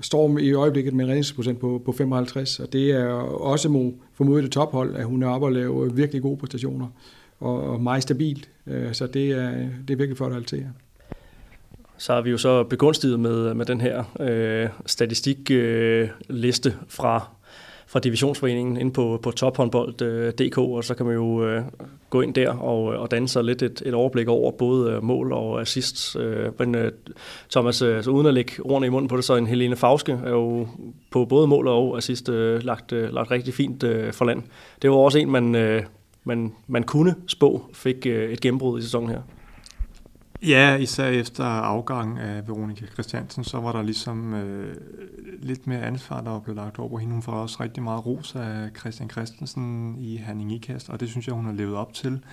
står 0.00 0.38
i 0.38 0.52
øjeblikket 0.52 0.94
med 0.94 1.04
en 1.04 1.10
redningsprocent 1.10 1.60
på, 1.60 1.82
på 1.84 1.92
55, 1.92 2.60
og 2.60 2.72
det 2.72 2.90
er 2.90 3.06
også 3.22 3.68
må 3.68 3.94
formodet 4.14 4.44
et 4.44 4.52
tophold, 4.52 4.96
at 4.96 5.04
hun 5.04 5.22
er 5.22 5.28
oppe 5.28 5.46
og 5.46 5.52
lave 5.52 5.94
virkelig 5.94 6.22
gode 6.22 6.36
præstationer, 6.36 6.86
og, 7.40 7.62
og 7.62 7.80
meget 7.80 8.02
stabilt, 8.02 8.48
øh, 8.66 8.92
så 8.92 9.06
det 9.06 9.30
er, 9.30 9.50
det 9.88 9.92
er 9.92 9.96
virkelig 9.96 10.16
flot 10.16 10.30
at 10.30 10.36
altere 10.36 10.72
så 11.96 12.12
har 12.12 12.20
vi 12.20 12.30
jo 12.30 12.38
så 12.38 12.64
begunstiget 12.64 13.20
med, 13.20 13.54
med 13.54 13.66
den 13.66 13.80
her 13.80 14.04
øh, 14.20 14.68
statistikliste 14.86 16.68
øh, 16.68 16.74
fra, 16.88 17.28
fra 17.86 18.00
divisionsforeningen 18.00 18.76
ind 18.76 18.92
på, 18.92 19.20
på 19.22 19.30
tophåndbold.dk, 19.30 20.58
og 20.58 20.84
så 20.84 20.94
kan 20.94 21.06
man 21.06 21.14
jo 21.14 21.46
øh, 21.46 21.62
gå 22.10 22.20
ind 22.20 22.34
der 22.34 22.50
og, 22.50 22.84
og 22.84 23.10
danne 23.10 23.28
sig 23.28 23.44
lidt 23.44 23.62
et, 23.62 23.82
et 23.86 23.94
overblik 23.94 24.28
over 24.28 24.50
både 24.50 24.92
øh, 24.92 25.02
mål 25.02 25.32
og 25.32 25.60
assist. 25.60 26.16
Øh, 26.16 26.52
men 26.58 26.74
øh, 26.74 26.92
Thomas, 27.50 27.82
øh, 27.82 28.04
så 28.04 28.10
uden 28.10 28.26
at 28.26 28.34
lægge 28.34 28.52
ordene 28.64 28.86
i 28.86 28.90
munden 28.90 29.08
på 29.08 29.16
det, 29.16 29.24
så 29.24 29.36
en 29.36 29.46
Helene 29.46 29.76
Fauske 29.76 30.12
er 30.24 30.30
jo 30.30 30.68
på 31.10 31.24
både 31.24 31.46
mål 31.46 31.68
og 31.68 31.96
assist 31.96 32.28
øh, 32.28 32.62
lagt, 32.64 32.92
øh, 32.92 33.12
lagt 33.14 33.30
rigtig 33.30 33.54
fint 33.54 33.82
øh, 33.82 34.12
for 34.12 34.24
land. 34.24 34.42
Det 34.82 34.90
var 34.90 34.96
også 34.96 35.18
en, 35.18 35.30
man, 35.30 35.54
øh, 35.54 35.82
man, 36.24 36.52
man 36.66 36.82
kunne 36.82 37.14
spå 37.26 37.62
fik 37.72 38.06
øh, 38.06 38.32
et 38.32 38.40
gennembrud 38.40 38.78
i 38.78 38.82
sæsonen 38.82 39.08
her. 39.08 39.20
Ja, 40.46 40.76
især 40.76 41.06
efter 41.06 41.44
afgang 41.44 42.18
af 42.18 42.48
Veronika 42.48 42.86
Christiansen, 42.86 43.44
så 43.44 43.60
var 43.60 43.72
der 43.72 43.82
ligesom 43.82 44.34
øh, 44.34 44.76
lidt 45.38 45.66
mere 45.66 45.82
ansvar, 45.82 46.20
der 46.20 46.30
var 46.30 46.38
blevet 46.38 46.56
lagt 46.56 46.78
over 46.78 46.98
hende. 46.98 47.12
Hun 47.12 47.22
får 47.22 47.32
også 47.32 47.56
rigtig 47.62 47.82
meget 47.82 48.06
ros 48.06 48.36
af 48.36 48.70
Christian 48.78 49.10
Christensen 49.10 49.96
i 49.98 50.16
Herning 50.16 50.52
Ikast, 50.52 50.90
og 50.90 51.00
det 51.00 51.08
synes 51.08 51.26
jeg, 51.26 51.34
hun 51.34 51.44
har 51.44 51.52
levet 51.52 51.76
op 51.76 51.92
til 51.92 52.24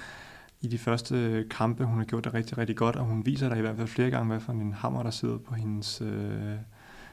i 0.61 0.67
de 0.67 0.77
første 0.77 1.45
kampe. 1.49 1.83
Hun 1.83 1.97
har 1.97 2.05
gjort 2.05 2.23
det 2.23 2.33
rigtig, 2.33 2.57
rigtig 2.57 2.75
godt, 2.75 2.95
og 2.95 3.05
hun 3.05 3.25
viser 3.25 3.49
der 3.49 3.55
i 3.55 3.61
hvert 3.61 3.77
fald 3.77 3.87
flere 3.87 4.09
gange, 4.09 4.27
hvad 4.27 4.39
for 4.39 4.51
en 4.51 4.73
hammer, 4.73 5.03
der 5.03 5.11
sidder 5.11 5.37
på 5.37 5.55
hendes, 5.55 6.01
øh, 6.01 6.55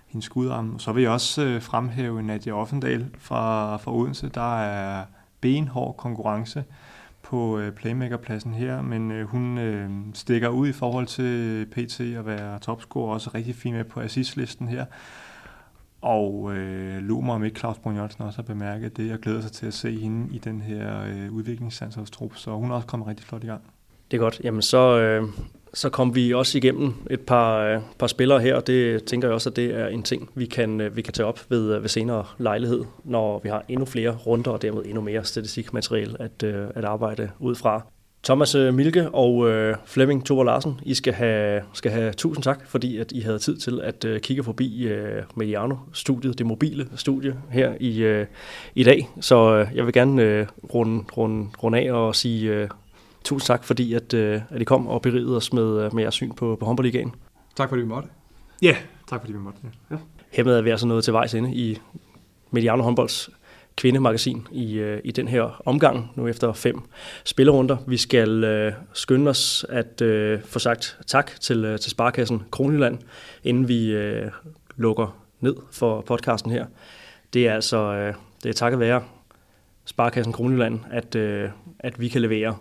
hendes 0.07 0.25
skudarm. 0.25 0.79
Så 0.79 0.93
vil 0.93 1.03
jeg 1.03 1.11
også 1.11 1.43
øh, 1.45 1.63
fremhæve 1.63 2.23
Nadia 2.23 2.53
Offendal 2.53 3.07
fra, 3.19 3.77
fra 3.77 3.95
Odense. 3.95 4.29
Der 4.29 4.61
er 4.61 5.05
benhård 5.41 5.97
konkurrence 5.97 6.65
på 7.27 7.59
øh, 7.59 7.73
playmakerpladsen 7.73 8.55
her, 8.55 8.83
men 8.83 9.11
øh, 9.11 9.27
hun 9.27 9.59
øh, 9.59 9.91
stikker 10.15 10.49
ud 10.49 10.69
i 10.69 10.73
forhold 10.73 11.07
til 11.07 11.67
PT 11.67 12.01
at 12.01 12.27
være 12.27 12.59
topscorer, 12.59 13.15
også 13.15 13.31
rigtig 13.35 13.55
fin 13.55 13.75
med 13.75 13.85
på 13.85 14.01
assistlisten 14.01 14.69
her. 14.69 14.85
Og 16.01 16.57
øh, 16.57 16.99
lurer 16.99 17.25
mig 17.25 17.35
om 17.35 17.45
ikke 17.45 17.59
Claus 17.59 17.79
Brun 17.79 17.95
Jørgensen 17.95 18.23
også 18.23 18.39
har 18.39 18.43
bemærket 18.43 18.97
det, 18.97 19.13
og 19.13 19.19
glæder 19.19 19.41
sig 19.41 19.53
til 19.53 19.67
at 19.67 19.75
se 19.75 20.01
hende 20.01 20.35
i 20.35 20.39
den 20.39 20.61
her 20.61 21.03
øh, 21.03 21.33
udviklingssandsholdstrup, 21.33 22.37
så 22.37 22.51
hun 22.51 22.71
er 22.71 22.75
også 22.75 22.87
kommet 22.87 23.09
rigtig 23.09 23.27
flot 23.27 23.45
i 23.45 23.47
gang. 23.47 23.63
Det 24.11 24.17
er 24.17 24.21
godt. 24.21 24.41
Jamen 24.45 24.63
så, 24.63 24.99
øh, 24.99 25.29
så 25.77 25.89
kom 25.91 26.15
vi 26.15 26.35
også 26.35 26.59
igennem 26.59 26.95
et 27.11 27.21
par, 27.21 27.59
øh, 27.59 27.81
par 27.99 28.07
spillere 28.07 28.41
her, 28.41 28.55
og 28.55 28.67
det 28.67 29.05
tænker 29.05 29.29
jeg 29.29 29.35
også, 29.35 29.51
at 29.51 29.57
det 29.57 29.75
er 29.75 29.87
en 29.87 30.03
ting, 30.03 30.31
vi 30.35 30.47
kan, 30.47 30.81
øh, 30.81 30.97
vi 30.97 31.03
kan 31.03 31.13
tage 31.13 31.27
op 31.27 31.41
ved, 31.49 31.75
øh, 31.75 31.83
ved 31.83 31.89
senere 31.89 32.25
lejlighed, 32.39 32.85
når 33.05 33.41
vi 33.43 33.49
har 33.49 33.65
endnu 33.69 33.85
flere 33.85 34.11
runder 34.27 34.51
og 34.51 34.63
dermed 34.63 34.83
endnu 34.85 35.01
mere 35.01 35.25
statistikmateriale 35.25 36.23
at, 36.23 36.43
øh, 36.43 36.67
at 36.75 36.85
arbejde 36.85 37.31
ud 37.39 37.55
fra. 37.55 37.83
Thomas 38.25 38.55
øh, 38.55 38.75
Milke 38.75 39.11
og 39.11 39.49
øh, 39.51 39.77
Flemming 39.85 40.25
Thor 40.25 40.45
Larsen, 40.45 40.81
I 40.83 40.95
skal 40.95 41.13
have, 41.13 41.63
skal 41.73 41.91
have 41.91 42.13
tusind 42.13 42.43
tak, 42.43 42.67
fordi 42.69 42.99
at 42.99 43.13
I 43.13 43.21
havde 43.21 43.39
tid 43.39 43.57
til 43.57 43.81
at 43.81 44.05
øh, 44.05 44.21
kigge 44.21 44.45
forbi 44.45 44.87
øh, 44.87 45.23
Mediano-studiet, 45.35 46.39
det 46.39 46.47
mobile 46.47 46.89
studie 46.95 47.37
her 47.51 47.75
i, 47.81 47.99
øh, 47.99 48.27
i 48.75 48.85
dag. 48.85 49.09
Så 49.21 49.57
øh, 49.57 49.77
jeg 49.77 49.85
vil 49.85 49.93
gerne 49.93 50.23
øh, 50.23 50.47
runde, 50.75 51.05
runde, 51.17 51.49
runde 51.63 51.79
af 51.79 51.93
og 51.93 52.17
sige 52.17 52.51
øh, 52.51 52.69
tusind 53.27 53.47
tak, 53.47 53.65
fordi 53.65 53.95
at, 53.95 54.15
øh, 54.15 54.41
at 54.51 54.61
I 54.61 54.65
kom 54.65 54.87
og 54.87 55.03
berigede 55.03 55.37
os 55.37 55.53
med, 55.53 55.85
øh, 55.85 55.95
med 55.95 56.03
jeres 56.03 56.15
syn 56.15 56.33
på, 56.33 56.57
på 56.61 56.67
håndboldligaen. 56.67 57.15
Tak 57.57 57.69
fordi 57.69 57.83
vi 57.83 57.89
måtte. 57.89 58.09
Ja, 58.63 58.67
yeah, 58.67 58.77
tak 59.09 59.21
fordi 59.21 59.33
vi 59.33 59.39
måtte. 59.39 59.59
Ja. 59.91 59.97
Hermed 60.31 60.59
er 60.59 60.63
vi 60.63 60.71
altså 60.71 60.87
nået 60.87 61.05
til 61.05 61.13
vejs 61.13 61.35
ende 61.35 61.55
i 61.55 61.79
Mediano 62.51 62.83
håndbolds 62.83 63.31
kvindemagasin 63.77 64.47
i, 64.53 64.75
øh, 64.75 65.01
i 65.05 65.11
den 65.11 65.29
her 65.29 65.63
omgang, 65.67 66.11
nu 66.15 66.27
efter 66.27 66.53
fem 66.53 66.81
spillerunder. 67.25 67.77
Vi 67.87 67.97
skal 67.97 68.45
øh, 68.45 68.73
skynde 68.93 69.29
os 69.29 69.67
at 69.69 70.03
øh, 70.03 70.43
få 70.43 70.59
sagt 70.59 70.99
tak 71.07 71.33
til, 71.41 71.65
øh, 71.65 71.79
til 71.79 71.91
Sparkassen 71.91 72.43
Kronjylland, 72.51 72.99
inden 73.45 73.69
vi 73.69 73.91
øh, 73.91 74.31
lukker 74.77 75.17
ned 75.41 75.57
for 75.71 76.01
podcasten 76.01 76.51
her. 76.51 76.67
Det 77.33 77.49
er 77.49 77.55
altså 77.55 77.77
øh, 77.77 78.15
det 78.43 78.49
er 78.49 78.53
takket 78.53 78.81
være 78.81 79.03
Sparkassen 79.85 80.33
Kronjylland, 80.33 80.81
at, 80.91 81.15
øh, 81.15 81.51
at 81.79 82.01
vi 82.01 82.09
kan 82.09 82.21
levere 82.21 82.57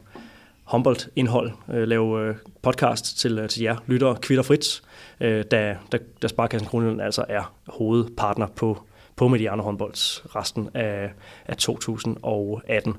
håndboldindhold, 0.66 1.52
øh, 1.74 1.88
lave 1.88 2.22
øh, 2.22 2.36
podcast 2.62 3.18
til, 3.18 3.40
øh, 3.40 3.50
til 3.50 3.64
jer 3.64 3.76
lyttere, 3.88 4.16
kvitter 4.22 4.44
frit, 4.44 4.82
øh, 5.22 5.44
da, 5.52 5.78
da, 5.92 5.98
da 6.22 6.28
Sparkassen 6.28 6.68
Kronjylland 6.68 7.02
altså 7.02 7.26
er 7.30 7.54
hovedpartner 7.68 8.48
på, 8.48 8.78
på 9.16 9.28
Mediano 9.28 9.64
håndbolds 9.64 10.26
resten 10.36 10.70
af, 10.74 11.12
af 11.46 11.58
2018. 11.58 12.98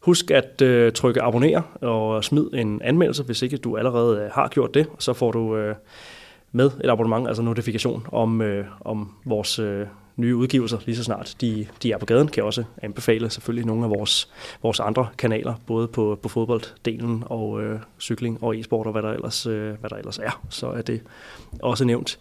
Husk 0.00 0.30
at 0.30 0.62
øh, 0.62 0.92
trykke 0.92 1.22
abonner 1.22 1.62
og 1.80 2.24
smid 2.24 2.46
en 2.54 2.82
anmeldelse, 2.82 3.22
hvis 3.22 3.42
ikke 3.42 3.56
du 3.56 3.76
allerede 3.76 4.20
øh, 4.20 4.30
har 4.30 4.48
gjort 4.48 4.74
det. 4.74 4.86
Så 4.98 5.12
får 5.12 5.32
du 5.32 5.56
øh, 5.56 5.74
med 6.52 6.70
et 6.84 6.90
abonnement, 6.90 7.28
altså 7.28 7.42
notifikation 7.42 8.06
om, 8.12 8.42
øh, 8.42 8.66
om 8.80 9.12
vores 9.24 9.58
øh, 9.58 9.86
nye 10.16 10.36
udgivelser 10.36 10.78
lige 10.86 10.96
så 10.96 11.04
snart 11.04 11.36
de, 11.40 11.66
de 11.82 11.92
er 11.92 11.98
på 11.98 12.06
gaden. 12.06 12.28
Kan 12.28 12.36
jeg 12.36 12.44
også 12.44 12.64
anbefale 12.82 13.30
selvfølgelig 13.30 13.66
nogle 13.66 13.84
af 13.84 13.90
vores, 13.90 14.28
vores 14.62 14.80
andre 14.80 15.08
kanaler, 15.18 15.54
både 15.66 15.88
på, 15.88 16.18
på 16.22 16.28
fodbolddelen 16.28 17.22
og 17.26 17.62
øh, 17.62 17.80
cykling 18.00 18.42
og 18.42 18.58
e-sport 18.58 18.86
og 18.86 18.92
hvad 18.92 19.02
der, 19.02 19.10
ellers, 19.12 19.46
øh, 19.46 19.74
hvad 19.80 19.90
der 19.90 19.96
ellers 19.96 20.18
er. 20.18 20.42
Så 20.50 20.66
er 20.66 20.82
det 20.82 21.00
også 21.62 21.84
nævnt. 21.84 22.18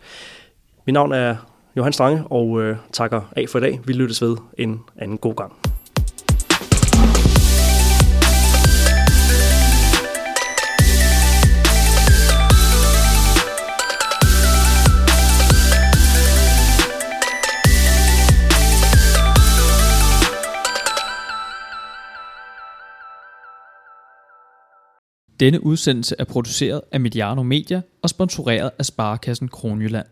Mit 0.86 0.94
navn 0.94 1.12
er 1.12 1.36
Johan 1.78 1.94
Strange, 1.94 2.24
og 2.26 2.62
øh, 2.62 2.78
takker 2.92 3.22
af 3.36 3.46
for 3.50 3.60
i 3.60 3.62
dag. 3.62 3.80
Vi 3.86 3.94
lyttes 3.94 4.22
ved 4.22 4.38
en 4.58 4.80
anden 4.98 5.18
god 5.18 5.36
gang. 5.36 5.61
Denne 25.42 25.64
udsendelse 25.64 26.16
er 26.20 26.24
produceret 26.24 26.82
af 26.92 27.00
Mediano 27.00 27.44
Media 27.44 27.82
og 28.02 28.10
sponsoreret 28.10 28.72
af 28.80 28.86
Sparekassen 28.86 29.48
Kronjylland. 29.48 30.06